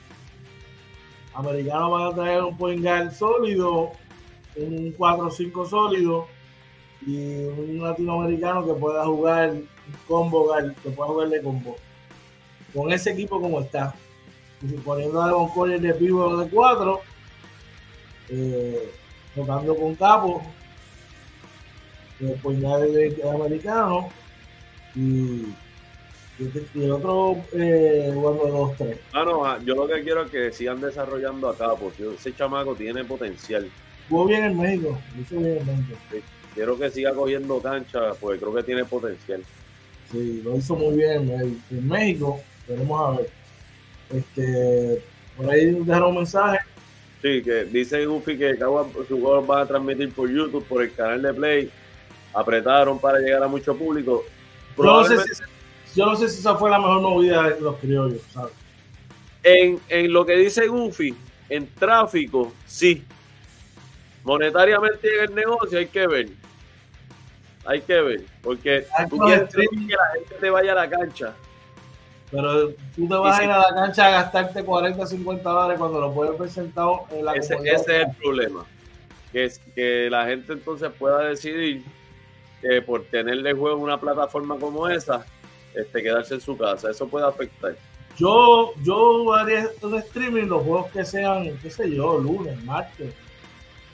Americanos 1.34 1.90
van 1.90 2.02
a 2.06 2.14
traer 2.14 2.42
un 2.42 2.56
point 2.56 2.82
guard 2.82 3.12
sólido, 3.12 3.92
un 4.56 4.96
4-5 4.96 5.68
sólido 5.68 6.26
y 7.06 7.44
un 7.44 7.82
latinoamericano 7.82 8.66
que 8.66 8.72
pueda 8.74 9.04
jugar 9.04 9.54
combo 10.08 10.52
que 10.82 10.90
pueda 10.90 11.08
jugar 11.08 11.28
de 11.28 11.42
combo. 11.42 11.76
Con 12.74 12.92
ese 12.92 13.10
equipo 13.10 13.40
como 13.40 13.60
está, 13.60 13.94
y 14.62 14.72
poniendo 14.78 15.20
a 15.20 15.26
Devon 15.26 15.48
Collier 15.50 15.80
de 15.80 15.94
pivo 15.94 16.36
de 16.36 16.48
4, 16.48 17.00
eh, 18.30 18.92
tocando 19.34 19.76
con 19.76 19.94
capo, 19.94 20.42
el 22.20 22.32
point 22.40 22.62
guard 22.62 22.82
de, 22.82 23.30
americano 23.30 24.08
y 24.94 25.46
y 26.74 26.84
el 26.84 26.92
otro 26.92 27.36
eh, 27.52 28.12
dos, 28.14 28.76
tres. 28.78 28.98
Ah, 29.12 29.24
no, 29.24 29.44
ah, 29.44 29.58
yo 29.62 29.74
lo 29.74 29.86
que 29.86 30.02
quiero 30.02 30.24
es 30.24 30.30
que 30.30 30.52
sigan 30.52 30.80
desarrollando 30.80 31.50
acá, 31.50 31.74
porque 31.74 32.14
ese 32.14 32.34
chamaco 32.34 32.74
tiene 32.74 33.04
potencial. 33.04 33.70
Jugó 34.08 34.26
bien 34.26 34.44
en 34.44 34.58
México, 34.58 34.98
hizo 35.20 35.38
bien 35.38 35.58
en 35.58 35.66
México. 35.66 35.98
quiero 36.54 36.78
que 36.78 36.90
siga 36.90 37.12
cogiendo 37.12 37.60
cancha, 37.60 38.14
porque 38.18 38.40
creo 38.40 38.54
que 38.54 38.62
tiene 38.62 38.84
potencial. 38.86 39.42
Sí, 40.10 40.40
lo 40.42 40.56
hizo 40.56 40.74
muy 40.76 40.96
bien 40.96 41.30
en, 41.70 41.88
México. 41.88 42.40
Veremos 42.66 43.00
a 43.00 43.18
ver. 43.18 43.30
Este, 44.10 45.02
por 45.36 45.50
ahí 45.50 45.72
dejaron 45.72 46.10
un 46.10 46.16
mensaje. 46.16 46.58
Sí, 47.20 47.42
que 47.42 47.64
dice 47.66 48.06
Goofy 48.06 48.38
que 48.38 48.56
sus 49.06 49.20
juegos 49.20 49.46
van 49.46 49.62
a 49.62 49.66
transmitir 49.66 50.10
por 50.14 50.30
YouTube, 50.30 50.64
por 50.64 50.82
el 50.82 50.92
canal 50.94 51.20
de 51.20 51.34
Play. 51.34 51.70
Apretaron 52.32 52.98
para 52.98 53.18
llegar 53.18 53.42
a 53.42 53.48
mucho 53.48 53.76
público. 53.76 54.24
No 54.76 55.04
sé 55.04 55.18
si 55.18 55.42
yo 55.94 56.06
no 56.06 56.16
sé 56.16 56.28
si 56.28 56.38
esa 56.38 56.54
fue 56.56 56.70
la 56.70 56.78
mejor 56.78 57.00
movida 57.00 57.48
de 57.48 57.60
los 57.60 57.76
criollos, 57.76 58.22
¿sabes? 58.32 58.52
En, 59.42 59.80
en 59.88 60.12
lo 60.12 60.24
que 60.24 60.36
dice 60.36 60.66
Goofy, 60.68 61.14
en 61.48 61.66
tráfico, 61.74 62.52
sí. 62.66 63.04
Monetariamente 64.22 65.08
en 65.14 65.30
el 65.30 65.34
negocio 65.34 65.78
hay 65.78 65.86
que 65.86 66.06
ver. 66.06 66.28
Hay 67.64 67.80
que 67.80 68.00
ver. 68.00 68.24
Porque 68.42 68.86
tú 69.08 69.18
quieres 69.18 69.48
que 69.52 69.62
la 69.62 70.12
gente 70.14 70.34
te 70.40 70.50
vaya 70.50 70.72
a 70.72 70.74
la 70.74 70.90
cancha. 70.90 71.34
Pero 72.30 72.70
tú 72.94 73.08
te 73.08 73.14
vas 73.14 73.38
a 73.38 73.44
ir 73.44 73.50
a 73.50 73.58
la 73.58 73.74
cancha 73.74 74.06
a 74.06 74.10
gastarte 74.10 74.62
40, 74.62 75.04
50 75.04 75.50
dólares 75.50 75.78
cuando 75.78 76.00
lo 76.00 76.12
puedes 76.12 76.38
ver 76.38 76.50
sentado 76.50 77.06
en 77.10 77.24
la 77.24 77.32
ese, 77.32 77.54
ese 77.54 77.74
es 77.74 77.88
el 77.88 78.16
problema. 78.16 78.64
Que, 79.32 79.44
es, 79.46 79.58
que 79.74 80.08
la 80.10 80.26
gente 80.26 80.52
entonces 80.52 80.90
pueda 80.96 81.20
decidir 81.20 81.82
que 82.60 82.82
por 82.82 83.04
tenerle 83.04 83.52
juego 83.52 83.76
en 83.76 83.82
una 83.82 84.00
plataforma 84.00 84.58
como 84.58 84.88
esa, 84.88 85.24
este, 85.74 86.02
quedarse 86.02 86.34
en 86.34 86.40
su 86.40 86.56
casa. 86.56 86.90
Eso 86.90 87.08
puede 87.08 87.26
afectar. 87.26 87.74
Yo, 88.16 88.72
yo 88.82 89.32
haría 89.34 89.70
un 89.82 89.94
streaming 89.96 90.44
los 90.44 90.62
juegos 90.62 90.90
que 90.90 91.04
sean, 91.04 91.56
qué 91.58 91.70
sé 91.70 91.90
yo, 91.90 92.18
lunes, 92.18 92.62
martes. 92.64 93.14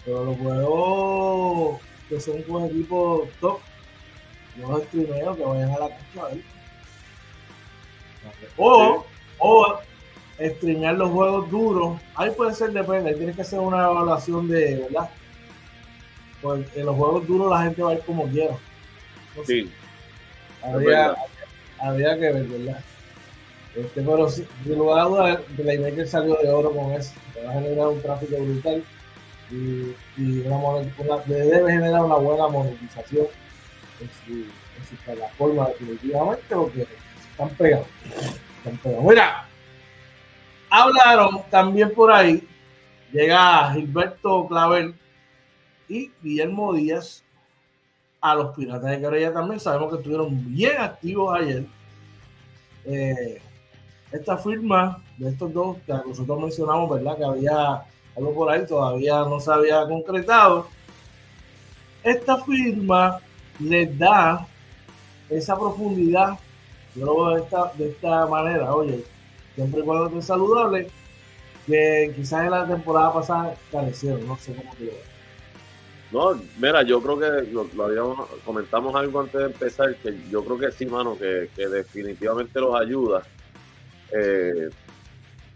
Pero 0.04 0.24
los 0.24 0.36
juegos 0.38 1.80
que 2.08 2.20
son 2.20 2.42
con 2.42 2.64
equipos 2.64 3.28
top, 3.40 3.58
los 4.58 4.82
streameo 4.84 5.36
que 5.36 5.44
vayan 5.44 5.70
a 5.70 5.78
la 5.78 5.88
cancha 5.88 6.28
O, 8.56 9.04
o 9.38 9.78
streamear 10.38 10.94
los 10.96 11.10
juegos 11.10 11.50
duros. 11.50 12.00
Ahí 12.14 12.30
puede 12.30 12.54
ser, 12.54 12.72
depende, 12.72 13.10
ahí 13.10 13.16
tienes 13.16 13.36
que 13.36 13.42
hacer 13.42 13.58
una 13.58 13.84
evaluación 13.84 14.48
de, 14.48 14.76
¿verdad? 14.76 15.10
Porque 16.46 16.80
en 16.80 16.86
los 16.86 16.94
juegos 16.94 17.26
duros 17.26 17.50
la 17.50 17.62
gente 17.62 17.82
va 17.82 17.90
a 17.90 17.94
ir 17.94 18.00
como 18.00 18.28
quiera. 18.28 18.54
sí. 19.44 19.70
Habría, 20.62 21.14
había 21.78 22.14
que 22.14 22.32
ver, 22.32 22.44
¿verdad? 22.44 22.80
Este, 23.74 24.00
pero 24.00 24.28
sin 24.28 24.46
lugar 24.66 25.00
a 25.00 25.04
dudas, 25.04 25.40
que 25.56 26.06
salió 26.06 26.36
de 26.36 26.48
oro 26.48 26.70
con 26.70 26.92
eso. 26.92 27.12
Va 27.44 27.50
a 27.50 27.54
generar 27.54 27.88
un 27.88 28.00
tráfico 28.00 28.36
brutal 28.36 28.84
y, 29.50 29.94
y 30.16 30.40
una, 30.46 31.16
debe 31.26 31.72
generar 31.72 32.04
una 32.04 32.16
buena 32.16 32.48
monetización 32.48 33.26
en 34.00 34.10
su, 34.24 34.32
en 34.42 34.86
su 34.88 34.96
plataforma, 35.04 35.68
definitivamente, 35.68 36.54
porque 36.54 36.86
están 37.30 37.50
pegados. 37.50 37.86
Están 38.58 38.76
pegados. 38.78 39.04
Mira, 39.04 39.48
hablaron 40.70 41.42
también 41.50 41.92
por 41.92 42.12
ahí, 42.12 42.46
llega 43.12 43.72
Gilberto 43.72 44.46
Clavel 44.48 44.94
y 45.88 46.10
Guillermo 46.22 46.72
Díaz 46.72 47.24
a 48.20 48.34
los 48.34 48.54
Piratas 48.56 48.90
de 48.90 49.00
Querella 49.00 49.32
también. 49.32 49.60
Sabemos 49.60 49.90
que 49.90 49.98
estuvieron 49.98 50.54
bien 50.54 50.76
activos 50.78 51.38
ayer. 51.38 51.66
Eh, 52.84 53.40
esta 54.12 54.36
firma 54.38 55.02
de 55.18 55.30
estos 55.30 55.52
dos 55.52 55.78
que 55.86 55.92
nosotros 55.92 56.40
mencionamos, 56.40 56.90
¿verdad? 56.90 57.16
Que 57.16 57.24
había 57.24 57.84
algo 58.16 58.34
por 58.34 58.50
ahí, 58.50 58.66
todavía 58.66 59.20
no 59.20 59.40
se 59.40 59.52
había 59.52 59.86
concretado. 59.86 60.68
Esta 62.02 62.38
firma 62.38 63.18
les 63.58 63.98
da 63.98 64.46
esa 65.28 65.56
profundidad, 65.56 66.38
yo 66.94 67.04
lo 67.04 67.16
veo 67.16 67.36
de 67.36 67.42
esta, 67.42 67.72
de 67.74 67.88
esta 67.90 68.26
manera, 68.26 68.74
oye, 68.74 69.04
siempre 69.54 69.80
y 69.80 69.82
cuando 69.82 70.06
esté 70.06 70.22
saludable, 70.22 70.88
que 71.66 72.12
quizás 72.14 72.44
en 72.44 72.52
la 72.52 72.66
temporada 72.66 73.12
pasada 73.12 73.54
carecieron, 73.72 74.26
no 74.26 74.36
sé 74.36 74.54
cómo 74.54 74.72
te 74.76 74.84
no, 76.12 76.40
mira, 76.58 76.82
yo 76.82 77.02
creo 77.02 77.18
que 77.18 77.50
lo, 77.52 77.84
habíamos, 77.84 78.28
comentamos 78.44 78.94
algo 78.94 79.20
antes 79.20 79.40
de 79.40 79.46
empezar, 79.46 79.94
que 79.96 80.16
yo 80.30 80.44
creo 80.44 80.58
que 80.58 80.70
sí, 80.70 80.86
mano, 80.86 81.18
que, 81.18 81.48
definitivamente 81.56 82.60
los 82.60 82.80
ayuda. 82.80 83.22
Eh, 84.12 84.68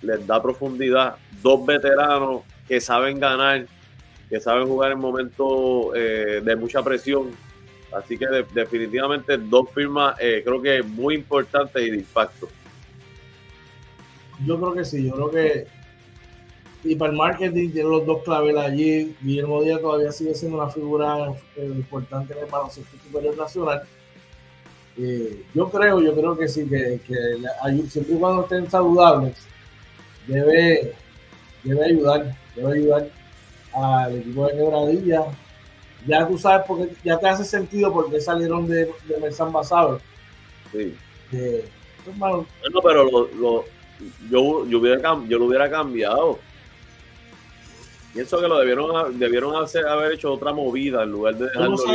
les 0.02 0.26
da 0.26 0.42
profundidad. 0.42 1.16
Dos 1.42 1.64
veteranos 1.64 2.42
que 2.66 2.80
saben 2.80 3.20
ganar, 3.20 3.66
que 4.28 4.40
saben 4.40 4.66
jugar 4.66 4.92
en 4.92 4.98
momentos 4.98 5.88
eh, 5.94 6.40
de 6.42 6.56
mucha 6.56 6.82
presión. 6.82 7.30
Así 7.92 8.16
que 8.16 8.26
definitivamente 8.54 9.36
dos 9.36 9.68
firmas 9.74 10.16
eh, 10.20 10.42
creo 10.44 10.62
que 10.62 10.82
muy 10.82 11.16
importantes 11.16 11.82
y 11.82 11.90
de 11.90 11.96
impacto. 11.98 12.48
Yo 14.46 14.58
creo 14.58 14.74
que 14.74 14.84
sí, 14.84 15.06
yo 15.06 15.14
creo 15.14 15.30
que 15.30 15.66
y 16.82 16.94
para 16.96 17.12
el 17.12 17.18
marketing 17.18 17.70
tiene 17.70 17.88
los 17.88 18.06
dos 18.06 18.22
claves 18.22 18.56
allí. 18.56 19.14
Guillermo 19.20 19.62
Díaz 19.62 19.80
todavía 19.80 20.12
sigue 20.12 20.34
siendo 20.34 20.58
una 20.58 20.70
figura 20.70 21.32
eh, 21.56 21.64
importante 21.66 22.32
en 22.32 22.40
el 22.40 22.50
baloncesto 22.50 22.96
superior 23.04 23.36
nacional. 23.36 23.82
Eh, 24.96 25.44
yo 25.54 25.70
creo, 25.70 26.00
yo 26.00 26.14
creo 26.14 26.36
que 26.36 26.48
sí, 26.48 26.66
que, 26.68 27.00
que 27.06 27.88
siempre 27.88 28.14
y 28.14 28.18
cuando 28.18 28.42
estén 28.42 28.70
saludables, 28.70 29.36
debe, 30.26 30.94
debe 31.62 31.84
ayudar, 31.84 32.36
debe 32.56 32.78
ayudar 32.78 33.08
al 33.72 34.16
equipo 34.16 34.46
de 34.46 34.56
quebradilla. 34.56 35.24
Ya 36.06 36.26
tú 36.26 36.38
sabes, 36.38 36.64
porque 36.66 36.94
ya 37.04 37.18
te 37.18 37.28
hace 37.28 37.44
sentido 37.44 37.92
porque 37.92 38.20
salieron 38.20 38.66
de, 38.66 38.86
de 38.86 39.18
Mersan 39.20 39.52
Basado. 39.52 40.00
Sí. 40.72 40.94
Eh, 41.32 41.64
pues, 42.04 42.18
bueno, 42.18 42.46
pero 42.82 43.04
lo, 43.04 43.64
yo, 44.30 44.66
yo, 44.66 44.78
hubiera, 44.78 45.18
yo 45.28 45.38
lo 45.38 45.44
hubiera 45.44 45.70
cambiado 45.70 46.38
Pienso 48.12 48.40
que 48.40 48.48
lo 48.48 48.58
debieron, 48.58 49.18
debieron 49.18 49.62
hacer, 49.62 49.86
haber 49.86 50.12
hecho 50.12 50.32
otra 50.32 50.52
movida 50.52 51.04
en 51.04 51.12
lugar 51.12 51.36
de 51.36 51.48
yo 51.54 51.68
no, 51.68 51.76
sé, 51.76 51.86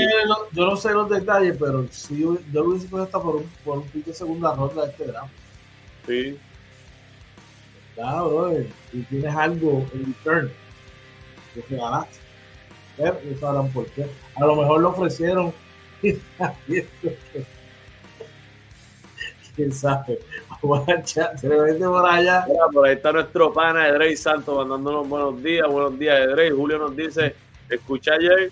yo 0.53 0.65
no 0.65 0.77
sé 0.77 0.93
los 0.93 1.09
detalles, 1.09 1.57
pero 1.59 1.85
sí, 1.91 2.21
yo 2.21 2.37
lo 2.53 2.69
hubiese 2.69 2.87
puesto 2.87 3.21
por 3.21 3.35
un, 3.35 3.49
por 3.65 3.79
un 3.79 3.87
pick 3.89 4.05
de 4.05 4.13
segunda 4.13 4.55
ronda 4.55 4.85
de 4.85 4.91
este 4.91 5.05
draft. 5.05 5.33
Sí. 6.07 6.37
Ya, 7.97 8.21
bro, 8.21 8.53
y 8.93 9.01
tienes 9.03 9.35
algo 9.35 9.85
en 9.93 10.05
return 10.05 10.51
que 11.53 11.61
te 11.61 11.75
ganaste. 11.75 12.19
Y 12.97 13.35
sabrán 13.35 13.69
por 13.73 13.85
qué. 13.87 14.05
A 14.35 14.45
lo 14.45 14.55
mejor 14.55 14.81
lo 14.81 14.89
ofrecieron. 14.89 15.53
quién 19.55 19.71
sabe. 19.71 20.19
por 21.79 22.09
allá. 22.09 22.45
por 22.73 22.87
ahí 22.87 22.95
está 22.95 23.11
nuestro 23.11 23.53
pana 23.53 23.87
Edrey 23.87 24.15
Santos 24.17 24.57
mandándonos 24.57 25.07
buenos 25.07 25.43
días. 25.43 25.67
Buenos 25.67 25.97
días, 25.99 26.19
Edrey. 26.19 26.49
Julio 26.49 26.79
nos 26.79 26.95
dice: 26.95 27.35
Escuché 27.69 28.11
ayer 28.11 28.51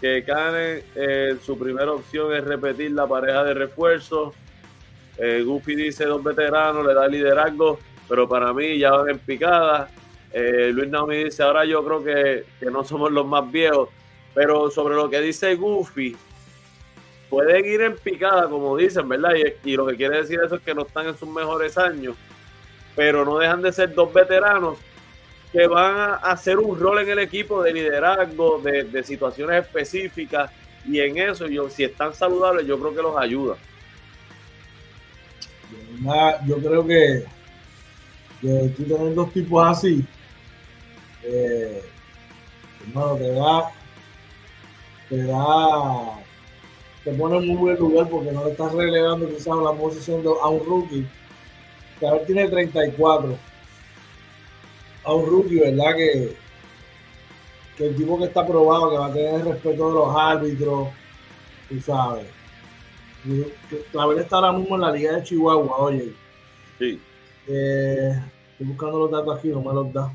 que 0.00 0.22
Kane 0.24 0.84
eh, 0.94 1.36
su 1.42 1.58
primera 1.58 1.92
opción 1.92 2.32
es 2.32 2.44
repetir 2.44 2.92
la 2.92 3.06
pareja 3.06 3.42
de 3.42 3.54
refuerzos. 3.54 4.34
Eh, 5.16 5.42
Goofy 5.44 5.74
dice: 5.74 6.04
dos 6.04 6.22
veteranos, 6.22 6.86
le 6.86 6.94
da 6.94 7.08
liderazgo, 7.08 7.80
pero 8.08 8.28
para 8.28 8.52
mí 8.52 8.78
ya 8.78 8.92
van 8.92 9.10
en 9.10 9.18
picada. 9.18 9.90
Eh, 10.32 10.70
Luis 10.72 10.88
Naomi 10.88 11.24
dice: 11.24 11.42
Ahora 11.42 11.64
yo 11.64 11.84
creo 11.84 12.04
que, 12.04 12.44
que 12.60 12.66
no 12.66 12.84
somos 12.84 13.10
los 13.10 13.26
más 13.26 13.50
viejos. 13.50 13.88
Pero 14.34 14.70
sobre 14.70 14.94
lo 14.94 15.10
que 15.10 15.20
dice 15.20 15.56
Goofy, 15.56 16.16
pueden 17.28 17.64
ir 17.64 17.80
en 17.82 17.96
picada, 17.96 18.48
como 18.48 18.76
dicen, 18.76 19.08
¿verdad? 19.08 19.32
Y, 19.64 19.76
lo 19.76 19.86
que 19.86 19.96
quiere 19.96 20.18
decir 20.18 20.40
eso 20.44 20.56
es 20.56 20.62
que 20.62 20.74
no 20.74 20.82
están 20.82 21.08
en 21.08 21.16
sus 21.16 21.28
mejores 21.28 21.76
años, 21.76 22.16
pero 22.96 23.24
no 23.24 23.38
dejan 23.38 23.62
de 23.62 23.72
ser 23.72 23.94
dos 23.94 24.12
veteranos 24.12 24.78
que 25.52 25.66
van 25.66 25.96
a 25.96 26.14
hacer 26.16 26.58
un 26.58 26.78
rol 26.78 27.00
en 27.00 27.10
el 27.10 27.18
equipo 27.20 27.62
de 27.62 27.72
liderazgo, 27.72 28.60
de, 28.60 29.02
situaciones 29.02 29.64
específicas, 29.64 30.50
y 30.86 31.00
en 31.00 31.18
eso, 31.18 31.46
yo, 31.46 31.68
si 31.68 31.84
están 31.84 32.14
saludables, 32.14 32.66
yo 32.66 32.78
creo 32.78 32.94
que 32.94 33.02
los 33.02 33.16
ayuda. 33.16 33.56
Yo 36.46 36.56
creo 36.58 36.86
que, 36.86 37.24
que 38.40 38.72
tú 38.76 38.84
tienes 38.84 39.14
dos 39.14 39.32
tipos 39.32 39.66
así, 39.66 40.04
eh, 41.24 41.82
hermano, 42.86 43.16
te 43.16 43.32
da, 43.32 43.70
te 45.08 45.22
da 45.24 46.27
te 47.08 47.14
pone 47.14 47.38
en 47.38 47.46
muy 47.46 47.56
buen 47.56 47.78
lugar 47.78 48.08
porque 48.10 48.32
no 48.32 48.44
le 48.44 48.50
estás 48.50 48.70
relegando 48.72 49.26
quizás 49.28 49.56
la 49.56 49.72
posición 49.72 50.22
a 50.42 50.48
un 50.48 50.66
rookie 50.66 51.06
que 51.98 52.06
a 52.06 52.12
ver 52.12 52.26
tiene 52.26 52.48
34 52.48 53.38
a 55.04 55.14
un 55.14 55.26
rookie, 55.26 55.58
¿verdad? 55.58 55.96
Que, 55.96 56.36
que 57.76 57.86
el 57.86 57.96
tipo 57.96 58.18
que 58.18 58.26
está 58.26 58.46
probado, 58.46 58.90
que 58.90 58.98
va 58.98 59.06
a 59.06 59.12
tener 59.12 59.34
el 59.36 59.46
respeto 59.46 59.88
de 59.88 59.94
los 59.94 60.16
árbitros, 60.16 60.88
tú 61.70 61.80
sabes. 61.80 62.26
Clavel 63.90 64.18
está 64.18 64.36
ahora 64.36 64.52
mismo 64.52 64.74
en 64.74 64.80
la 64.82 64.92
Liga 64.92 65.12
de 65.16 65.22
Chihuahua, 65.22 65.76
oye. 65.78 66.12
Sí. 66.78 67.00
Eh, 67.46 68.22
estoy 68.52 68.66
buscando 68.66 68.98
los 68.98 69.10
datos 69.10 69.38
aquí, 69.38 69.48
no 69.48 69.62
me 69.62 69.72
los 69.72 69.90
da. 69.94 70.12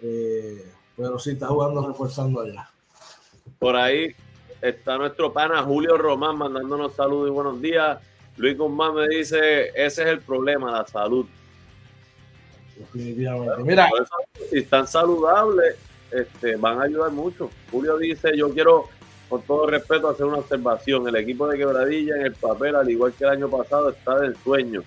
Eh, 0.00 0.72
pero 0.96 1.18
sí, 1.18 1.30
está 1.30 1.48
jugando 1.48 1.84
reforzando 1.84 2.42
allá. 2.42 2.70
Por 3.58 3.74
ahí, 3.74 4.14
está 4.60 4.96
nuestro 4.98 5.32
pana 5.32 5.62
Julio 5.62 5.96
Román 5.96 6.38
mandándonos 6.38 6.94
saludos 6.94 7.28
y 7.28 7.32
buenos 7.32 7.60
días. 7.60 7.98
Luis 8.36 8.58
Guzmán 8.58 8.94
me 8.94 9.08
dice, 9.08 9.68
ese 9.68 10.02
es 10.02 10.08
el 10.08 10.20
problema, 10.20 10.72
la 10.72 10.86
salud. 10.86 11.26
Definitivamente. 12.76 13.62
Mira, 13.62 13.88
si 14.50 14.58
están 14.58 14.88
saludables, 14.88 15.76
este, 16.10 16.56
van 16.56 16.80
a 16.80 16.84
ayudar 16.84 17.12
mucho. 17.12 17.50
Julio 17.70 17.96
dice, 17.96 18.36
yo 18.36 18.50
quiero, 18.52 18.88
con 19.28 19.42
todo 19.42 19.66
respeto, 19.66 20.08
hacer 20.08 20.26
una 20.26 20.38
observación. 20.38 21.06
El 21.08 21.16
equipo 21.16 21.46
de 21.46 21.58
Quebradilla 21.58 22.16
en 22.16 22.26
el 22.26 22.34
papel, 22.34 22.74
al 22.74 22.90
igual 22.90 23.12
que 23.12 23.24
el 23.24 23.30
año 23.30 23.48
pasado, 23.48 23.90
está 23.90 24.18
del 24.18 24.36
sueño. 24.38 24.82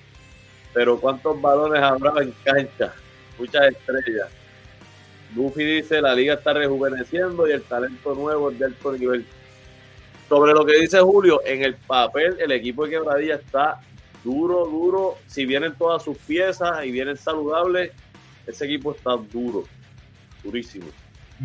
Pero 0.74 1.00
¿cuántos 1.00 1.42
balones 1.42 1.82
habrá 1.82 2.22
en 2.22 2.34
cancha? 2.44 2.94
Muchas 3.40 3.68
estrellas. 3.68 4.30
Buffy 5.34 5.64
dice, 5.64 6.02
la 6.02 6.16
liga 6.16 6.36
está 6.36 6.54
rejuveneciendo 6.54 7.48
y 7.48 7.52
el 7.52 7.64
talento 7.64 8.16
nuevo 8.16 8.52
es 8.52 8.60
de 8.60 8.66
alto 8.66 8.92
nivel 8.94 9.26
sobre 10.28 10.54
lo 10.54 10.66
que 10.66 10.80
dice 10.80 11.00
Julio, 11.00 11.42
en 11.46 11.64
el 11.64 11.76
papel 11.76 12.38
el 12.40 12.52
equipo 12.52 12.86
de 12.86 12.92
Quebradilla 12.92 13.36
está 13.36 13.82
duro, 14.24 14.66
duro. 14.66 15.16
Si 15.28 15.46
vienen 15.46 15.74
todas 15.76 16.04
sus 16.04 16.18
piezas 16.18 16.86
y 16.86 16.92
vienen 16.92 17.18
saludables, 17.18 17.92
ese 18.46 18.66
equipo 18.66 18.92
está 18.92 19.16
duro, 19.16 19.64
durísimo. 20.44 20.88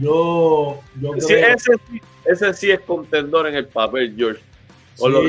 Yo, 0.00 0.80
yo 1.00 1.12
creo... 1.12 1.56
ese, 2.24 2.54
sí 2.54 2.70
es 2.70 2.80
contendor 2.80 3.46
en 3.46 3.56
el 3.56 3.66
papel, 3.66 4.14
George. 4.16 4.40
Con 4.98 5.12
los 5.12 5.24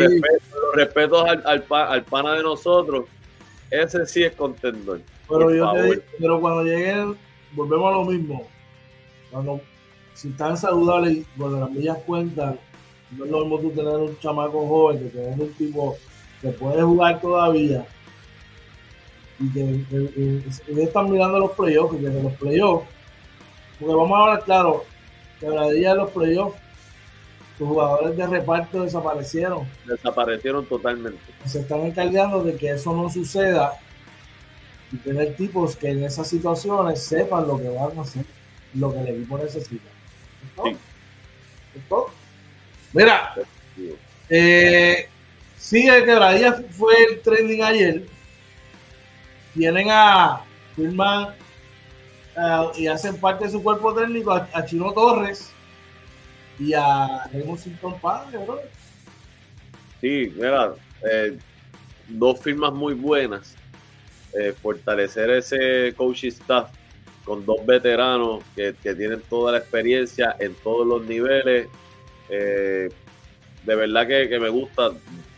respetos, 0.74 1.26
al, 1.28 1.66
al, 1.70 2.04
pana 2.04 2.34
de 2.34 2.44
nosotros, 2.44 3.06
ese 3.70 4.06
sí 4.06 4.24
es 4.24 4.36
contendor. 4.36 5.02
Pero, 5.28 5.54
yo 5.54 5.74
pero 6.20 6.42
cuando 6.42 6.64
lleguen, 6.64 7.18
volvemos 7.54 7.88
a 7.88 7.98
lo 7.98 8.06
mismo. 8.06 8.48
Cuando 9.32 9.62
si 10.14 10.30
están 10.30 10.58
saludables 10.58 11.14
y 11.14 11.26
cuando 11.38 11.62
las 11.62 11.72
millas 11.72 11.98
cuentan, 12.06 12.60
no 13.18 13.26
es 13.26 13.32
lo 13.32 13.40
mismo 13.42 13.60
tú 13.60 13.72
tener 13.72 13.96
un 13.96 14.18
chamaco 14.20 14.68
joven 14.68 15.00
que 15.00 15.10
tener 15.10 15.40
un 15.40 15.54
tipo 15.54 15.98
que 16.42 16.50
puede 16.50 16.82
jugar 16.82 17.22
todavía 17.22 17.86
y 19.40 19.52
que, 19.52 19.62
ellos 19.92 20.62
están 20.68 21.12
mirando 21.12 21.40
los 21.40 21.52
playoffs 21.52 21.96
y 21.96 22.02
que 22.02 22.08
en 22.08 22.24
los 22.24 22.34
playoffs, 22.34 22.88
porque 23.80 23.96
vamos 23.96 24.12
a 24.12 24.22
hablar 24.22 24.44
claro, 24.44 24.86
que 25.40 25.50
la 25.50 25.70
día 25.70 25.90
de 25.90 25.96
los 25.96 26.12
playoffs 26.12 26.58
los 27.60 27.70
jugadores 27.70 28.18
de 28.18 28.28
reparto 28.28 28.84
desaparecieron. 28.84 29.68
Desaparecieron 29.86 30.66
totalmente. 30.66 31.22
Se 31.46 31.60
están 31.60 31.82
encargando 31.82 32.44
de 32.44 32.56
que 32.56 32.72
eso 32.72 32.94
no 32.96 33.10
suceda 33.10 33.74
y 34.92 34.98
tener 34.98 35.36
tipos 35.36 35.76
que 35.76 35.90
en 35.90 36.04
esas 36.04 36.28
situaciones 36.28 37.04
sepan 37.04 37.48
lo 37.48 37.58
que 37.58 37.70
van 37.70 37.98
a 37.98 38.02
hacer, 38.02 38.26
lo 38.74 38.92
que 38.92 39.00
el 39.00 39.08
equipo 39.10 39.38
necesita. 39.38 39.90
Mira, 42.94 43.34
eh, 44.30 45.10
sigue 45.58 46.06
quebradilla 46.06 46.54
fue 46.72 46.94
el 47.10 47.22
trending 47.22 47.64
ayer. 47.64 48.06
Tienen 49.54 49.88
a 49.90 50.42
firman 50.76 51.36
y 52.76 52.88
hacen 52.88 53.18
parte 53.20 53.46
de 53.46 53.52
su 53.52 53.62
cuerpo 53.62 53.94
técnico 53.94 54.32
a, 54.32 54.66
Chino 54.66 54.92
Torres 54.92 55.52
y 56.60 56.74
a 56.74 57.26
Raymond 57.32 57.60
Sinton 57.60 58.00
Padre, 58.00 58.38
bro. 58.40 58.60
Sí, 60.02 60.34
mira, 60.36 60.74
eh, 61.10 61.38
dos 62.08 62.40
firmas 62.42 62.74
muy 62.74 62.94
buenas. 62.94 63.56
Eh, 64.34 64.54
fortalecer 64.62 65.30
ese 65.30 65.94
coaching 65.96 66.30
staff 66.30 66.72
con 67.24 67.46
dos 67.46 67.64
veteranos 67.66 68.44
que, 68.56 68.74
tienen 68.74 69.22
toda 69.30 69.54
la 69.54 69.60
experiencia 69.60 70.36
en 70.40 70.56
todos 70.56 70.86
los 70.86 71.04
niveles. 71.06 71.68
Eh, 72.30 72.90
de 73.64 73.76
verdad 73.76 74.08
que, 74.08 74.30
que, 74.30 74.40
me 74.40 74.50
gusta 74.50 74.92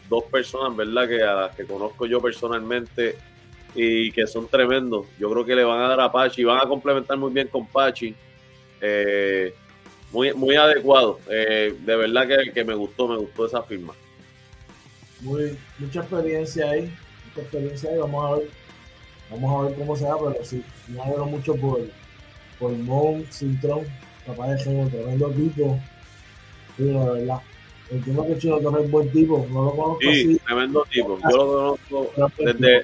dos 0.09 0.23
personas, 0.25 0.75
¿verdad? 0.75 1.07
Que 1.07 1.23
a 1.23 1.33
las 1.33 1.55
que 1.55 1.65
conozco 1.65 2.05
yo 2.05 2.21
personalmente 2.21 3.17
y 3.73 4.11
que 4.11 4.27
son 4.27 4.47
tremendos. 4.47 5.05
Yo 5.19 5.29
creo 5.31 5.45
que 5.45 5.55
le 5.55 5.63
van 5.63 5.81
a 5.81 5.89
dar 5.89 5.99
a 6.01 6.11
Pachi, 6.11 6.43
van 6.43 6.59
a 6.59 6.67
complementar 6.67 7.17
muy 7.17 7.31
bien 7.31 7.47
con 7.47 7.67
Pachi. 7.67 8.15
Eh, 8.81 9.53
muy, 10.11 10.33
muy 10.33 10.55
adecuado. 10.55 11.19
de 11.27 11.75
verdad 11.85 12.27
que, 12.27 12.51
que, 12.51 12.63
me 12.63 12.73
gustó, 12.73 13.07
me 13.07 13.17
gustó 13.17 13.45
esa 13.45 13.63
firma. 13.63 13.93
Muy, 15.21 15.57
mucha 15.79 16.01
experiencia 16.01 16.69
ahí, 16.69 16.93
mucha 17.27 17.41
experiencia 17.41 17.89
ahí. 17.89 17.97
Vamos 17.97 18.25
a 18.25 18.35
ver 18.37 18.49
Vamos 19.29 19.59
a 19.59 19.67
ver 19.67 19.77
cómo 19.77 19.95
se 19.95 20.03
da, 20.05 20.15
pero 20.17 20.45
sí, 20.45 20.63
me 20.87 21.01
alegro 21.01 21.25
mucho 21.25 21.55
por, 21.55 21.81
por 22.59 22.71
Mon 22.71 23.25
Cintrón, 23.31 23.85
papá 24.25 24.53
de 24.53 24.69
un 24.69 24.89
tremendo 24.89 25.29
tipo. 25.31 25.79
Sí, 26.77 26.91
la 26.91 27.11
verdad. 27.11 27.41
Entiendo 27.91 28.25
que 28.25 28.37
Chino 28.39 28.59
Torres 28.59 28.85
es 28.85 28.91
buen 28.91 29.11
tipo, 29.11 29.45
no 29.51 29.65
lo 29.65 29.71
conozco 29.71 30.01
sí, 30.01 30.07
así. 30.07 30.39
tremendo 30.45 30.85
tipo. 30.89 31.19
Yo 31.29 31.37
lo 31.37 31.77
conozco 31.87 32.31
desde, 32.43 32.83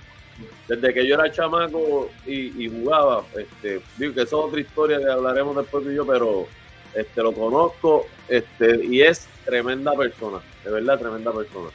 desde 0.68 0.94
que 0.94 1.08
yo 1.08 1.16
era 1.16 1.32
chamaco 1.32 2.10
y, 2.26 2.64
y 2.66 2.70
jugaba. 2.70 3.24
Este, 3.36 3.82
digo 3.98 4.14
que 4.14 4.22
eso 4.22 4.40
es 4.40 4.46
otra 4.46 4.62
historia 4.62 5.00
que 5.00 5.12
hablaremos 5.12 5.56
después 5.56 5.86
de 5.86 5.96
yo, 5.96 6.06
pero 6.06 6.48
este, 6.94 7.24
lo 7.24 7.34
conozco 7.34 8.06
este, 8.28 8.86
y 8.86 9.02
es 9.02 9.28
tremenda 9.46 9.94
persona, 9.94 10.40
de 10.64 10.72
verdad, 10.72 11.00
tremenda 11.00 11.32
persona. 11.32 11.70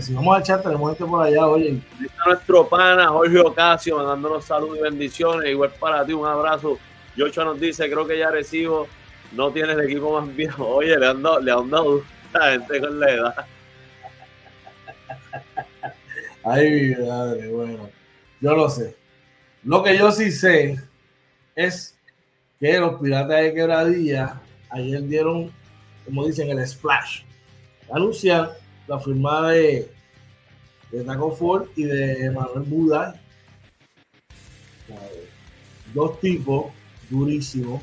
si 0.00 0.14
vamos 0.14 0.36
al 0.36 0.42
chat, 0.42 0.62
tenemos 0.62 0.92
este 0.92 1.04
por 1.04 1.22
allá, 1.22 1.46
oye. 1.46 1.80
Está 2.02 2.24
nuestro 2.26 2.66
pana 2.68 3.08
Jorge 3.08 3.38
Ocasio 3.40 3.96
mandándonos 3.98 4.44
saludos 4.44 4.78
y 4.78 4.82
bendiciones. 4.82 5.50
Igual 5.50 5.72
para 5.78 6.04
ti, 6.04 6.12
un 6.12 6.26
abrazo. 6.26 6.78
Yocho 7.16 7.44
nos 7.44 7.60
dice, 7.60 7.88
creo 7.90 8.06
que 8.06 8.18
ya 8.18 8.30
recibo, 8.30 8.88
no 9.32 9.50
tiene 9.52 9.72
el 9.72 9.80
equipo 9.80 10.20
más 10.20 10.34
viejo. 10.34 10.66
Oye, 10.66 10.98
le 10.98 11.06
han 11.06 11.22
dado, 11.22 11.40
le 11.40 11.52
han 11.52 11.70
dado 11.70 12.02
a 12.32 12.50
gente 12.50 12.80
con 12.80 13.00
la 13.00 13.10
edad. 13.10 13.46
Ay, 16.44 16.70
mi 16.70 17.06
madre, 17.06 17.48
bueno, 17.48 17.90
yo 18.40 18.54
lo 18.54 18.68
sé. 18.68 18.96
Lo 19.62 19.82
que 19.82 19.96
yo 19.96 20.12
sí 20.12 20.30
sé 20.30 20.78
es 21.56 21.96
que 22.60 22.78
los 22.78 23.00
piratas 23.00 23.40
de 23.40 23.54
quebradilla 23.54 24.40
ayer 24.70 25.02
dieron, 25.04 25.50
como 26.04 26.26
dicen, 26.26 26.50
el 26.50 26.66
splash. 26.66 27.22
Anunciar 27.90 28.58
la 28.86 28.98
firma 28.98 29.50
de, 29.50 29.90
de 30.90 31.04
Taco 31.04 31.32
Ford 31.32 31.68
y 31.76 31.84
de 31.84 32.30
Manuel 32.30 32.64
Buda. 32.64 33.20
Dos 35.94 36.20
tipos 36.20 36.72
durísimos. 37.08 37.82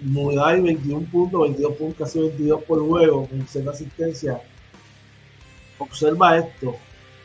Mudai 0.00 0.60
21 0.60 1.06
puntos, 1.10 1.42
22 1.42 1.76
puntos, 1.76 1.98
casi 1.98 2.20
22 2.20 2.62
por 2.64 2.86
juego, 2.86 3.26
con 3.26 3.46
6 3.46 3.66
asistencia. 3.66 4.40
Observa 5.78 6.38
esto. 6.38 6.76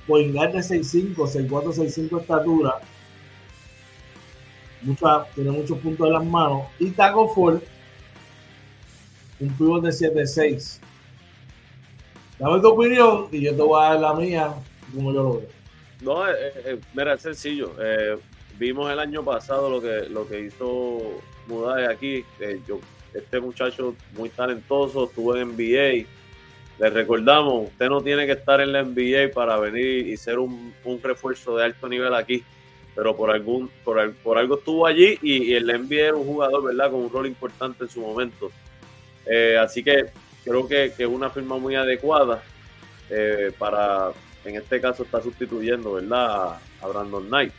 Poingar 0.06 0.52
de 0.52 0.60
6'5, 0.60 1.16
6'4, 1.16 1.74
6'5 1.74 2.22
estatura. 2.22 2.80
Mucha, 4.82 5.26
tiene 5.34 5.52
muchos 5.52 5.78
puntos 5.80 6.08
en 6.08 6.14
las 6.14 6.26
manos. 6.26 6.64
Y 6.78 6.92
Taco 6.92 7.30
Ford 7.30 7.62
un 9.40 9.50
pivot 9.58 9.84
de 9.84 9.90
7-6. 9.90 10.80
Dame 12.40 12.60
tu 12.60 12.68
opinión 12.68 13.28
y 13.32 13.42
yo 13.42 13.56
te 13.56 13.62
voy 13.62 13.82
a 13.82 13.90
dar 13.90 14.00
la 14.00 14.14
mía 14.14 14.54
como 14.94 15.14
yo 15.14 15.24
lo 15.24 15.34
veo. 15.40 15.48
No, 16.02 16.30
eh, 16.30 16.34
eh, 16.34 16.62
eh, 16.66 16.80
mira, 16.94 17.14
es 17.14 17.22
sencillo. 17.22 17.74
vimos 18.58 18.92
el 18.92 19.00
año 19.00 19.24
pasado 19.24 19.70
lo 19.70 19.82
que, 19.82 20.10
lo 20.10 20.28
que 20.28 20.42
hizo 20.42 21.22
Mudai 21.48 21.86
aquí. 21.86 22.26
yo, 22.68 22.80
este 23.14 23.40
muchacho 23.40 23.96
muy 24.14 24.30
talentoso, 24.30 25.06
estuvo 25.06 25.36
en 25.36 25.50
NBA. 25.50 26.08
Le 26.80 26.90
recordamos, 26.90 27.70
usted 27.70 27.88
no 27.88 28.02
tiene 28.02 28.26
que 28.26 28.32
estar 28.34 28.60
en 28.60 28.74
la 28.74 28.84
NBA 28.84 29.32
para 29.34 29.58
venir 29.58 30.08
y 30.08 30.18
ser 30.18 30.40
un, 30.40 30.74
refuerzo 31.02 31.58
de 31.58 31.66
alto 31.66 31.88
nivel 31.88 32.14
aquí 32.14 32.44
pero 32.96 33.16
por 33.18 33.32
algún 33.32 33.72
por, 33.84 34.14
por 34.18 34.38
algo 34.38 34.60
estuvo 34.60 34.86
allí 34.86 35.18
y, 35.24 35.46
y, 35.46 35.56
el 35.56 35.66
NBA 35.66 35.96
era 35.96 36.16
un 36.16 36.28
jugador, 36.28 36.64
¿verdad? 36.64 36.92
Con 36.92 37.02
un 37.02 37.10
rol 37.12 37.26
importante 37.26 37.86
en 37.86 37.90
su 37.90 38.02
momento. 38.02 38.52
Eh, 39.26 39.58
así 39.58 39.84
que 39.84 40.12
creo 40.44 40.68
que, 40.68 40.86
es 40.86 41.08
una 41.08 41.30
firma 41.30 41.58
muy 41.58 41.76
adecuada 41.76 42.44
eh, 43.10 43.52
para, 43.58 44.12
en 44.46 44.56
este 44.56 44.82
caso, 44.82 45.04
está 45.04 45.22
sustituyendo, 45.22 45.94
¿verdad? 45.94 46.60
A, 46.82 46.88
Brandon 46.88 47.28
Knight. 47.28 47.54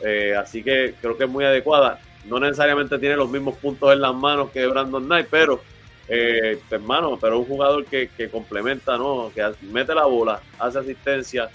Eh, 0.00 0.34
así 0.36 0.62
que 0.62 0.94
creo 1.00 1.16
que 1.16 1.24
es 1.24 1.30
muy 1.30 1.44
adecuada. 1.44 2.00
No 2.26 2.40
necesariamente 2.40 2.98
tiene 2.98 3.16
los 3.16 3.28
mismos 3.28 3.56
puntos 3.56 3.92
en 3.92 4.00
las 4.00 4.14
manos 4.14 4.50
que 4.50 4.66
Brandon 4.66 5.04
Knight, 5.04 5.26
pero, 5.30 5.60
hermano, 6.08 7.18
pero 7.20 7.38
un 7.38 7.46
jugador 7.46 7.84
que, 7.84 8.08
complementa, 8.30 8.96
¿no? 8.96 9.30
Que 9.34 9.52
mete 9.62 9.94
la 9.94 10.06
bola, 10.06 10.40
hace 10.58 10.78
asistencia, 10.78 11.50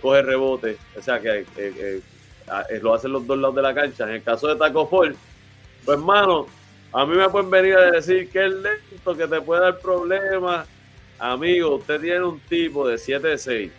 coge 0.00 0.22
rebote, 0.22 0.76
o 0.96 1.02
sea, 1.02 1.20
que, 1.20 1.44
lo 2.82 2.94
hacen 2.94 3.12
los 3.12 3.26
dos 3.26 3.38
lados 3.38 3.56
de 3.56 3.62
la 3.62 3.74
cancha. 3.74 4.04
En 4.04 4.10
el 4.10 4.22
caso 4.22 4.48
de 4.48 4.56
Taco 4.56 4.86
Fall, 4.86 5.16
pues, 5.84 5.98
hermano, 5.98 6.46
a 6.92 7.04
mí 7.04 7.16
me 7.16 7.28
pueden 7.28 7.50
venir 7.50 7.76
a 7.76 7.90
decir 7.90 8.30
que 8.30 8.46
es 8.46 8.52
lento, 8.52 9.16
que 9.16 9.26
te 9.26 9.40
puede 9.40 9.62
dar 9.62 9.78
problemas. 9.78 10.66
Amigo, 11.18 11.76
usted 11.76 12.00
tiene 12.00 12.24
un 12.24 12.40
tipo 12.40 12.86
de 12.88 12.96
7-6 12.96 13.70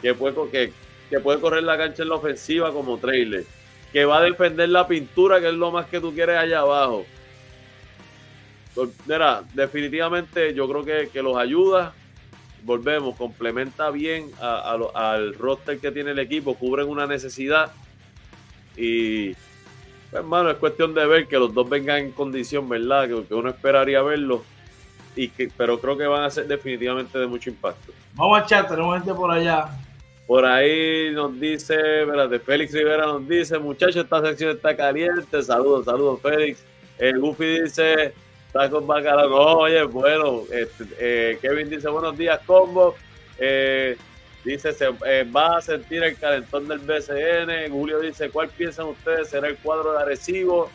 que 0.00 0.14
puede, 0.14 0.50
que, 0.50 0.72
que 1.10 1.20
puede 1.20 1.40
correr 1.40 1.62
la 1.62 1.76
cancha 1.76 2.02
en 2.02 2.08
la 2.08 2.14
ofensiva 2.14 2.72
como 2.72 2.98
trailer, 2.98 3.44
que 3.92 4.04
va 4.04 4.18
a 4.18 4.22
defender 4.22 4.68
la 4.68 4.86
pintura, 4.86 5.40
que 5.40 5.48
es 5.48 5.54
lo 5.54 5.70
más 5.70 5.86
que 5.86 6.00
tú 6.00 6.12
quieres 6.14 6.36
allá 6.36 6.60
abajo. 6.60 7.04
Pues, 8.74 8.90
mira, 9.06 9.42
definitivamente 9.54 10.54
yo 10.54 10.68
creo 10.68 10.84
que, 10.84 11.10
que 11.12 11.22
los 11.22 11.36
ayuda. 11.36 11.92
Volvemos, 12.62 13.16
complementa 13.16 13.90
bien 13.90 14.30
al 14.38 15.34
roster 15.34 15.78
que 15.78 15.90
tiene 15.90 16.10
el 16.10 16.18
equipo, 16.18 16.54
cubren 16.54 16.88
una 16.88 17.06
necesidad 17.06 17.72
y 18.76 19.34
hermano, 20.12 20.50
es 20.50 20.56
cuestión 20.56 20.94
de 20.94 21.06
ver 21.06 21.28
que 21.28 21.38
los 21.38 21.52
dos 21.52 21.68
vengan 21.68 21.98
en 21.98 22.12
condición, 22.12 22.68
¿verdad? 22.68 23.08
Que, 23.08 23.34
uno 23.34 23.50
esperaría 23.50 24.02
verlo. 24.02 24.44
Y 25.16 25.28
que, 25.28 25.50
pero 25.56 25.80
creo 25.80 25.96
que 25.96 26.06
van 26.06 26.22
a 26.22 26.30
ser 26.30 26.46
definitivamente 26.46 27.18
de 27.18 27.26
mucho 27.26 27.50
impacto. 27.50 27.92
Vamos 28.14 28.40
a 28.40 28.46
chat, 28.46 28.68
tenemos 28.68 28.96
gente 28.96 29.12
por 29.12 29.30
allá. 29.30 29.68
Por 30.30 30.44
ahí 30.44 31.10
nos 31.12 31.40
dice, 31.40 31.74
de 31.74 32.38
Félix 32.38 32.72
Rivera 32.72 33.04
nos 33.04 33.28
dice, 33.28 33.58
muchachos, 33.58 33.96
esta 33.96 34.24
sección 34.24 34.52
está 34.52 34.76
caliente. 34.76 35.42
Saludos, 35.42 35.86
saludos, 35.86 36.20
Félix. 36.22 36.62
El 36.98 37.18
Goofy 37.18 37.62
dice, 37.62 38.14
con 38.70 38.86
bacalao. 38.86 39.58
Oye, 39.58 39.82
bueno, 39.82 40.42
este, 40.52 40.84
eh, 41.00 41.38
Kevin 41.42 41.68
dice, 41.68 41.88
buenos 41.88 42.16
días, 42.16 42.38
combo. 42.46 42.94
Eh, 43.38 43.96
Dice, 44.44 44.72
se 44.72 44.90
eh, 45.04 45.24
va 45.24 45.56
a 45.56 45.62
sentir 45.62 46.04
el 46.04 46.16
calentón 46.16 46.68
del 46.68 46.78
BCN. 46.78 47.68
Julio 47.68 47.98
dice, 47.98 48.30
¿cuál 48.30 48.50
piensan 48.50 48.86
ustedes 48.86 49.30
será 49.30 49.48
el 49.48 49.56
cuadro 49.56 49.94
de 49.94 49.98
Arecibo? 49.98 50.70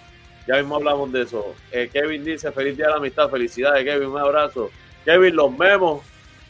Ya 0.46 0.56
mismo 0.58 0.76
hablamos 0.76 1.14
de 1.14 1.22
eso. 1.22 1.56
Eh, 1.72 1.90
Kevin 1.94 2.26
dice, 2.26 2.52
feliz 2.52 2.76
día 2.76 2.88
de 2.88 2.92
la 2.92 2.98
amistad. 2.98 3.30
Felicidades, 3.30 3.86
Kevin. 3.86 4.10
Un 4.10 4.20
abrazo. 4.20 4.70
Kevin, 5.06 5.34
los 5.34 5.58
memos 5.58 6.04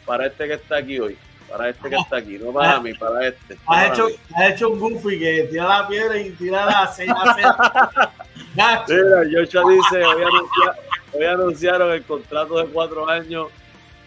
para 0.08 0.26
este 0.26 0.47
que 0.47 0.56
está 0.56 0.78
aquí 0.78 0.99
hoy. 0.99 1.16
Para 1.50 1.70
este 1.70 1.89
que 1.89 1.96
está 1.96 2.18
aquí, 2.18 2.38
no 2.38 2.52
para 2.52 2.80
mí, 2.80 2.93
para 2.93 3.28
este. 3.28 3.58
Has 3.68 3.91
hecho, 3.91 4.08
hecho 4.41 4.70
un 4.72 4.80
goofy 4.80 5.20
que 5.20 5.48
tira 5.50 5.68
la 5.68 5.88
piedra 5.88 6.18
y 6.20 6.32
tira 6.32 6.66
la 6.66 6.88
cena. 6.88 7.16
Mira, 8.56 8.86
Yocha 9.30 9.62
dice, 9.68 10.04
hoy, 10.04 10.24
hoy 11.14 11.26
anunciaron 11.26 11.91
el 11.91 12.04
contrato 12.04 12.58
de 12.58 12.66
cuatro 12.66 13.08
años 13.08 13.50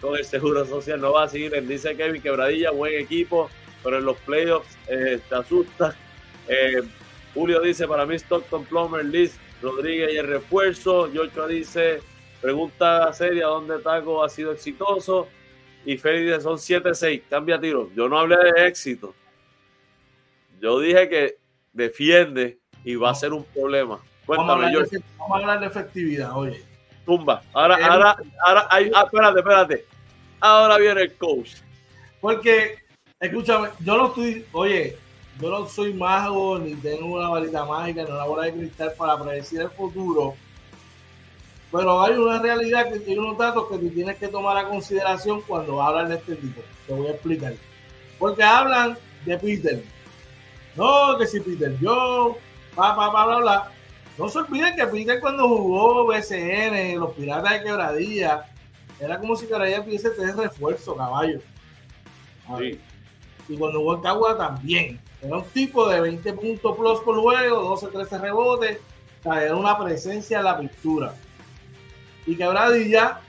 con 0.00 0.16
el 0.16 0.24
Seguro 0.24 0.64
Social. 0.64 1.00
No 1.00 1.12
va 1.12 1.24
a 1.24 1.28
seguir. 1.28 1.52
Dice 1.66 1.96
Kevin 1.96 2.22
Quebradilla, 2.22 2.70
buen 2.70 2.94
equipo, 3.00 3.50
pero 3.82 3.98
en 3.98 4.04
los 4.04 4.16
playoffs 4.18 4.76
eh, 4.88 5.20
te 5.28 5.34
asusta. 5.34 5.94
Eh, 6.48 6.82
Julio 7.34 7.60
dice, 7.60 7.86
para 7.86 8.06
mí 8.06 8.16
Stockton, 8.16 8.64
Plummer, 8.64 9.04
Liz, 9.04 9.38
Rodríguez 9.62 10.12
y 10.12 10.16
el 10.16 10.26
refuerzo. 10.26 11.12
Yocho 11.12 11.46
dice, 11.46 12.00
pregunta 12.40 13.12
seria, 13.12 13.46
¿dónde 13.46 13.78
Taco 13.78 14.24
ha 14.24 14.28
sido 14.28 14.52
exitoso? 14.52 15.28
Y 15.84 15.96
Félix 15.96 16.26
dice, 16.26 16.40
son 16.40 16.56
7-6, 16.56 17.22
cambia 17.30 17.60
tiro. 17.60 17.90
Yo 17.94 18.08
no 18.08 18.18
hablé 18.18 18.36
de 18.36 18.66
éxito. 18.66 19.14
Yo 20.60 20.80
dije 20.80 21.08
que 21.08 21.36
defiende 21.72 22.58
y 22.84 22.96
va 22.96 23.10
a 23.10 23.14
ser 23.14 23.32
un 23.32 23.44
problema. 23.44 24.00
Cuéntame, 24.26 24.72
vamos, 24.72 24.92
a 25.18 25.34
hablar 25.34 25.60
de 25.60 25.66
efectividad, 25.66 26.36
oye. 26.36 26.62
Tumba. 27.06 27.42
Ahora, 27.54 27.76
ahora, 27.76 28.16
ahora, 28.46 28.66
hay, 28.70 28.90
ah, 28.94 29.04
espérate, 29.04 29.38
espérate. 29.38 29.86
Ahora 30.40 30.76
viene 30.76 31.02
el 31.02 31.14
coach. 31.14 31.52
Porque, 32.20 32.76
escúchame, 33.20 33.68
yo 33.80 33.96
no 33.96 34.08
estoy, 34.08 34.44
oye, 34.52 34.96
yo 35.40 35.50
no 35.50 35.66
soy 35.66 35.94
mago 35.94 36.58
ni 36.58 36.74
tengo 36.74 37.16
una 37.16 37.28
varita 37.28 37.64
mágica 37.64 38.04
ni 38.04 38.10
una 38.10 38.24
bola 38.24 38.44
de 38.44 38.52
cristal 38.52 38.92
para 38.98 39.22
predecir 39.22 39.62
el 39.62 39.70
futuro. 39.70 40.34
Pero 41.70 42.02
hay 42.02 42.14
una 42.14 42.40
realidad 42.40 42.90
que 42.90 43.00
tiene 43.00 43.20
unos 43.20 43.36
datos 43.36 43.68
que 43.68 43.78
tú 43.78 43.90
tienes 43.90 44.16
que 44.16 44.28
tomar 44.28 44.56
a 44.56 44.68
consideración 44.68 45.42
cuando 45.42 45.82
hablan 45.82 46.08
de 46.08 46.14
este 46.14 46.36
tipo. 46.36 46.62
Te 46.86 46.94
voy 46.94 47.08
a 47.08 47.10
explicar. 47.10 47.54
Porque 48.18 48.42
hablan 48.42 48.96
de 49.26 49.38
Peter. 49.38 49.82
No, 50.74 51.18
que 51.18 51.26
si 51.26 51.40
Peter 51.40 51.76
yo, 51.78 52.38
pa, 52.74 52.96
pa, 52.96 53.12
pa, 53.12 53.26
bla, 53.26 53.36
bla. 53.38 53.72
No 54.16 54.28
se 54.28 54.38
olviden 54.38 54.74
que 54.74 54.86
Peter 54.86 55.20
cuando 55.20 55.46
jugó 55.46 56.06
BCN, 56.06 56.98
los 56.98 57.12
Piratas 57.12 57.52
de 57.52 57.62
Quebradilla, 57.62 58.46
era 58.98 59.18
como 59.18 59.36
si 59.36 59.46
Quebradilla 59.46 59.84
tuviese 59.84 60.10
tres 60.10 60.36
refuerzo, 60.36 60.96
caballo. 60.96 61.40
Y 63.48 63.56
cuando 63.56 63.80
jugó 63.80 63.96
en 63.96 64.00
Cagua 64.00 64.36
también. 64.36 65.00
Era 65.20 65.36
un 65.36 65.44
tipo 65.44 65.88
de 65.88 66.00
20 66.00 66.32
puntos 66.34 66.76
plus 66.76 67.00
por 67.00 67.20
juego, 67.20 67.62
12, 67.62 67.88
13 67.88 68.18
rebotes. 68.18 68.78
O 69.20 69.22
sea, 69.24 69.44
era 69.44 69.56
una 69.56 69.76
presencia 69.78 70.38
en 70.38 70.44
la 70.44 70.58
pintura. 70.58 71.14
Y 72.28 72.36
Quebradilla, 72.36 73.20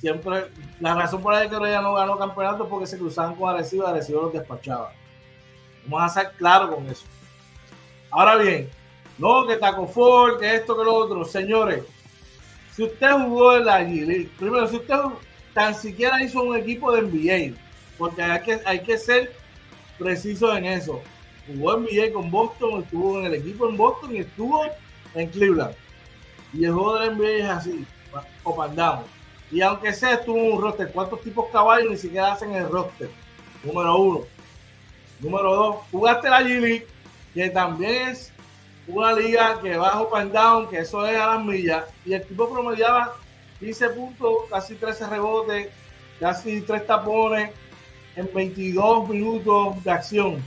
siempre, 0.00 0.46
la 0.80 0.96
razón 0.96 1.22
por 1.22 1.32
la 1.32 1.48
que 1.48 1.56
no 1.56 1.94
ganó 1.94 2.18
campeonato 2.18 2.64
es 2.64 2.68
porque 2.68 2.88
se 2.88 2.98
cruzaban 2.98 3.36
con 3.36 3.48
Arecibo 3.48 3.84
y 3.84 3.86
Arecibo 3.86 4.22
los 4.22 4.32
despachaba. 4.32 4.92
Vamos 5.86 6.10
a 6.10 6.20
ser 6.20 6.32
claros 6.32 6.74
con 6.74 6.88
eso. 6.88 7.04
Ahora 8.10 8.34
bien, 8.34 8.68
no, 9.16 9.46
que 9.46 9.58
Taco 9.58 9.86
Ford, 9.86 10.40
que 10.40 10.56
esto, 10.56 10.76
que 10.76 10.82
lo 10.82 10.92
otro. 10.92 11.24
Señores, 11.24 11.84
si 12.74 12.82
usted 12.82 13.12
jugó 13.12 13.58
en 13.58 13.66
la 13.66 13.82
G 13.82 14.28
primero, 14.40 14.66
si 14.66 14.74
usted 14.74 14.96
tan 15.52 15.72
siquiera 15.72 16.20
hizo 16.20 16.42
un 16.42 16.56
equipo 16.56 16.90
de 16.90 17.02
NBA, 17.02 17.56
porque 17.96 18.22
hay 18.24 18.42
que, 18.42 18.60
hay 18.66 18.80
que 18.80 18.98
ser 18.98 19.32
preciso 20.00 20.56
en 20.56 20.64
eso. 20.64 21.00
Jugó 21.46 21.76
en 21.76 21.84
NBA 21.84 22.12
con 22.12 22.28
Boston, 22.28 22.82
estuvo 22.82 23.20
en 23.20 23.26
el 23.26 23.34
equipo 23.34 23.68
en 23.68 23.76
Boston 23.76 24.16
y 24.16 24.18
estuvo 24.18 24.64
en 25.14 25.28
Cleveland. 25.28 25.76
Y 26.54 26.64
el 26.64 26.72
juego 26.72 26.98
de 26.98 27.06
la 27.06 27.12
NBA 27.12 27.28
es 27.28 27.50
así, 27.50 27.86
o 28.44 28.68
down. 28.68 29.02
Y 29.50 29.60
aunque 29.60 29.92
sea, 29.92 30.20
en 30.24 30.30
un 30.30 30.60
roster. 30.60 30.90
¿Cuántos 30.92 31.20
tipos 31.22 31.46
caballos 31.50 31.90
ni 31.90 31.96
siquiera 31.96 32.32
hacen 32.32 32.52
el 32.52 32.68
roster? 32.68 33.10
Número 33.62 33.96
uno. 33.96 34.20
Número 35.20 35.54
dos, 35.54 35.76
jugaste 35.90 36.28
la 36.28 36.42
G-League, 36.42 36.86
que 37.32 37.50
también 37.50 38.08
es 38.08 38.32
una 38.86 39.12
liga 39.12 39.58
que 39.60 39.76
va 39.76 40.02
up 40.02 40.68
que 40.68 40.78
eso 40.78 41.06
es 41.06 41.18
a 41.18 41.34
las 41.34 41.44
millas, 41.44 41.84
y 42.04 42.14
el 42.14 42.26
tipo 42.26 42.50
promediaba 42.50 43.14
15 43.60 43.90
puntos, 43.90 44.32
casi 44.50 44.74
13 44.74 45.06
rebotes, 45.06 45.68
casi 46.20 46.60
3 46.60 46.86
tapones 46.86 47.50
en 48.16 48.28
22 48.32 49.08
minutos 49.08 49.82
de 49.82 49.90
acción, 49.90 50.42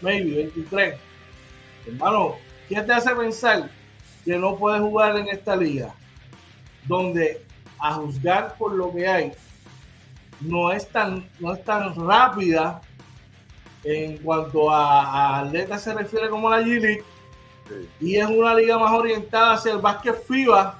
maybe 0.00 0.36
23. 0.36 0.94
Hermano, 1.86 2.36
¿qué 2.68 2.80
te 2.80 2.92
hace 2.92 3.14
pensar 3.14 3.70
que 4.28 4.36
no 4.36 4.56
puedes 4.56 4.82
jugar 4.82 5.16
en 5.16 5.28
esta 5.28 5.56
liga? 5.56 5.94
Donde 6.86 7.42
a 7.78 7.94
juzgar 7.94 8.56
por 8.58 8.74
lo 8.74 8.92
que 8.92 9.08
hay, 9.08 9.32
no 10.42 10.70
es 10.70 10.86
tan, 10.86 11.26
no 11.40 11.54
es 11.54 11.64
tan 11.64 11.94
rápida 11.94 12.82
en 13.84 14.18
cuanto 14.18 14.70
a, 14.70 15.02
a 15.02 15.38
atletas 15.40 15.82
se 15.82 15.94
refiere 15.94 16.28
como 16.28 16.50
la 16.50 16.60
G-League 16.60 17.02
y 18.00 18.16
es 18.16 18.26
una 18.26 18.54
liga 18.54 18.78
más 18.78 18.92
orientada 18.92 19.54
hacia 19.54 19.72
el 19.72 19.78
básquet 19.78 20.22
FIBA, 20.26 20.78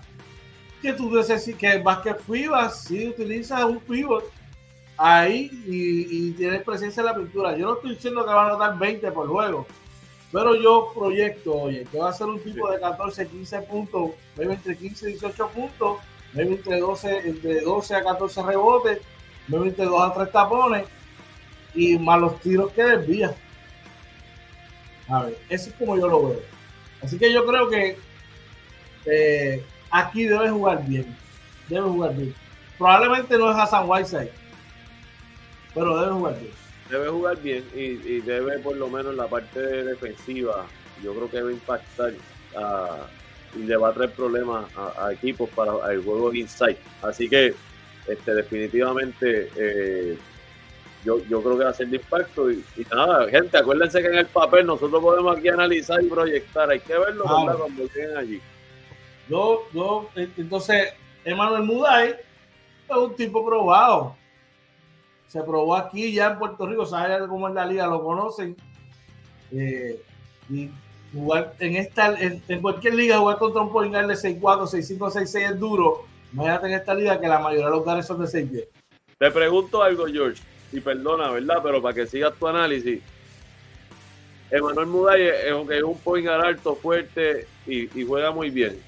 que 0.83 0.93
tú 0.93 1.11
necesitas, 1.11 1.59
que 1.59 1.73
el 1.73 1.83
básquet 1.83 2.21
FIBA 2.21 2.69
si 2.71 3.09
utiliza 3.09 3.65
un 3.65 3.79
pivot 3.81 4.31
ahí 4.99 5.51
y, 5.67 6.29
y 6.29 6.33
tienes 6.33 6.63
presencia 6.65 7.01
en 7.01 7.07
la 7.07 7.15
pintura. 7.15 7.57
Yo 7.57 7.67
no 7.67 7.75
estoy 7.77 7.95
diciendo 7.95 8.27
que 8.27 8.31
van 8.31 8.51
a 8.51 8.57
dar 8.57 8.79
20 8.79 9.11
por 9.13 9.27
juego, 9.27 9.67
pero 10.31 10.55
yo 10.55 10.93
proyecto, 10.95 11.55
oye, 11.55 11.87
que 11.91 11.99
va 11.99 12.11
a 12.11 12.13
ser 12.13 12.27
un 12.27 12.41
tipo 12.41 12.71
de 12.71 12.79
14, 12.79 13.27
15 13.27 13.63
puntos, 13.63 14.11
entre 14.37 14.77
15 14.77 15.09
y 15.09 15.13
18 15.13 15.49
puntos, 15.49 15.99
entre 16.35 16.79
12, 16.79 17.29
entre 17.29 17.61
12 17.63 17.95
a 17.95 18.05
14 18.05 18.43
rebotes, 18.43 18.99
entre 19.51 19.85
2 19.87 20.03
a 20.03 20.13
3 20.13 20.33
tapones 20.33 20.85
y 21.75 21.99
más 21.99 22.21
los 22.21 22.39
tiros 22.41 22.73
que 22.73 22.85
desvía. 22.85 23.35
A 25.09 25.23
ver, 25.23 25.39
eso 25.49 25.71
es 25.71 25.77
como 25.77 25.97
yo 25.97 26.07
lo 26.07 26.29
veo. 26.29 26.43
Así 27.03 27.19
que 27.19 27.33
yo 27.33 27.47
creo 27.47 27.69
que 27.71 27.97
eh, 29.07 29.65
aquí 29.91 30.25
debe 30.25 30.51
jugar 30.51 30.87
bien. 30.87 31.17
Debe 31.69 31.89
jugar 31.89 32.15
bien. 32.15 32.35
Probablemente 32.77 33.39
no 33.39 33.51
es 33.51 33.57
Hassan 33.57 33.89
Whiteside, 33.89 34.31
pero 35.75 35.99
debe 35.99 36.13
jugar 36.13 36.39
bien. 36.39 36.68
Debe 36.91 37.09
jugar 37.09 37.41
bien 37.43 37.65
y, 37.75 38.21
debe 38.21 38.59
por 38.61 38.77
lo 38.77 38.89
menos 38.89 39.15
la 39.15 39.27
parte 39.27 39.61
defensiva, 39.61 40.67
yo 41.03 41.15
creo 41.15 41.31
que 41.31 41.37
debe 41.37 41.53
impactar 41.53 42.13
y 43.55 43.59
le 43.63 43.77
va 43.77 43.89
a 43.89 43.93
traer 43.93 44.11
problemas 44.13 44.67
a, 44.77 45.13
equipos 45.13 45.49
para 45.51 45.93
el 45.93 46.03
juego 46.03 46.33
inside. 46.33 46.79
Así 47.03 47.29
que 47.29 47.55
este, 48.07 48.35
definitivamente 48.35 49.51
eh, 49.55 50.19
yo, 51.05 51.25
yo 51.27 51.43
creo 51.43 51.59
que 51.59 51.65
va 51.65 51.71
a 51.71 51.75
ser 51.75 51.89
de 51.89 51.97
impacto. 51.97 52.51
Y, 52.51 52.65
nada, 52.91 53.29
gente, 53.29 53.57
acuérdense 53.57 54.01
que 54.01 54.09
en 54.09 54.19
el 54.19 54.27
papel 54.27 54.67
nosotros 54.67 55.03
podemos 55.03 55.37
aquí 55.37 55.49
analizar 55.49 56.03
y 56.03 56.09
proyectar. 56.09 56.71
Hay 56.71 56.81
que 56.81 56.99
verlo 56.99 57.25
cuando 57.25 57.69
lleguen 57.95 58.17
allí. 58.17 58.41
Yo, 59.29 59.69
yo, 59.73 60.09
entonces, 60.15 60.95
Emanuel 61.25 61.63
Muday 61.63 62.11
es 62.89 62.97
un 62.97 63.15
tipo 63.15 63.45
probado. 63.45 64.17
Se 65.29 65.43
probó 65.43 65.77
aquí 65.77 66.13
ya 66.13 66.33
en 66.33 66.39
Puerto 66.39 66.67
Rico, 66.67 66.87
sabe 66.87 67.27
cómo 67.29 67.49
es 67.49 67.55
la 67.55 67.67
liga, 67.67 67.87
lo 67.87 68.03
conocen. 68.03 68.57
Eh, 69.53 70.03
y 70.51 70.71
jugar 71.13 71.55
en 71.61 71.77
esta, 71.77 72.19
en, 72.19 72.61
cualquier 72.61 72.95
liga, 72.95 73.19
jugar 73.19 73.39
contra 73.39 73.63
un 73.63 73.71
point 73.71 73.95
de 73.95 74.15
6-4, 74.15 74.41
6-5, 74.41 74.99
6-6 74.99 75.53
es 75.53 75.59
duro. 75.59 76.05
Imagínate 76.33 76.67
en 76.67 76.73
esta 76.75 76.95
liga 76.95 77.21
que 77.21 77.29
la 77.29 77.39
mayoría 77.39 77.67
de 77.67 77.71
los 77.71 77.81
lugares 77.81 78.07
son 78.07 78.21
de 78.21 78.27
6-10. 78.27 78.67
Te 79.19 79.31
pregunto 79.31 79.83
algo, 79.83 80.07
George 80.07 80.43
y 80.73 80.81
perdona, 80.81 81.31
¿verdad? 81.31 81.61
Pero 81.63 81.83
para 81.83 81.95
que 81.95 82.07
sigas 82.07 82.35
tu 82.35 82.47
análisis, 82.47 83.01
Emanuel 84.51 84.87
Muday 84.87 85.29
es, 85.29 85.45
es 85.71 85.83
un 85.83 85.99
point 85.99 86.27
alto, 86.29 86.75
fuerte 86.75 87.47
y, 87.67 87.89
juega 88.05 88.31
muy 88.31 88.51
bien. 88.51 88.81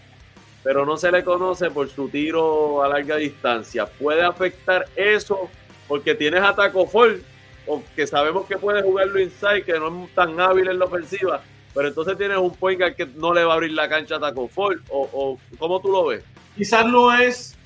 Pero 0.63 0.85
no 0.85 0.97
se 0.97 1.11
le 1.11 1.25
conoce 1.25 1.71
por 1.71 1.89
su 1.89 2.09
tiro 2.09 2.83
a 2.83 2.89
larga 2.89 3.17
distancia. 3.17 3.87
¿Puede 3.87 4.23
afectar 4.23 4.87
eso? 4.95 5.49
Porque 5.91 6.15
tienes 6.15 6.41
a 6.41 6.55
Taco 6.55 6.87
Fall, 6.87 7.21
o 7.67 7.83
que 7.97 8.07
sabemos 8.07 8.47
que 8.47 8.57
puede 8.57 8.81
jugarlo 8.81 9.19
inside, 9.19 9.65
que 9.65 9.73
no 9.73 10.05
es 10.05 10.15
tan 10.15 10.39
hábil 10.39 10.69
en 10.69 10.79
la 10.79 10.85
ofensiva. 10.85 11.43
Pero 11.75 11.89
entonces 11.89 12.17
tienes 12.17 12.39
un 12.39 12.53
point 12.55 12.81
que 12.97 13.07
no 13.17 13.35
le 13.35 13.43
va 13.43 13.55
a 13.55 13.57
abrir 13.57 13.73
la 13.73 13.89
cancha 13.89 14.17
a 14.17 14.21
Taco 14.21 14.47
Fall. 14.47 14.81
O, 14.89 15.09
o 15.13 15.39
¿Cómo 15.59 15.81
tú 15.81 15.89
lo 15.89 16.07
ves? 16.07 16.23
Quizás 16.57 16.87
no 16.87 17.13
es, 17.13 17.59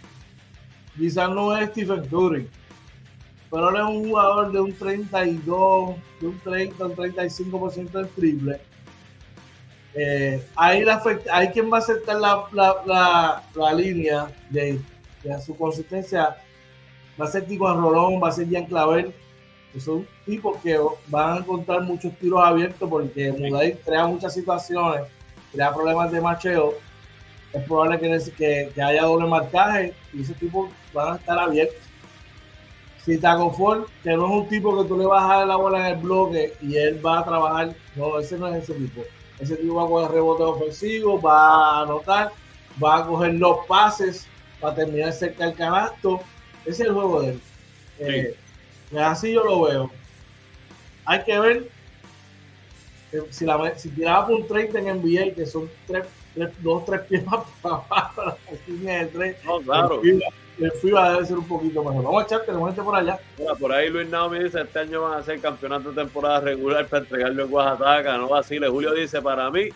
quizás 0.96 1.28
no 1.28 1.54
es 1.54 1.68
Stephen 1.68 2.06
Curry 2.06 2.48
pero 3.54 3.70
él 3.70 3.76
es 3.76 3.82
un 3.82 4.08
jugador 4.08 4.50
de 4.50 4.60
un 4.60 4.72
32, 4.72 5.94
de 6.20 6.26
un 6.26 6.40
30, 6.40 6.86
un 6.86 6.96
35% 6.96 7.90
del 7.92 8.08
triple. 8.08 8.60
Eh, 9.94 10.44
ahí, 10.56 10.84
la, 10.84 11.00
ahí 11.30 11.48
quien 11.50 11.72
va 11.72 11.76
a 11.76 11.78
aceptar 11.78 12.16
la, 12.16 12.46
la, 12.52 13.44
la, 13.54 13.72
línea 13.74 14.26
de, 14.50 14.80
de, 15.22 15.40
su 15.40 15.56
consistencia 15.56 16.36
va 17.20 17.26
a 17.26 17.28
ser 17.28 17.46
Tico 17.46 17.72
Rolón, 17.72 18.22
va 18.22 18.28
a 18.28 18.32
ser 18.32 18.48
Jean 18.48 18.66
Claver, 18.66 19.14
que 19.72 19.80
son 19.80 20.06
tipos 20.24 20.56
que 20.62 20.78
van 21.08 21.32
a 21.32 21.36
encontrar 21.38 21.82
muchos 21.82 22.12
tiros 22.18 22.40
abiertos 22.44 22.88
porque 22.88 23.32
Muday 23.32 23.74
crea 23.84 24.06
muchas 24.06 24.34
situaciones, 24.34 25.02
crea 25.52 25.72
problemas 25.72 26.12
de 26.12 26.20
macheo. 26.20 26.74
Es 27.52 27.62
probable 27.64 28.00
que, 28.00 28.32
que, 28.36 28.72
que 28.74 28.82
haya 28.82 29.02
doble 29.02 29.28
marcaje 29.28 29.94
y 30.12 30.22
ese 30.22 30.34
tipo 30.34 30.68
van 30.92 31.14
a 31.14 31.16
estar 31.16 31.38
abiertos 31.38 31.84
si 33.04 33.18
Taco 33.18 33.50
Ford, 33.50 33.84
que 34.02 34.16
no 34.16 34.24
es 34.24 34.32
un 34.32 34.48
tipo 34.48 34.82
que 34.82 34.88
tú 34.88 34.96
le 34.96 35.04
vas 35.04 35.24
a 35.24 35.38
dar 35.38 35.46
la 35.46 35.56
bola 35.56 35.78
en 35.80 35.96
el 35.96 36.02
bloque 36.02 36.54
y 36.62 36.76
él 36.76 37.04
va 37.04 37.18
a 37.18 37.24
trabajar, 37.24 37.74
no, 37.96 38.18
ese 38.18 38.38
no 38.38 38.48
es 38.48 38.62
ese 38.62 38.72
tipo. 38.74 39.02
Ese 39.38 39.56
tipo 39.56 39.74
va 39.74 39.84
a 39.84 39.88
coger 39.88 40.10
rebotes 40.12 40.46
ofensivos, 40.46 41.22
va 41.22 41.80
a 41.80 41.82
anotar, 41.82 42.32
va 42.82 42.98
a 42.98 43.06
coger 43.06 43.34
los 43.34 43.58
pases 43.66 44.26
para 44.58 44.74
terminar 44.74 45.12
cerca 45.12 45.44
del 45.44 45.54
canasto. 45.54 46.20
Ese 46.64 46.82
es 46.82 46.88
el 46.88 46.94
juego 46.94 47.22
de 47.22 47.30
él. 47.30 47.40
Eh, 47.98 48.36
así 48.98 49.32
yo 49.32 49.44
lo 49.44 49.62
veo. 49.62 49.90
Hay 51.04 51.22
que 51.22 51.38
ver 51.38 51.68
si, 53.30 53.44
la, 53.44 53.78
si 53.78 53.90
tiraba 53.90 54.26
por 54.26 54.36
un 54.36 54.46
30 54.46 54.78
en 54.78 54.86
NBA, 54.98 55.34
que 55.34 55.46
son 55.46 55.68
tres, 55.86 56.04
tres, 56.34 56.50
dos, 56.62 56.84
tres 56.84 57.00
pies 57.02 57.24
más 57.26 57.40
para 57.62 58.14
la 58.26 58.36
línea 58.66 59.00
de 59.00 59.06
tres. 59.06 59.36
No, 59.44 59.60
claro. 59.60 60.00
el 60.02 60.72
FIBA 60.72 61.12
debe 61.12 61.26
ser 61.26 61.38
un 61.38 61.48
poquito 61.48 61.84
mejor. 61.84 62.02
Vamos 62.02 62.22
a 62.22 62.26
echar, 62.26 62.42
tenemos 62.42 62.68
gente 62.68 62.82
por 62.82 62.96
allá. 62.96 63.18
por 63.58 63.72
ahí 63.72 63.90
Luis 63.90 64.08
Naomi 64.08 64.42
dice, 64.42 64.60
este 64.60 64.78
año 64.78 65.02
van 65.02 65.20
a 65.20 65.22
ser 65.22 65.40
campeonato 65.40 65.90
de 65.90 66.02
temporada 66.02 66.40
regular 66.40 66.86
para 66.86 67.02
entregarlo 67.02 67.44
en 67.44 67.52
Oaxaca, 67.52 68.16
no 68.16 68.28
vacile. 68.28 68.68
Julio 68.68 68.92
dice, 68.94 69.20
para 69.20 69.50
mí, 69.50 69.68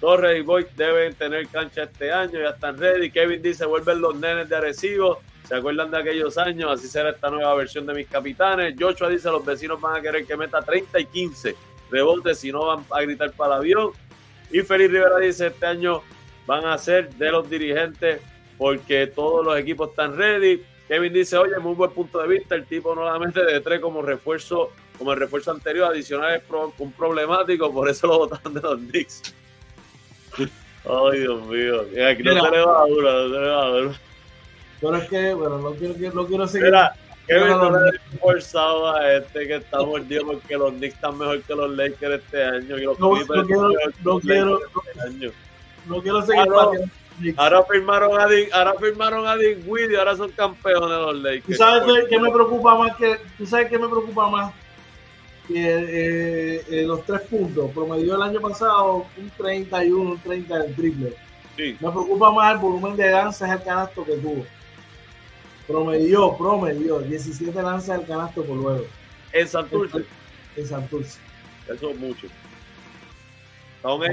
Torres 0.00 0.38
y 0.38 0.42
Boy 0.42 0.66
deben 0.76 1.14
tener 1.14 1.48
cancha 1.48 1.84
este 1.84 2.12
año, 2.12 2.40
ya 2.40 2.50
están 2.50 2.78
ready. 2.78 3.10
Kevin 3.10 3.42
dice, 3.42 3.66
vuelven 3.66 4.00
los 4.00 4.14
nenes 4.14 4.48
de 4.48 4.56
Arecibo. 4.56 5.20
¿Se 5.44 5.56
acuerdan 5.56 5.90
de 5.90 5.98
aquellos 5.98 6.38
años? 6.38 6.70
Así 6.70 6.88
será 6.88 7.10
esta 7.10 7.30
nueva 7.30 7.54
versión 7.54 7.86
de 7.86 7.94
mis 7.94 8.06
capitanes. 8.06 8.74
Joshua 8.78 9.08
dice, 9.08 9.28
los 9.30 9.44
vecinos 9.44 9.80
van 9.80 9.96
a 9.96 10.02
querer 10.02 10.24
que 10.24 10.36
meta 10.36 10.60
30 10.60 11.00
y 11.00 11.06
15 11.06 11.56
rebotes, 11.90 12.38
si 12.38 12.52
no 12.52 12.66
van 12.66 12.84
a 12.90 13.00
gritar 13.00 13.32
para 13.32 13.54
el 13.54 13.60
avión. 13.60 13.90
Y 14.50 14.60
Feliz 14.60 14.90
Rivera 14.90 15.18
dice, 15.18 15.48
este 15.48 15.66
año 15.66 16.02
van 16.46 16.64
a 16.66 16.78
ser 16.78 17.10
de 17.14 17.30
los 17.30 17.48
dirigentes 17.48 18.20
porque 18.56 19.06
todos 19.06 19.44
los 19.44 19.58
equipos 19.58 19.90
están 19.90 20.16
ready. 20.16 20.62
Kevin 20.86 21.12
dice, 21.12 21.36
oye, 21.36 21.58
muy 21.58 21.74
buen 21.74 21.90
punto 21.90 22.18
de 22.20 22.28
vista, 22.28 22.54
el 22.54 22.66
tipo 22.66 22.94
nuevamente 22.94 23.44
de 23.44 23.60
tres 23.60 23.80
como 23.80 24.00
refuerzo, 24.00 24.70
como 24.96 25.12
el 25.12 25.18
refuerzo 25.18 25.50
anterior, 25.50 25.90
adicional 25.90 26.34
es 26.34 26.42
un 26.78 26.92
problemático, 26.92 27.72
por 27.72 27.88
eso 27.88 28.06
lo 28.06 28.18
votaron 28.18 28.54
de 28.54 28.60
los 28.60 28.78
Knicks. 28.78 29.34
Ay, 30.84 31.20
Dios 31.20 31.46
mío, 31.46 31.80
aquí 31.80 32.22
no 32.22 32.44
se 32.44 32.50
le 32.50 32.64
va 32.64 32.82
a 32.82 32.86
duro, 32.86 33.12
no 33.12 33.34
se 33.34 33.40
le 33.40 33.48
va 33.48 33.62
a 33.62 33.68
duro. 33.68 33.94
Pero 34.80 34.96
es 34.96 35.08
que, 35.08 35.34
bueno, 35.34 35.58
no 35.58 35.72
quiero, 35.72 36.14
no 36.14 36.26
quiero 36.26 36.46
seguir. 36.46 36.66
Mira, 36.66 36.94
Kevin 37.28 37.48
no 37.48 37.70
le 37.70 37.98
forzado 38.20 38.96
a 38.96 39.14
este 39.14 39.46
que 39.46 39.56
está 39.56 39.82
mordido 39.82 40.24
porque 40.24 40.56
los 40.56 40.72
Knicks 40.72 40.94
están 40.94 41.18
mejor 41.18 41.42
que 41.42 41.54
los 41.54 41.70
Lakers 41.70 42.22
este 42.22 42.42
año 42.42 42.78
y 42.78 42.84
los 42.84 42.98
no, 42.98 43.10
no 43.14 43.46
quiero, 43.46 43.68
no 44.02 44.20
quiero, 44.20 44.60
este 44.86 45.00
año. 45.02 45.30
no 45.86 46.02
quiero 46.02 46.22
seguir 46.22 46.46
ah, 46.56 46.70
Ahora 47.36 47.64
firmaron 47.64 48.18
a 48.18 48.26
Dick, 48.28 48.50
ahora 48.52 48.74
firmaron 48.80 49.26
a 49.26 49.36
Dick 49.36 49.58
y 49.66 49.94
ahora 49.96 50.16
son 50.16 50.30
campeones 50.30 50.88
los 50.88 51.16
Lakers. 51.16 51.46
¿Tú 51.46 51.52
sabes 51.54 52.06
qué, 52.08 52.18
me 52.18 52.30
preocupa 52.30 52.78
más 52.78 52.96
que 52.96 53.18
tú 53.36 53.44
sabes 53.44 53.68
qué 53.68 53.78
me 53.78 53.88
preocupa 53.88 54.30
más 54.30 54.54
que 55.48 55.74
eh, 55.74 56.64
eh, 56.68 56.84
los 56.86 57.04
tres 57.04 57.22
puntos 57.22 57.70
promedió 57.72 58.14
el 58.16 58.22
año 58.22 58.40
pasado 58.40 59.06
un 59.16 59.30
31, 59.30 60.10
un 60.12 60.18
30 60.18 60.58
del 60.58 60.74
triple. 60.74 61.14
Sí. 61.56 61.76
Me 61.80 61.90
preocupa 61.90 62.30
más 62.30 62.52
el 62.54 62.58
volumen 62.58 62.96
de 62.96 63.10
lanzas 63.10 63.50
al 63.50 63.64
canasto 63.64 64.04
que 64.04 64.16
tuvo. 64.16 64.46
Promedió, 65.66 66.36
promedió 66.36 67.00
17 67.00 67.60
lanzas 67.62 67.98
al 67.98 68.06
canasto 68.06 68.44
por 68.44 68.56
luego. 68.56 68.86
En 69.32 69.48
Santurce. 69.48 70.04
En 70.56 70.66
Santurce. 70.66 71.18
Eso 71.66 71.90
es 71.90 71.98
mucho. 71.98 72.28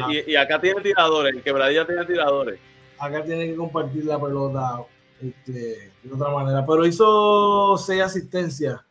Y, 0.09 0.31
y, 0.31 0.35
acá 0.35 0.59
tiene 0.59 0.81
tiradores, 0.81 1.35
en 1.35 1.41
Quebradilla 1.41 1.85
tiene 1.85 2.05
tiradores 2.05 2.59
acá 2.97 3.23
tiene 3.23 3.47
que 3.47 3.55
compartir 3.55 4.05
la 4.05 4.19
pelota 4.19 4.85
este, 5.21 5.91
de 6.03 6.13
otra 6.13 6.29
manera. 6.29 6.65
Pero 6.65 6.85
hizo 6.85 7.77
seis 7.77 8.01
asistencias 8.01 8.81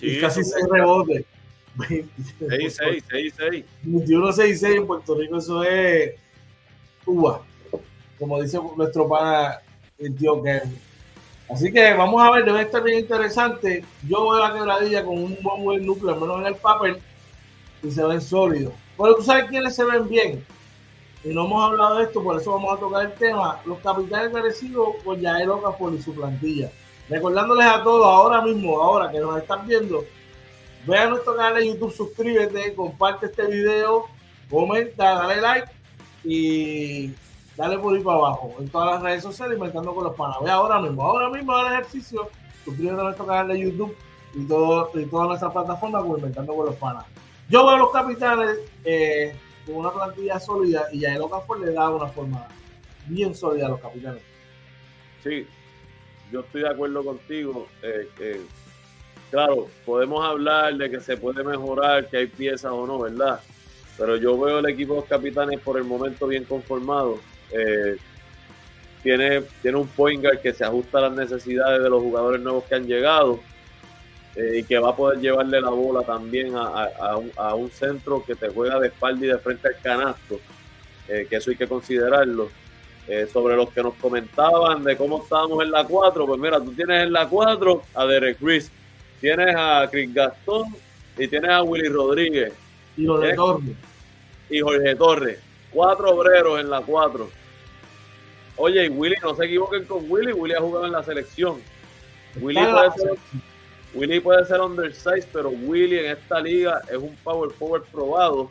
y 0.00 0.20
casi 0.20 0.44
seis 0.44 0.66
rebotes. 0.70 1.24
6, 1.86 2.04
6, 2.48 3.04
6, 3.10 3.34
6. 3.36 3.64
21, 3.82 4.32
6, 4.32 4.60
6 4.60 4.76
en 4.76 4.86
Puerto 4.86 5.14
Rico, 5.14 5.38
eso 5.38 5.62
es 5.62 6.14
Cuba, 7.04 7.42
como 8.18 8.42
dice 8.42 8.58
nuestro 8.76 9.08
pana 9.08 9.60
el 9.98 10.14
tío 10.16 10.42
Kevin. 10.42 10.78
Así 11.48 11.72
que 11.72 11.94
vamos 11.94 12.22
a 12.22 12.30
ver, 12.30 12.44
debe 12.44 12.62
estar 12.62 12.82
bien 12.82 12.98
interesante. 12.98 13.82
Yo 14.06 14.28
veo 14.28 14.38
la 14.38 14.52
quebradilla 14.52 15.04
con 15.04 15.16
un 15.16 15.38
buen, 15.42 15.64
buen 15.64 15.86
núcleo, 15.86 16.14
al 16.14 16.20
menos 16.20 16.40
en 16.40 16.46
el 16.46 16.56
papel, 16.56 16.98
y 17.82 17.90
se 17.90 18.04
ven 18.04 18.20
sólidos. 18.20 18.74
Pero 18.98 19.16
tú 19.16 19.22
sabes 19.22 19.46
quiénes 19.46 19.74
se 19.74 19.84
ven 19.84 20.08
bien 20.08 20.44
y 21.24 21.30
no 21.30 21.46
hemos 21.46 21.64
hablado 21.64 21.96
de 21.96 22.04
esto, 22.04 22.22
por 22.22 22.40
eso 22.40 22.52
vamos 22.52 22.76
a 22.76 22.80
tocar 22.80 23.04
el 23.06 23.12
tema, 23.14 23.60
los 23.64 23.78
capitales 23.80 24.32
merecidos 24.32 24.88
por 25.04 25.18
Yael 25.18 25.50
Okafor 25.50 25.94
y 25.94 26.02
su 26.02 26.14
plantilla. 26.14 26.70
Recordándoles 27.08 27.66
a 27.66 27.82
todos, 27.82 28.06
ahora 28.06 28.42
mismo, 28.42 28.80
ahora 28.80 29.10
que 29.10 29.18
nos 29.18 29.36
están 29.36 29.66
viendo, 29.66 30.04
ve 30.86 30.98
a 30.98 31.08
nuestro 31.08 31.36
canal 31.36 31.56
de 31.56 31.68
YouTube, 31.68 31.92
suscríbete, 31.92 32.74
comparte 32.74 33.26
este 33.26 33.46
video, 33.46 34.06
comenta, 34.50 35.14
dale 35.14 35.40
like 35.40 35.70
y 36.24 37.12
dale 37.56 37.78
por 37.78 37.94
ahí 37.94 38.02
para 38.02 38.18
abajo 38.18 38.54
en 38.58 38.68
todas 38.68 38.94
las 38.94 39.02
redes 39.02 39.22
sociales 39.22 39.56
inventando 39.56 39.94
con 39.94 40.04
los 40.04 40.14
panas. 40.14 40.38
Ve 40.42 40.50
ahora 40.50 40.80
mismo, 40.80 41.02
ahora 41.02 41.28
mismo 41.30 41.58
el 41.58 41.72
ejercicio, 41.72 42.28
suscríbete 42.64 43.00
a 43.00 43.04
nuestro 43.04 43.26
canal 43.26 43.48
de 43.48 43.60
YouTube 43.60 43.96
y, 44.34 44.46
todo, 44.46 44.90
y 44.94 45.04
todas 45.06 45.28
nuestras 45.28 45.52
plataformas 45.52 46.04
inventando 46.06 46.54
con 46.54 46.66
los 46.66 46.76
panas. 46.76 47.04
Yo 47.48 47.66
veo 47.66 47.76
a 47.76 47.78
los 47.78 47.90
capitanes 47.90 48.58
eh, 48.84 49.34
con 49.66 49.76
una 49.76 49.90
plantilla 49.90 50.38
sólida 50.38 50.86
y 50.92 51.00
ya 51.00 51.14
el 51.14 51.22
Okafor 51.22 51.60
le 51.60 51.72
da 51.72 51.90
una 51.90 52.06
forma 52.08 52.46
bien 53.06 53.34
sólida 53.34 53.66
a 53.66 53.70
los 53.70 53.80
capitanes. 53.80 54.22
Sí, 55.22 55.46
yo 56.30 56.40
estoy 56.40 56.62
de 56.62 56.68
acuerdo 56.68 57.04
contigo. 57.04 57.66
Eh, 57.82 58.42
claro, 59.30 59.68
podemos 59.84 60.24
hablar 60.24 60.74
de 60.76 60.90
que 60.90 61.00
se 61.00 61.16
puede 61.16 61.42
mejorar, 61.44 62.06
que 62.08 62.18
hay 62.18 62.26
piezas 62.26 62.72
o 62.72 62.86
no, 62.86 63.00
¿verdad? 63.00 63.40
Pero 63.98 64.16
yo 64.16 64.38
veo 64.38 64.60
el 64.60 64.66
equipo 64.66 64.94
de 64.94 65.00
los 65.00 65.08
capitanes 65.08 65.60
por 65.60 65.76
el 65.76 65.84
momento 65.84 66.28
bien 66.28 66.44
conformado. 66.44 67.18
Eh, 67.50 67.96
tiene, 69.02 69.42
tiene 69.62 69.76
un 69.76 69.88
point 69.88 70.22
guard 70.22 70.40
que 70.40 70.52
se 70.52 70.64
ajusta 70.64 70.98
a 70.98 71.02
las 71.02 71.12
necesidades 71.12 71.82
de 71.82 71.90
los 71.90 72.02
jugadores 72.02 72.40
nuevos 72.40 72.64
que 72.64 72.74
han 72.76 72.86
llegado 72.86 73.40
eh, 74.36 74.58
y 74.58 74.62
que 74.64 74.78
va 74.78 74.90
a 74.90 74.96
poder 74.96 75.20
llevarle 75.20 75.60
la 75.60 75.70
bola 75.70 76.02
también 76.02 76.54
a, 76.54 77.16
un, 77.54 77.70
centro 77.70 78.24
que 78.24 78.34
te 78.34 78.48
juega 78.48 78.78
de 78.78 78.88
espalda 78.88 79.24
y 79.24 79.28
de 79.28 79.38
frente 79.38 79.68
al 79.68 79.76
canasto, 79.82 80.40
eh, 81.08 81.26
que 81.28 81.36
eso 81.36 81.50
hay 81.50 81.56
que 81.56 81.68
considerarlo. 81.68 82.50
Sobre 83.32 83.56
los 83.56 83.70
que 83.70 83.82
nos 83.82 83.94
comentaban 83.94 84.84
de 84.84 84.94
cómo 84.94 85.22
estábamos 85.22 85.64
en 85.64 85.70
la 85.70 85.82
4, 85.82 86.26
pues 86.26 86.38
mira, 86.38 86.60
tú 86.60 86.72
tienes 86.74 87.04
en 87.04 87.12
la 87.14 87.26
4 87.26 87.82
a 87.94 88.04
Derek 88.04 88.36
Chris, 88.38 88.70
tienes 89.20 89.54
a 89.56 89.88
Chris 89.90 90.12
Gastón 90.12 90.74
y 91.16 91.28
tienes 91.28 91.50
a 91.50 91.62
Willy 91.62 91.88
Rodríguez. 91.88 92.52
Y 92.96 93.06
Jorge 93.06 93.34
Torres. 93.34 93.76
Y 94.50 94.60
Jorge 94.60 94.96
Torres. 94.96 95.38
Cuatro 95.70 96.10
obreros 96.10 96.60
en 96.60 96.70
la 96.70 96.80
4. 96.80 97.28
Oye, 98.56 98.86
y 98.86 98.88
Willy, 98.88 99.16
no 99.22 99.34
se 99.34 99.44
equivoquen 99.44 99.84
con 99.84 100.10
Willy, 100.10 100.32
Willy 100.32 100.54
ha 100.54 100.60
jugado 100.60 100.86
en 100.86 100.92
la 100.92 101.02
selección. 101.02 101.60
Willy 102.40 102.60
puede 102.60 102.90
ser, 102.92 103.18
Willy 103.94 104.20
puede 104.20 104.44
ser 104.46 104.60
undersized, 104.60 105.28
pero 105.32 105.50
Willy 105.50 105.98
en 105.98 106.06
esta 106.06 106.40
liga 106.40 106.82
es 106.90 106.96
un 106.96 107.14
power 107.22 107.50
forward 107.52 107.84
probado. 107.84 108.50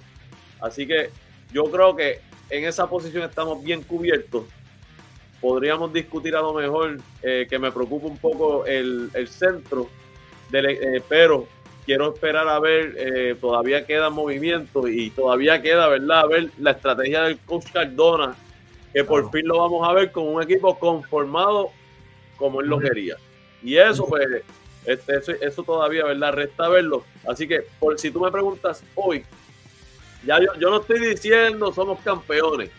Así 0.61 0.88
que 0.88 1.09
yo 1.51 1.65
creo 1.65 1.95
que 1.95 2.22
en 2.49 2.65
esa 2.65 2.89
posición 2.89 3.24
estamos 3.24 3.63
bien 3.63 3.84
cubiertos. 3.84 4.45
Podríamos 5.41 5.93
discutir 5.93 6.36
a 6.36 6.41
lo 6.41 6.53
mejor 6.53 6.97
eh, 7.22 7.45
que 7.49 7.59
me 7.59 7.72
preocupa 7.72 8.07
un 8.07 8.18
poco 8.18 8.65
el, 8.65 9.11
centro, 9.28 9.89
eh, 10.52 11.02
pero 11.08 11.48
quiero 11.86 12.14
esperar 12.14 12.48
a 12.48 12.60
ver, 12.60 12.95
eh, 12.98 13.36
todavía 13.39 13.86
queda 13.86 14.10
movimiento 14.10 14.88
y 14.88 15.10
todavía 15.10 15.62
queda, 15.62 15.88
¿verdad? 15.88 16.20
A 16.20 16.28
ver 16.28 16.50
la 16.60 16.72
estrategia 16.72 17.24
del 17.24 17.39
coach 17.39 17.72
Cardona, 17.72 18.36
que 18.93 19.04
por 19.04 19.32
fin 19.32 19.48
lo 19.48 19.60
vamos 19.60 19.88
a 19.88 19.93
ver 19.93 20.12
con 20.12 20.28
un 20.28 20.41
equipo 20.41 20.78
conformado 20.78 21.70
como 22.38 22.62
él 22.62 22.68
lo 22.68 22.80
quería. 22.80 23.16
Y 23.64 23.78
eso, 23.78 24.06
pues, 24.06 24.26
este, 24.86 25.45
eso, 25.45 25.64
todavía, 25.64 26.06
¿verdad? 26.06 26.34
Resta 26.34 26.70
verlo. 26.70 27.04
Así 27.28 27.48
que, 27.48 27.64
por 27.80 28.00
si 28.00 28.12
tú 28.12 28.22
me 28.22 28.32
preguntas 28.32 28.84
hoy, 28.95 29.26
ya 30.26 30.39
yo, 30.39 30.54
yo 30.60 30.70
no 30.70 30.82
estoy 30.82 31.00
diciendo 31.00 31.72
somos 31.74 32.00
campeones. 32.02 32.70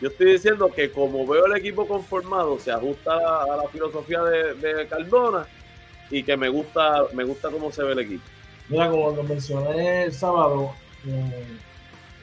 Yo 0.00 0.08
estoy 0.08 0.32
diciendo 0.32 0.70
que 0.74 0.90
como 0.90 1.26
veo 1.26 1.46
el 1.46 1.56
equipo 1.56 1.86
conformado, 1.86 2.58
se 2.58 2.70
ajusta 2.70 3.12
a, 3.42 3.56
la 3.56 3.68
filosofía 3.68 4.22
de, 4.22 4.86
Cardona 4.88 5.46
y 6.10 6.22
que 6.22 6.36
me 6.36 6.48
gusta, 6.48 7.04
me 7.14 7.24
gusta 7.24 7.50
cómo 7.50 7.70
se 7.70 7.82
ve 7.82 7.92
el 7.92 7.98
equipo. 8.00 8.24
Mira, 8.68 8.90
como 8.90 9.10
lo 9.10 9.22
mencioné 9.22 10.04
el 10.04 10.12
sábado, 10.12 10.72
eh, 11.06 11.46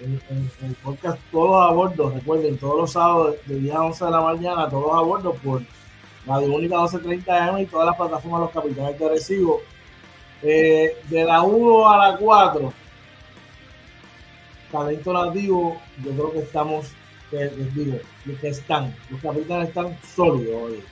en, 0.01 0.51
el 0.63 0.75
podcast 0.75 1.19
Todos 1.31 1.69
a 1.69 1.73
Bordo, 1.73 2.09
recuerden, 2.09 2.57
todos 2.57 2.77
los 2.77 2.91
sábados 2.91 3.35
de 3.45 3.59
10 3.59 3.75
a 3.75 3.83
11 3.83 4.05
de 4.05 4.11
la 4.11 4.21
mañana, 4.21 4.69
todos 4.69 4.93
a 4.93 5.01
bordo 5.01 5.33
por 5.35 5.61
Radio 6.25 6.53
Única 6.53 6.75
1230 6.77 7.49
M 7.49 7.61
y 7.61 7.65
todas 7.65 7.87
las 7.87 7.95
plataformas 7.95 8.41
los 8.41 8.51
capitanes 8.51 8.99
de 8.99 9.09
recibo. 9.09 9.61
Eh, 10.41 10.97
de 11.09 11.23
la 11.23 11.41
1 11.41 11.89
a 11.89 12.09
la 12.09 12.17
4, 12.17 12.73
talento 14.71 15.13
nativo, 15.13 15.81
yo 16.03 16.11
creo 16.11 16.31
que 16.33 16.39
estamos, 16.39 16.91
les 17.31 17.75
digo, 17.75 17.97
que 18.41 18.47
están, 18.49 18.95
los 19.09 19.21
capitanes 19.21 19.69
están 19.69 19.97
sólidos 20.03 20.61
hoy. 20.61 20.83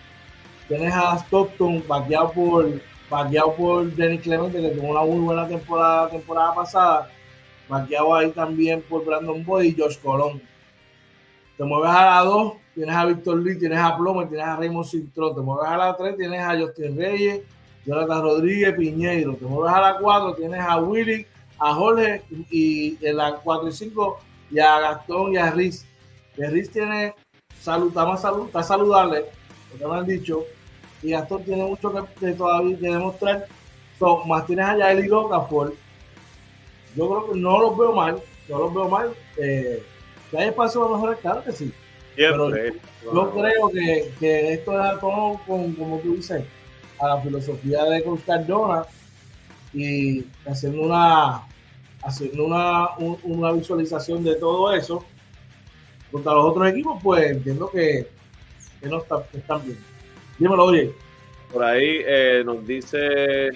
Tienes 0.68 0.93
a 0.93 1.18
Stockton 1.18 1.84
vaqueado 1.88 2.32
por, 2.32 2.82
vaqueado 3.09 3.55
por 3.55 3.91
Denis 3.93 4.22
Clemente, 4.22 4.61
que 4.61 4.70
tuvo 4.70 4.88
una 4.88 5.01
muy 5.01 5.20
buena 5.20 5.47
temporada 5.47 6.09
temporada 6.09 6.55
pasada, 6.55 7.09
vaqueado 7.68 8.16
ahí 8.16 8.32
también 8.32 8.82
por 8.82 9.05
Brandon 9.05 9.43
Boy 9.43 9.68
y 9.68 9.82
Josh 9.82 9.99
Colón. 9.99 10.41
Te 11.57 11.64
mueves 11.64 11.91
a 11.91 12.05
la 12.05 12.20
2, 12.22 12.53
tienes 12.74 12.95
a 12.95 13.05
Víctor 13.05 13.38
Lee, 13.38 13.59
tienes 13.59 13.80
a 13.80 13.95
Plomer, 13.95 14.28
tienes 14.28 14.47
a 14.47 14.55
Raymond 14.55 14.88
Cintrón, 14.88 15.36
te 15.36 15.41
mueves 15.41 15.70
a 15.70 15.78
la 15.78 15.95
3, 15.95 16.18
tienes 16.18 16.41
a 16.41 16.59
Justin 16.59 16.97
Reyes, 16.97 17.41
Jonathan 17.86 18.22
Rodríguez, 18.22 18.74
Piñeiro, 18.74 19.36
te 19.36 19.45
mueves 19.45 19.74
a 19.74 19.82
la 19.82 19.97
4, 19.99 20.36
tienes 20.36 20.59
a 20.61 20.78
Willy, 20.78 21.28
a 21.59 21.74
Jorge 21.74 22.24
y 22.49 22.97
en 23.05 23.18
la 23.18 23.36
4 23.36 23.70
y 23.70 23.72
5 23.72 24.20
y 24.51 24.59
a 24.59 24.80
Gastón 24.80 25.34
y 25.34 25.38
a 25.38 25.51
Riz. 25.51 25.86
Riz 26.36 26.72
tiene 26.72 27.14
salud, 27.59 27.89
está, 27.89 28.05
más 28.05 28.22
salud, 28.22 28.47
está 28.47 28.64
saludable, 28.64 29.26
porque 29.74 29.88
me 29.88 29.96
han 29.98 30.06
dicho, 30.06 30.46
y 31.02 31.12
Gastón 31.12 31.44
tiene 31.44 31.64
mucho 31.64 31.92
que, 32.20 32.34
todavía 32.34 32.78
que 32.78 32.88
demostrar. 32.88 33.48
So, 33.98 34.24
más 34.26 34.46
tienes 34.46 34.66
allá 34.66 34.92
el 34.92 35.12
Okafor. 35.12 35.74
Yo 36.96 37.10
creo 37.10 37.32
que 37.32 37.40
no 37.40 37.60
los 37.60 37.78
veo 37.78 37.92
mal, 37.92 38.22
no 38.48 38.58
los 38.60 38.74
veo 38.74 38.88
mal. 38.88 39.14
Eh, 39.38 39.84
que 40.30 40.38
hay 40.38 40.50
espacio 40.50 40.82
para 40.82 40.94
mejorar, 40.94 41.18
claro 41.18 41.44
que 41.44 41.52
sí. 41.52 41.74
Pero 42.16 42.50
yo, 42.56 43.32
creo 43.32 43.70
que, 43.70 44.14
que, 44.20 44.54
esto 44.54 44.80
es 44.80 45.00
todo 45.00 45.40
con, 45.48 45.74
como 45.74 45.98
tú 46.00 46.16
dices, 46.16 46.44
a 47.00 47.08
la 47.08 47.22
filosofía 47.22 47.84
de 47.86 48.04
Coach 48.04 48.22
Cardona 48.26 48.86
y 49.74 50.24
haciendo 50.46 50.84
una 50.84 51.44
haciendo 52.04 52.46
una, 52.46 52.90
una 53.24 53.52
visualización 53.54 54.24
de 54.24 54.36
todo 54.36 54.74
eso 54.74 55.04
contra 56.12 56.34
los 56.34 56.46
otros 56.46 56.68
equipos, 56.68 57.02
pues 57.02 57.32
entiendo 57.32 57.70
que, 57.72 58.08
que 58.84 58.90
no 58.90 58.98
está, 58.98 59.24
están 59.34 59.64
bien. 59.64 59.78
Dímelo, 60.38 60.66
oye. 60.66 60.94
Por 61.52 61.64
ahí 61.64 62.02
eh, 62.06 62.44
nos 62.44 62.66
dice 62.66 63.52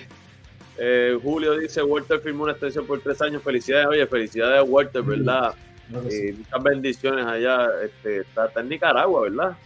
eh, 0.78 1.20
Julio, 1.22 1.58
dice 1.58 1.82
Walter 1.82 2.20
firmó 2.20 2.44
una 2.44 2.54
extensión 2.54 2.86
por 2.86 3.02
tres 3.02 3.22
años. 3.22 3.42
Felicidades, 3.44 3.88
oye, 3.88 4.08
felicidades 4.08 4.60
a 4.60 4.64
Walter, 4.64 5.02
¿verdad? 5.02 5.56
y 5.90 6.34
muchas 6.34 6.64
bendiciones 6.64 7.26
allá. 7.26 7.68
Este, 7.84 8.20
está, 8.20 8.50
en 8.56 8.70
Nicaragua, 8.70 9.22
¿verdad? 9.24 9.58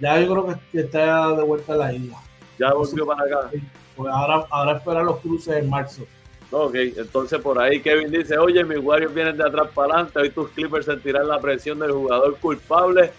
Ya 0.00 0.20
yo 0.20 0.32
creo 0.32 0.58
que 0.72 0.80
está 0.80 1.34
de 1.34 1.42
vuelta 1.42 1.72
a 1.72 1.76
la 1.76 1.92
isla. 1.92 2.18
Ya 2.58 2.72
volvió 2.72 3.06
para 3.06 3.22
acá. 3.22 3.50
Pues 3.96 4.12
ahora, 4.12 4.46
ahora 4.50 4.78
espera 4.78 5.02
los 5.02 5.20
cruces 5.20 5.56
en 5.56 5.70
marzo. 5.70 6.04
Ok, 6.50 6.74
entonces 6.74 7.38
por 7.40 7.58
ahí 7.60 7.80
Kevin 7.80 8.10
dice, 8.10 8.38
oye, 8.38 8.64
mis 8.64 8.78
Warriors 8.78 9.14
vienen 9.14 9.36
de 9.36 9.44
atrás 9.44 9.68
para 9.74 9.92
adelante, 9.92 10.18
hoy 10.18 10.30
tus 10.30 10.48
Clippers 10.50 10.86
sentirán 10.86 11.28
la 11.28 11.38
presión 11.38 11.78
del 11.78 11.92
jugador 11.92 12.36
culpable 12.38 13.12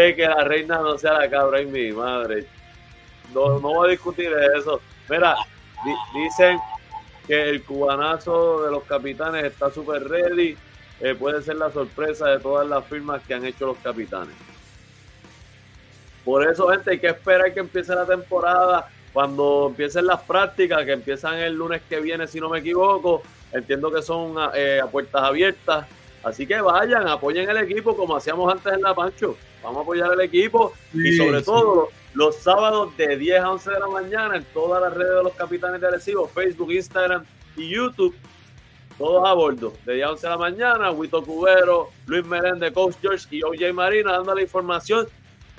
de 0.00 0.16
que 0.16 0.26
la 0.26 0.42
reina 0.42 0.78
no 0.78 0.98
sea 0.98 1.12
la 1.12 1.30
cabra 1.30 1.60
y 1.60 1.66
mi 1.66 1.92
madre. 1.92 2.46
No, 3.32 3.60
no 3.60 3.74
voy 3.74 3.88
a 3.88 3.90
discutir 3.92 4.32
eso. 4.56 4.80
Mira, 5.08 5.36
dicen 6.12 6.58
que 7.28 7.50
el 7.50 7.62
cubanazo 7.62 8.64
de 8.64 8.72
los 8.72 8.82
capitanes 8.84 9.44
está 9.44 9.70
súper 9.70 10.02
ready. 10.08 10.56
Eh, 11.00 11.14
puede 11.14 11.42
ser 11.42 11.56
la 11.56 11.70
sorpresa 11.70 12.26
de 12.28 12.40
todas 12.40 12.66
las 12.66 12.84
firmas 12.86 13.22
que 13.22 13.34
han 13.34 13.44
hecho 13.44 13.66
los 13.66 13.78
capitanes. 13.78 14.34
Por 16.24 16.48
eso, 16.48 16.68
gente, 16.68 16.90
hay 16.90 16.98
que 16.98 17.08
esperar 17.08 17.52
que 17.54 17.60
empiece 17.60 17.94
la 17.94 18.06
temporada 18.06 18.88
cuando 19.12 19.68
empiecen 19.68 20.06
las 20.06 20.22
prácticas, 20.22 20.84
que 20.84 20.92
empiezan 20.92 21.34
el 21.34 21.54
lunes 21.54 21.82
que 21.88 22.00
viene, 22.00 22.26
si 22.26 22.40
no 22.40 22.48
me 22.48 22.58
equivoco, 22.58 23.22
entiendo 23.52 23.92
que 23.92 24.02
son 24.02 24.34
eh, 24.54 24.80
a 24.82 24.86
puertas 24.88 25.22
abiertas. 25.22 25.86
Así 26.24 26.46
que 26.46 26.58
vayan, 26.60 27.06
apoyen 27.06 27.48
el 27.50 27.58
equipo 27.58 27.94
como 27.94 28.16
hacíamos 28.16 28.50
antes 28.50 28.72
en 28.72 28.80
La 28.80 28.94
Pancho. 28.94 29.36
Vamos 29.62 29.78
a 29.78 29.82
apoyar 29.82 30.10
al 30.10 30.20
equipo 30.22 30.72
y 30.92 31.16
sobre 31.16 31.42
todo 31.42 31.90
los 32.14 32.36
sábados 32.36 32.96
de 32.96 33.16
10 33.16 33.40
a 33.40 33.50
11 33.50 33.70
de 33.70 33.80
la 33.80 33.88
mañana 33.88 34.36
en 34.36 34.44
todas 34.44 34.80
las 34.82 34.94
redes 34.94 35.16
de 35.16 35.22
los 35.22 35.34
capitanes 35.34 35.80
de 35.82 35.90
Recibo, 35.90 36.26
Facebook, 36.26 36.72
Instagram 36.72 37.24
y 37.56 37.68
YouTube. 37.68 38.14
Todos 38.96 39.28
a 39.28 39.34
bordo, 39.34 39.74
de 39.84 39.94
10 39.94 40.06
a 40.06 40.10
11 40.12 40.26
de 40.26 40.30
la 40.30 40.38
mañana, 40.38 40.90
Huito 40.92 41.22
Cubero, 41.22 41.90
Luis 42.06 42.24
Meléndez, 42.24 42.72
Coach 42.72 42.94
George 43.02 43.26
y 43.30 43.42
OJ 43.42 43.74
Marina 43.74 44.12
dando 44.12 44.34
la 44.34 44.42
información 44.42 45.06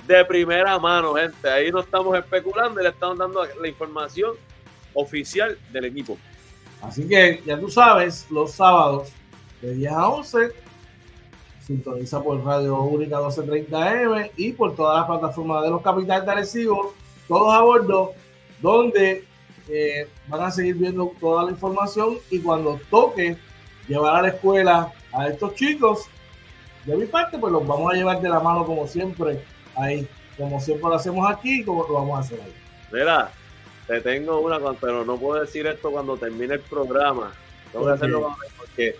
de 0.06 0.24
primera 0.24 0.78
mano, 0.80 1.14
gente. 1.14 1.48
Ahí 1.48 1.70
no 1.70 1.80
estamos 1.80 2.18
especulando 2.18 2.80
y 2.80 2.82
le 2.82 2.90
estamos 2.90 3.18
dando 3.18 3.44
la 3.60 3.68
información 3.68 4.32
oficial 4.94 5.56
del 5.72 5.84
equipo. 5.84 6.18
Así 6.82 7.06
que 7.06 7.40
ya 7.46 7.58
tú 7.58 7.70
sabes, 7.70 8.26
los 8.30 8.52
sábados 8.52 9.12
de 9.66 9.74
10 9.74 9.92
a 9.92 10.08
11, 10.08 10.52
sintoniza 11.66 12.22
por 12.22 12.44
Radio 12.44 12.82
Única 12.82 13.18
1230M 13.18 14.30
y 14.36 14.52
por 14.52 14.76
todas 14.76 14.98
las 14.98 15.06
plataformas 15.06 15.64
de 15.64 15.70
los 15.70 15.82
capitales 15.82 16.24
de 16.24 16.30
Arecibo, 16.30 16.94
todos 17.26 17.52
a 17.52 17.62
bordo, 17.62 18.12
donde 18.62 19.24
eh, 19.68 20.08
van 20.28 20.42
a 20.42 20.50
seguir 20.52 20.76
viendo 20.76 21.12
toda 21.18 21.44
la 21.44 21.50
información 21.50 22.18
y 22.30 22.38
cuando 22.38 22.78
toque 22.90 23.36
llevar 23.88 24.16
a 24.16 24.22
la 24.22 24.28
escuela 24.28 24.92
a 25.12 25.26
estos 25.26 25.56
chicos, 25.56 26.06
de 26.84 26.96
mi 26.96 27.06
parte, 27.06 27.36
pues 27.36 27.52
los 27.52 27.66
vamos 27.66 27.92
a 27.92 27.96
llevar 27.96 28.20
de 28.20 28.28
la 28.28 28.38
mano 28.38 28.64
como 28.64 28.86
siempre 28.86 29.42
ahí, 29.74 30.06
como 30.38 30.60
siempre 30.60 30.88
lo 30.88 30.94
hacemos 30.94 31.28
aquí, 31.28 31.64
como 31.64 31.84
lo 31.88 31.94
vamos 31.94 32.18
a 32.18 32.20
hacer 32.20 32.40
ahí. 32.40 32.54
Mira, 32.92 33.32
te 33.88 34.00
tengo 34.00 34.38
una, 34.38 34.60
pero 34.80 35.04
no 35.04 35.16
puedo 35.16 35.40
decir 35.40 35.66
esto 35.66 35.90
cuando 35.90 36.16
termine 36.16 36.54
el 36.54 36.60
programa. 36.60 37.32
Tengo 37.72 37.86
que 37.86 37.92
hacerlo 37.92 38.36
porque 38.56 38.94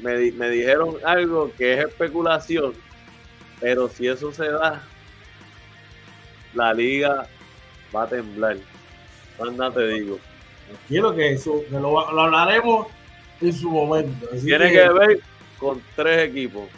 me, 0.00 0.32
me 0.32 0.50
dijeron 0.50 0.96
algo 1.04 1.52
que 1.56 1.74
es 1.74 1.86
especulación, 1.86 2.74
pero 3.60 3.88
si 3.88 4.08
eso 4.08 4.32
se 4.32 4.50
da, 4.50 4.82
la 6.54 6.72
liga 6.72 7.26
va 7.94 8.04
a 8.04 8.08
temblar. 8.08 8.56
Anda, 9.40 9.70
te 9.70 9.86
digo. 9.88 10.18
Quiero 10.88 11.14
que 11.14 11.32
eso, 11.32 11.62
que 11.68 11.78
lo, 11.78 11.98
hablaremos 11.98 12.86
en 13.40 13.52
su 13.52 13.70
momento. 13.70 14.28
Tiene 14.42 14.70
que... 14.70 14.88
ver 14.88 15.20
con 15.58 15.82
tres 15.94 16.28
equipos. 16.28 16.68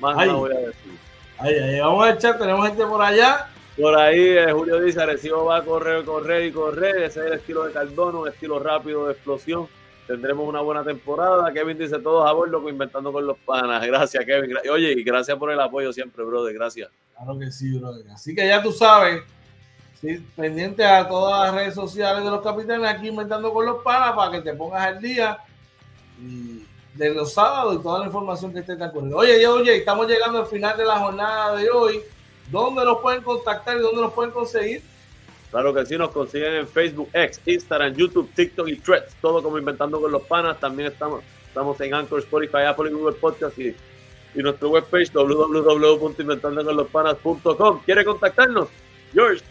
Más 0.00 0.26
no 0.26 0.40
voy 0.40 0.52
a 0.52 0.58
decir. 0.58 0.92
Ahí, 1.38 1.54
ahí, 1.54 1.80
vamos 1.80 2.06
a 2.06 2.10
echar, 2.12 2.38
tenemos 2.38 2.66
gente 2.66 2.84
por 2.84 3.02
allá. 3.02 3.48
Por 3.80 3.94
ahí 3.98 4.20
eh, 4.20 4.52
Julio 4.52 4.80
dice, 4.80 5.02
Arecibo 5.02 5.44
va 5.44 5.58
a 5.58 5.64
correr, 5.64 6.04
correr 6.04 6.46
y 6.46 6.52
correr. 6.52 7.02
Ese 7.02 7.20
es 7.20 7.26
el 7.26 7.32
estilo 7.34 7.64
de 7.64 7.72
Cardona, 7.72 8.18
un 8.18 8.28
estilo 8.28 8.58
rápido 8.58 9.06
de 9.06 9.12
explosión. 9.12 9.68
Tendremos 10.06 10.48
una 10.48 10.60
buena 10.60 10.84
temporada. 10.84 11.52
Kevin 11.52 11.78
dice 11.78 11.98
todos 11.98 12.28
a 12.28 12.32
bordo 12.32 12.68
inventando 12.68 13.12
con 13.12 13.26
los 13.26 13.36
panas. 13.38 13.84
Gracias, 13.86 14.24
Kevin. 14.24 14.56
Oye, 14.70 14.92
y 14.92 15.02
gracias 15.02 15.36
por 15.36 15.50
el 15.50 15.60
apoyo 15.60 15.92
siempre, 15.92 16.24
brother. 16.24 16.54
Gracias. 16.54 16.90
Claro 17.16 17.38
que 17.38 17.50
sí, 17.50 17.76
brother. 17.78 18.08
Así 18.12 18.34
que 18.34 18.46
ya 18.46 18.62
tú 18.62 18.70
sabes, 18.72 19.22
sí, 20.00 20.24
pendiente 20.36 20.84
a 20.84 21.08
todas 21.08 21.46
las 21.46 21.54
redes 21.54 21.74
sociales 21.74 22.22
de 22.22 22.30
los 22.30 22.40
capitanes 22.40 22.88
aquí 22.88 23.08
inventando 23.08 23.52
con 23.52 23.66
los 23.66 23.82
panas 23.82 24.14
para 24.14 24.30
que 24.30 24.42
te 24.42 24.54
pongas 24.54 24.82
al 24.82 25.00
día. 25.00 25.38
De 26.94 27.12
los 27.12 27.34
sábados 27.34 27.74
y 27.74 27.82
toda 27.82 27.98
la 27.98 28.06
información 28.06 28.54
que 28.54 28.60
esté 28.60 28.72
ocurriendo. 28.72 29.18
Oye, 29.18 29.46
oye, 29.46 29.76
estamos 29.76 30.06
llegando 30.06 30.38
al 30.38 30.46
final 30.46 30.78
de 30.78 30.84
la 30.84 30.98
jornada 30.98 31.54
de 31.56 31.68
hoy. 31.68 32.00
¿Dónde 32.50 32.84
nos 32.84 33.00
pueden 33.00 33.22
contactar 33.22 33.76
y 33.76 33.80
dónde 33.80 34.00
nos 34.00 34.14
pueden 34.14 34.32
conseguir? 34.32 34.82
Claro 35.50 35.72
que 35.72 35.86
sí, 35.86 35.96
nos 35.96 36.10
consiguen 36.10 36.52
en 36.54 36.68
Facebook, 36.68 37.08
X, 37.12 37.40
Instagram, 37.46 37.94
YouTube, 37.94 38.28
TikTok 38.34 38.68
y 38.68 38.76
Threads, 38.76 39.14
todo 39.20 39.42
como 39.42 39.58
Inventando 39.58 40.00
con 40.00 40.12
los 40.12 40.22
Panas. 40.22 40.60
También 40.60 40.92
estamos, 40.92 41.24
estamos 41.46 41.80
en 41.80 41.94
Anchor, 41.94 42.20
Spotify, 42.20 42.58
Apple 42.66 42.90
y 42.90 42.92
Google 42.92 43.16
Podcast 43.16 43.58
y, 43.58 43.74
y 44.34 44.42
nuestro 44.42 44.68
webpage 44.70 45.10
www.inventandoconlospanas.com. 45.12 47.80
¿Quiere 47.84 48.04
contactarnos? 48.04 48.68
George. 49.12 49.42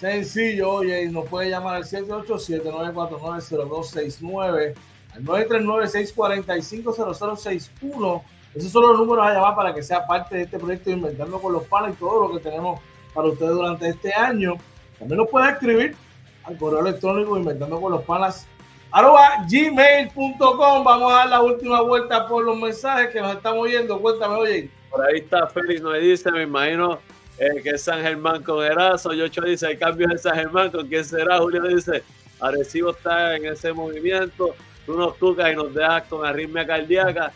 Sencillo, 0.00 0.70
oye, 0.70 1.06
nos 1.08 1.28
puede 1.28 1.50
llamar 1.50 1.76
al 1.76 1.84
787-949-0269 1.84 4.74
al 5.14 5.24
939-645-0061. 5.24 8.22
Esos 8.54 8.70
son 8.70 8.82
los 8.82 8.98
números 8.98 9.26
a 9.26 9.32
llamar 9.34 9.54
para 9.54 9.74
que 9.74 9.82
sea 9.82 10.06
parte 10.06 10.36
de 10.36 10.42
este 10.42 10.58
proyecto 10.58 10.90
Inventando 10.90 11.40
con 11.40 11.52
los 11.52 11.64
Panas 11.64 11.94
y 11.94 11.96
todo 11.98 12.28
lo 12.28 12.34
que 12.34 12.40
tenemos 12.42 12.80
para 13.12 13.28
ustedes 13.28 13.52
durante 13.52 13.88
este 13.88 14.12
año. 14.12 14.56
También 14.98 15.18
nos 15.18 15.28
pueden 15.28 15.50
escribir 15.50 15.96
al 16.44 16.56
correo 16.56 16.80
electrónico 16.80 17.36
inventando 17.36 17.80
con 17.80 17.92
los 17.92 18.02
panas 18.02 18.46
arroba 18.90 19.44
gmail.com. 19.50 20.84
Vamos 20.84 21.12
a 21.12 21.16
dar 21.16 21.28
la 21.28 21.42
última 21.42 21.80
vuelta 21.82 22.26
por 22.26 22.44
los 22.44 22.58
mensajes 22.58 23.08
que 23.08 23.20
nos 23.20 23.36
estamos 23.36 23.60
oyendo. 23.60 24.00
Cuéntame, 24.00 24.34
oye. 24.34 24.70
Por 24.90 25.04
ahí 25.04 25.18
está 25.18 25.46
Félix, 25.48 25.80
nos 25.80 25.98
dice, 25.98 26.30
me 26.30 26.42
imagino 26.42 27.00
eh, 27.38 27.60
que 27.62 27.70
es 27.70 27.82
San 27.82 28.00
Germán 28.00 28.42
con 28.42 28.64
Erazo. 28.64 29.12
Yocho 29.12 29.42
dice, 29.42 29.66
hay 29.66 29.76
cambios 29.76 30.12
en 30.12 30.18
San 30.18 30.34
Germán, 30.36 30.70
¿con 30.70 30.86
quién 30.86 31.04
será? 31.04 31.38
Julio 31.38 31.62
dice, 31.62 32.02
Arecibo 32.40 32.90
está 32.90 33.34
en 33.36 33.46
ese 33.46 33.72
movimiento 33.72 34.54
tú 34.86 34.96
nos 34.96 35.16
tocas 35.18 35.52
y 35.52 35.56
nos 35.56 35.72
dejas 35.74 36.04
con 36.04 36.24
arritmia 36.26 36.66
cardíaca. 36.66 37.32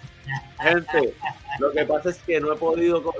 Gente, 0.60 1.14
lo 1.58 1.70
que 1.72 1.84
pasa 1.84 2.10
es 2.10 2.18
que 2.18 2.40
no 2.40 2.52
he 2.52 2.56
podido. 2.56 3.12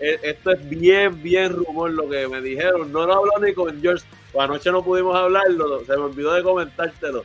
E, 0.00 0.18
esto 0.22 0.52
es 0.52 0.68
bien, 0.68 1.22
bien 1.22 1.52
rumor 1.52 1.90
lo 1.90 2.08
que 2.08 2.26
me 2.28 2.40
dijeron. 2.40 2.92
No 2.92 3.06
lo 3.06 3.14
hablo 3.14 3.32
ni 3.40 3.52
con 3.52 3.80
George. 3.80 4.04
Anoche 4.38 4.70
no 4.70 4.82
pudimos 4.82 5.16
hablarlo, 5.16 5.84
se 5.84 5.96
me 5.96 6.04
olvidó 6.04 6.32
de 6.34 6.42
comentártelo. 6.42 7.24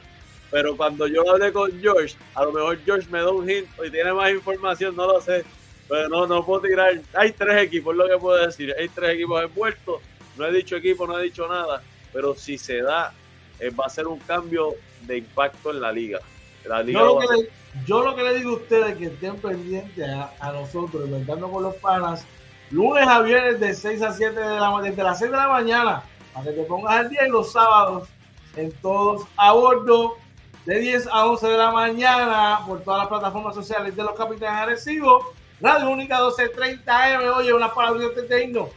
Pero 0.51 0.75
cuando 0.75 1.07
yo 1.07 1.29
hablé 1.29 1.51
con 1.51 1.71
George, 1.79 2.15
a 2.33 2.43
lo 2.43 2.51
mejor 2.51 2.79
George 2.83 3.07
me 3.11 3.19
da 3.19 3.29
un 3.31 3.49
hint 3.49 3.67
y 3.85 3.91
tiene 3.91 4.13
más 4.13 4.31
información, 4.31 4.95
no 4.95 5.07
lo 5.07 5.21
sé. 5.21 5.43
Pero 5.87 6.09
no, 6.09 6.25
no 6.25 6.45
puedo 6.45 6.61
tirar. 6.61 6.99
Hay 7.13 7.31
tres 7.31 7.63
equipos, 7.63 7.93
es 7.93 7.97
lo 7.97 8.07
que 8.07 8.17
puedo 8.17 8.45
decir. 8.45 8.73
Hay 8.77 8.89
tres 8.89 9.15
equipos 9.15 9.43
envueltos. 9.43 10.01
No 10.37 10.45
he 10.45 10.51
dicho 10.51 10.75
equipo, 10.75 11.05
no 11.05 11.19
he 11.19 11.23
dicho 11.23 11.47
nada. 11.47 11.81
Pero 12.11 12.35
si 12.35 12.57
se 12.57 12.81
da, 12.81 13.13
eh, 13.59 13.69
va 13.69 13.85
a 13.85 13.89
ser 13.89 14.07
un 14.07 14.19
cambio 14.19 14.75
de 15.01 15.17
impacto 15.19 15.71
en 15.71 15.81
la 15.81 15.91
liga 15.91 16.19
yo, 17.85 18.03
lo 18.03 18.15
que 18.15 18.23
le, 18.23 18.35
digo 18.35 18.51
a 18.51 18.53
ustedes 18.53 18.97
que 18.97 19.05
estén 19.05 19.35
pendientes 19.37 20.07
a, 20.39 20.51
nosotros, 20.51 21.05
inventando 21.05 21.49
con 21.49 21.63
los 21.63 21.75
panas, 21.75 22.25
lunes 22.71 23.07
a 23.07 23.21
viernes 23.21 23.59
de 23.59 23.73
6 23.73 24.01
a 24.01 24.13
7 24.13 24.39
de 24.39 24.59
la 24.59 24.81
desde 24.81 25.03
las 25.03 25.19
6 25.19 25.31
de 25.31 25.37
la 25.37 25.47
mañana, 25.47 26.03
para 26.33 26.53
que 26.53 26.61
pongas 26.63 26.95
al 26.95 27.09
día 27.09 27.27
y 27.27 27.29
los 27.29 27.51
sábados 27.51 28.07
en 28.55 28.71
todos 28.81 29.27
a 29.37 29.51
bordo 29.53 30.17
de 30.65 30.79
10 30.79 31.07
a 31.11 31.25
11 31.25 31.47
de 31.47 31.57
la 31.57 31.71
mañana 31.71 32.59
por 32.67 32.81
todas 32.81 32.99
las 32.99 33.07
plataformas 33.07 33.55
sociales 33.55 33.95
de 33.95 34.03
los 34.03 34.13
capitanes 34.13 34.61
agresivos. 34.61 35.25
Radio 35.61 35.89
Única 35.89 36.19
1230M, 36.19 37.35
oye, 37.35 37.53
una 37.53 37.73
palabra 37.73 38.07
de 38.09 38.43
himno. 38.43 38.69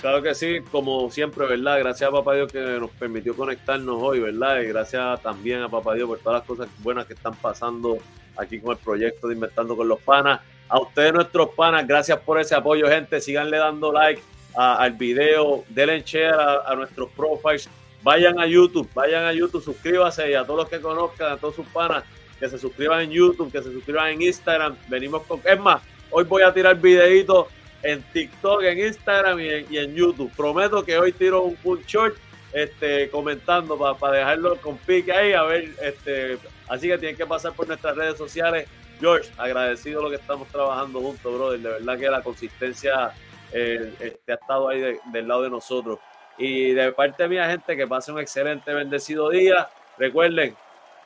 Claro 0.00 0.22
que 0.22 0.34
sí, 0.34 0.60
como 0.70 1.10
siempre, 1.10 1.46
¿verdad? 1.46 1.78
Gracias 1.78 2.08
a 2.08 2.12
Papá 2.12 2.34
Dios 2.34 2.52
que 2.52 2.60
nos 2.60 2.90
permitió 2.90 3.34
conectarnos 3.34 3.96
hoy, 4.02 4.20
¿verdad? 4.20 4.60
Y 4.60 4.66
gracias 4.66 5.22
también 5.22 5.62
a 5.62 5.68
Papá 5.68 5.94
Dios 5.94 6.08
por 6.08 6.18
todas 6.18 6.40
las 6.40 6.46
cosas 6.46 6.68
buenas 6.82 7.06
que 7.06 7.14
están 7.14 7.34
pasando 7.36 7.98
aquí 8.36 8.60
con 8.60 8.72
el 8.72 8.78
proyecto 8.78 9.28
de 9.28 9.34
Inventando 9.34 9.76
con 9.76 9.88
los 9.88 10.00
Panas. 10.00 10.40
A 10.68 10.80
ustedes, 10.80 11.12
nuestros 11.12 11.50
panas, 11.50 11.86
gracias 11.86 12.18
por 12.20 12.40
ese 12.40 12.54
apoyo, 12.54 12.88
gente. 12.88 13.20
Síganle 13.20 13.58
dando 13.58 13.92
like 13.92 14.22
al 14.54 14.92
video, 14.92 15.64
denle 15.68 16.02
share 16.02 16.34
a, 16.34 16.74
nuestros 16.74 17.10
profiles. 17.10 17.68
Vayan 18.02 18.38
a 18.38 18.46
YouTube, 18.46 18.88
vayan 18.94 19.24
a 19.24 19.32
YouTube, 19.32 19.62
suscríbanse 19.62 20.30
y 20.30 20.34
a 20.34 20.44
todos 20.44 20.60
los 20.60 20.68
que 20.68 20.80
conozcan, 20.80 21.32
a 21.32 21.36
todos 21.36 21.54
sus 21.54 21.66
panas, 21.68 22.04
que 22.38 22.48
se 22.48 22.58
suscriban 22.58 23.00
en 23.00 23.10
YouTube, 23.10 23.50
que 23.50 23.62
se 23.62 23.72
suscriban 23.72 24.08
en 24.10 24.22
Instagram. 24.22 24.76
Venimos 24.88 25.22
con. 25.22 25.40
Es 25.44 25.58
más, 25.58 25.82
hoy 26.10 26.24
voy 26.24 26.42
a 26.42 26.52
tirar 26.52 26.78
videitos 26.80 27.48
en 27.82 28.02
TikTok, 28.02 28.62
en 28.62 28.78
Instagram 28.86 29.40
y 29.40 29.76
en, 29.78 29.94
YouTube. 29.94 30.30
Prometo 30.36 30.84
que 30.84 30.98
hoy 30.98 31.12
tiro 31.12 31.42
un, 31.42 31.56
full 31.56 31.80
short 31.86 32.16
este, 32.52 33.10
comentando 33.10 33.76
para 33.98 34.18
dejarlo 34.18 34.56
con 34.56 34.78
pique 34.78 35.12
ahí, 35.12 35.32
a 35.32 35.42
ver, 35.42 35.70
este, 35.82 36.38
así 36.68 36.88
que 36.88 36.98
tienen 36.98 37.16
que 37.16 37.26
pasar 37.26 37.52
por 37.52 37.66
nuestras 37.66 37.96
redes 37.96 38.16
sociales. 38.16 38.68
George, 39.04 39.30
agradecido 39.36 40.00
lo 40.00 40.08
que 40.08 40.16
estamos 40.16 40.48
trabajando 40.48 40.98
juntos, 40.98 41.34
brother. 41.34 41.60
De 41.60 41.68
verdad 41.68 41.98
que 41.98 42.08
la 42.08 42.22
consistencia 42.22 43.12
eh, 43.52 43.92
este, 44.00 44.32
ha 44.32 44.36
estado 44.36 44.70
ahí 44.70 44.98
del 45.12 45.28
lado 45.28 45.42
de 45.42 45.50
nosotros. 45.50 45.98
Y 46.38 46.72
de 46.72 46.90
parte 46.92 47.28
mía, 47.28 47.46
gente, 47.50 47.76
que 47.76 47.86
pase 47.86 48.12
un 48.12 48.18
excelente, 48.18 48.72
bendecido 48.72 49.28
día. 49.28 49.68
Recuerden, 49.98 50.56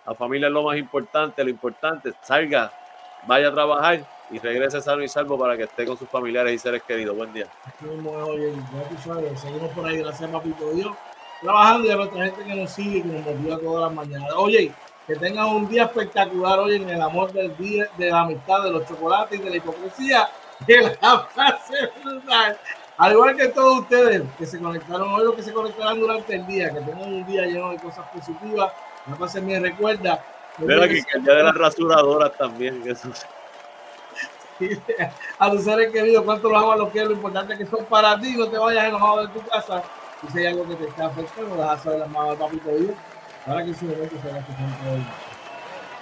la 0.06 0.14
familia 0.14 0.46
es 0.46 0.52
lo 0.52 0.62
más 0.62 0.78
importante, 0.78 1.42
lo 1.42 1.50
importante, 1.50 2.12
salga, 2.22 2.72
vaya 3.26 3.48
a 3.48 3.52
trabajar 3.52 4.06
y 4.30 4.38
regrese 4.38 4.80
sano 4.80 5.02
y 5.02 5.08
salvo 5.08 5.36
para 5.36 5.56
que 5.56 5.64
esté 5.64 5.84
con 5.84 5.96
sus 5.96 6.08
familiares 6.08 6.54
y 6.54 6.58
seres 6.58 6.84
queridos. 6.84 7.16
Buen 7.16 7.32
día. 7.32 7.48
Seguimos 7.80 9.72
por 9.74 9.86
ahí, 9.86 9.98
gracias 9.98 10.30
papito 10.30 10.70
Dios. 10.70 10.94
Trabajando 11.42 11.88
y 11.88 11.90
a 11.90 11.96
nuestra 11.96 12.24
gente 12.26 12.44
que 12.44 12.54
nos 12.54 12.70
sigue, 12.70 13.02
que 13.02 13.08
nos 13.08 13.26
motiva 13.26 13.58
todas 13.58 13.82
las 13.82 13.92
mañanas. 13.92 14.30
Oye, 14.36 14.72
que 15.08 15.16
tengan 15.16 15.46
un 15.46 15.66
día 15.66 15.84
espectacular 15.84 16.58
hoy 16.58 16.76
en 16.76 16.90
el 16.90 17.00
amor 17.00 17.32
del 17.32 17.56
día, 17.56 17.88
de 17.96 18.10
la 18.10 18.20
amistad, 18.20 18.62
de 18.62 18.70
los 18.70 18.86
chocolates 18.86 19.40
y 19.40 19.42
de 19.42 19.50
la 19.50 19.56
hipocresía. 19.56 20.28
Que 20.66 20.82
la 20.82 21.28
pase 21.34 21.90
Al 22.98 23.12
igual 23.12 23.34
que 23.34 23.48
todos 23.48 23.80
ustedes 23.80 24.22
que 24.36 24.44
se 24.44 24.58
conectaron 24.58 25.08
hoy 25.08 25.24
o 25.24 25.34
que 25.34 25.42
se 25.42 25.52
conectarán 25.52 25.98
durante 25.98 26.34
el 26.34 26.46
día, 26.46 26.68
que 26.68 26.80
tengan 26.80 27.14
un 27.14 27.26
día 27.26 27.46
lleno 27.46 27.70
de 27.70 27.78
cosas 27.78 28.06
positivas. 28.12 28.70
No 29.06 29.16
pasen 29.16 29.46
bien, 29.46 29.62
recuerda. 29.62 30.22
Mira 30.58 30.86
que, 30.86 31.02
el 31.14 31.24
día 31.24 31.34
de 31.34 31.42
las 31.42 31.54
rasuradoras 31.54 32.36
también. 32.36 32.82
Eso 32.84 33.08
a 35.38 35.50
tus 35.50 35.64
seres 35.64 35.90
queridos, 35.90 36.24
cuánto 36.24 36.50
los 36.50 36.62
amas, 36.62 36.78
los 36.80 36.90
quiero, 36.90 37.10
lo 37.10 37.14
importante 37.14 37.52
es 37.54 37.60
que 37.60 37.66
son 37.66 37.84
para 37.86 38.20
ti, 38.20 38.36
no 38.36 38.48
te 38.48 38.58
vayas 38.58 38.86
enojado 38.86 39.26
de 39.26 39.28
tu 39.28 39.40
casa. 39.46 39.82
Y 40.22 40.32
si 40.32 40.38
hay 40.40 40.46
algo 40.46 40.68
que 40.68 40.74
te 40.74 40.88
está 40.88 41.06
afectando, 41.06 41.56
dejas 41.56 41.82
saber 41.82 42.00
las 42.00 42.10
manos 42.10 42.32
al 42.32 42.36
papito 42.38 42.68
Dios. 42.70 42.94
Ahora 43.48 43.64
que 43.64 43.70
es 43.70 43.82
un 43.82 43.90
momento 43.90 44.16
será 44.22 44.38
que 44.44 44.52
hoy. 44.90 45.06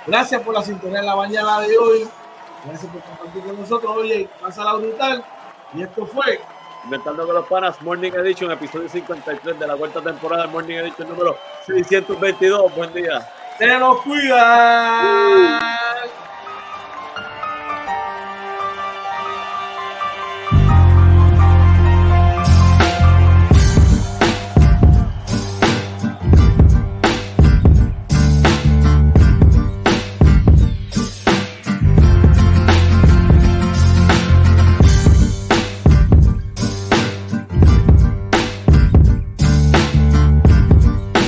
Gracias 0.07 0.43
por 0.43 0.55
la 0.55 0.63
sintonía 0.63 0.99
en 0.99 1.07
la 1.07 1.17
mañana 1.17 1.61
de 1.61 1.79
hoy. 1.79 2.09
Gracias 2.65 2.91
por 2.91 3.01
compartir 3.03 3.45
con 3.45 3.61
nosotros. 3.61 3.97
Oye, 3.97 4.29
pasa 4.41 4.65
la 4.65 4.75
brutal. 4.75 5.25
Y 5.75 5.83
esto 5.83 6.07
fue 6.07 6.41
Inventando 6.87 7.27
con 7.27 7.35
los 7.35 7.47
Panas, 7.49 7.83
Morning 7.83 8.13
Edition, 8.13 8.53
episodio 8.53 8.89
53 8.89 9.59
de 9.59 9.67
la 9.67 9.75
cuarta 9.75 10.01
temporada 10.01 10.47
de 10.47 10.53
Morning 10.53 10.77
Edition 10.77 11.09
número 11.09 11.37
622. 11.67 12.77
Buen 12.77 12.95
día. 12.95 13.29
Se 13.59 13.79
nos 13.79 14.03
cuida. 14.03 15.59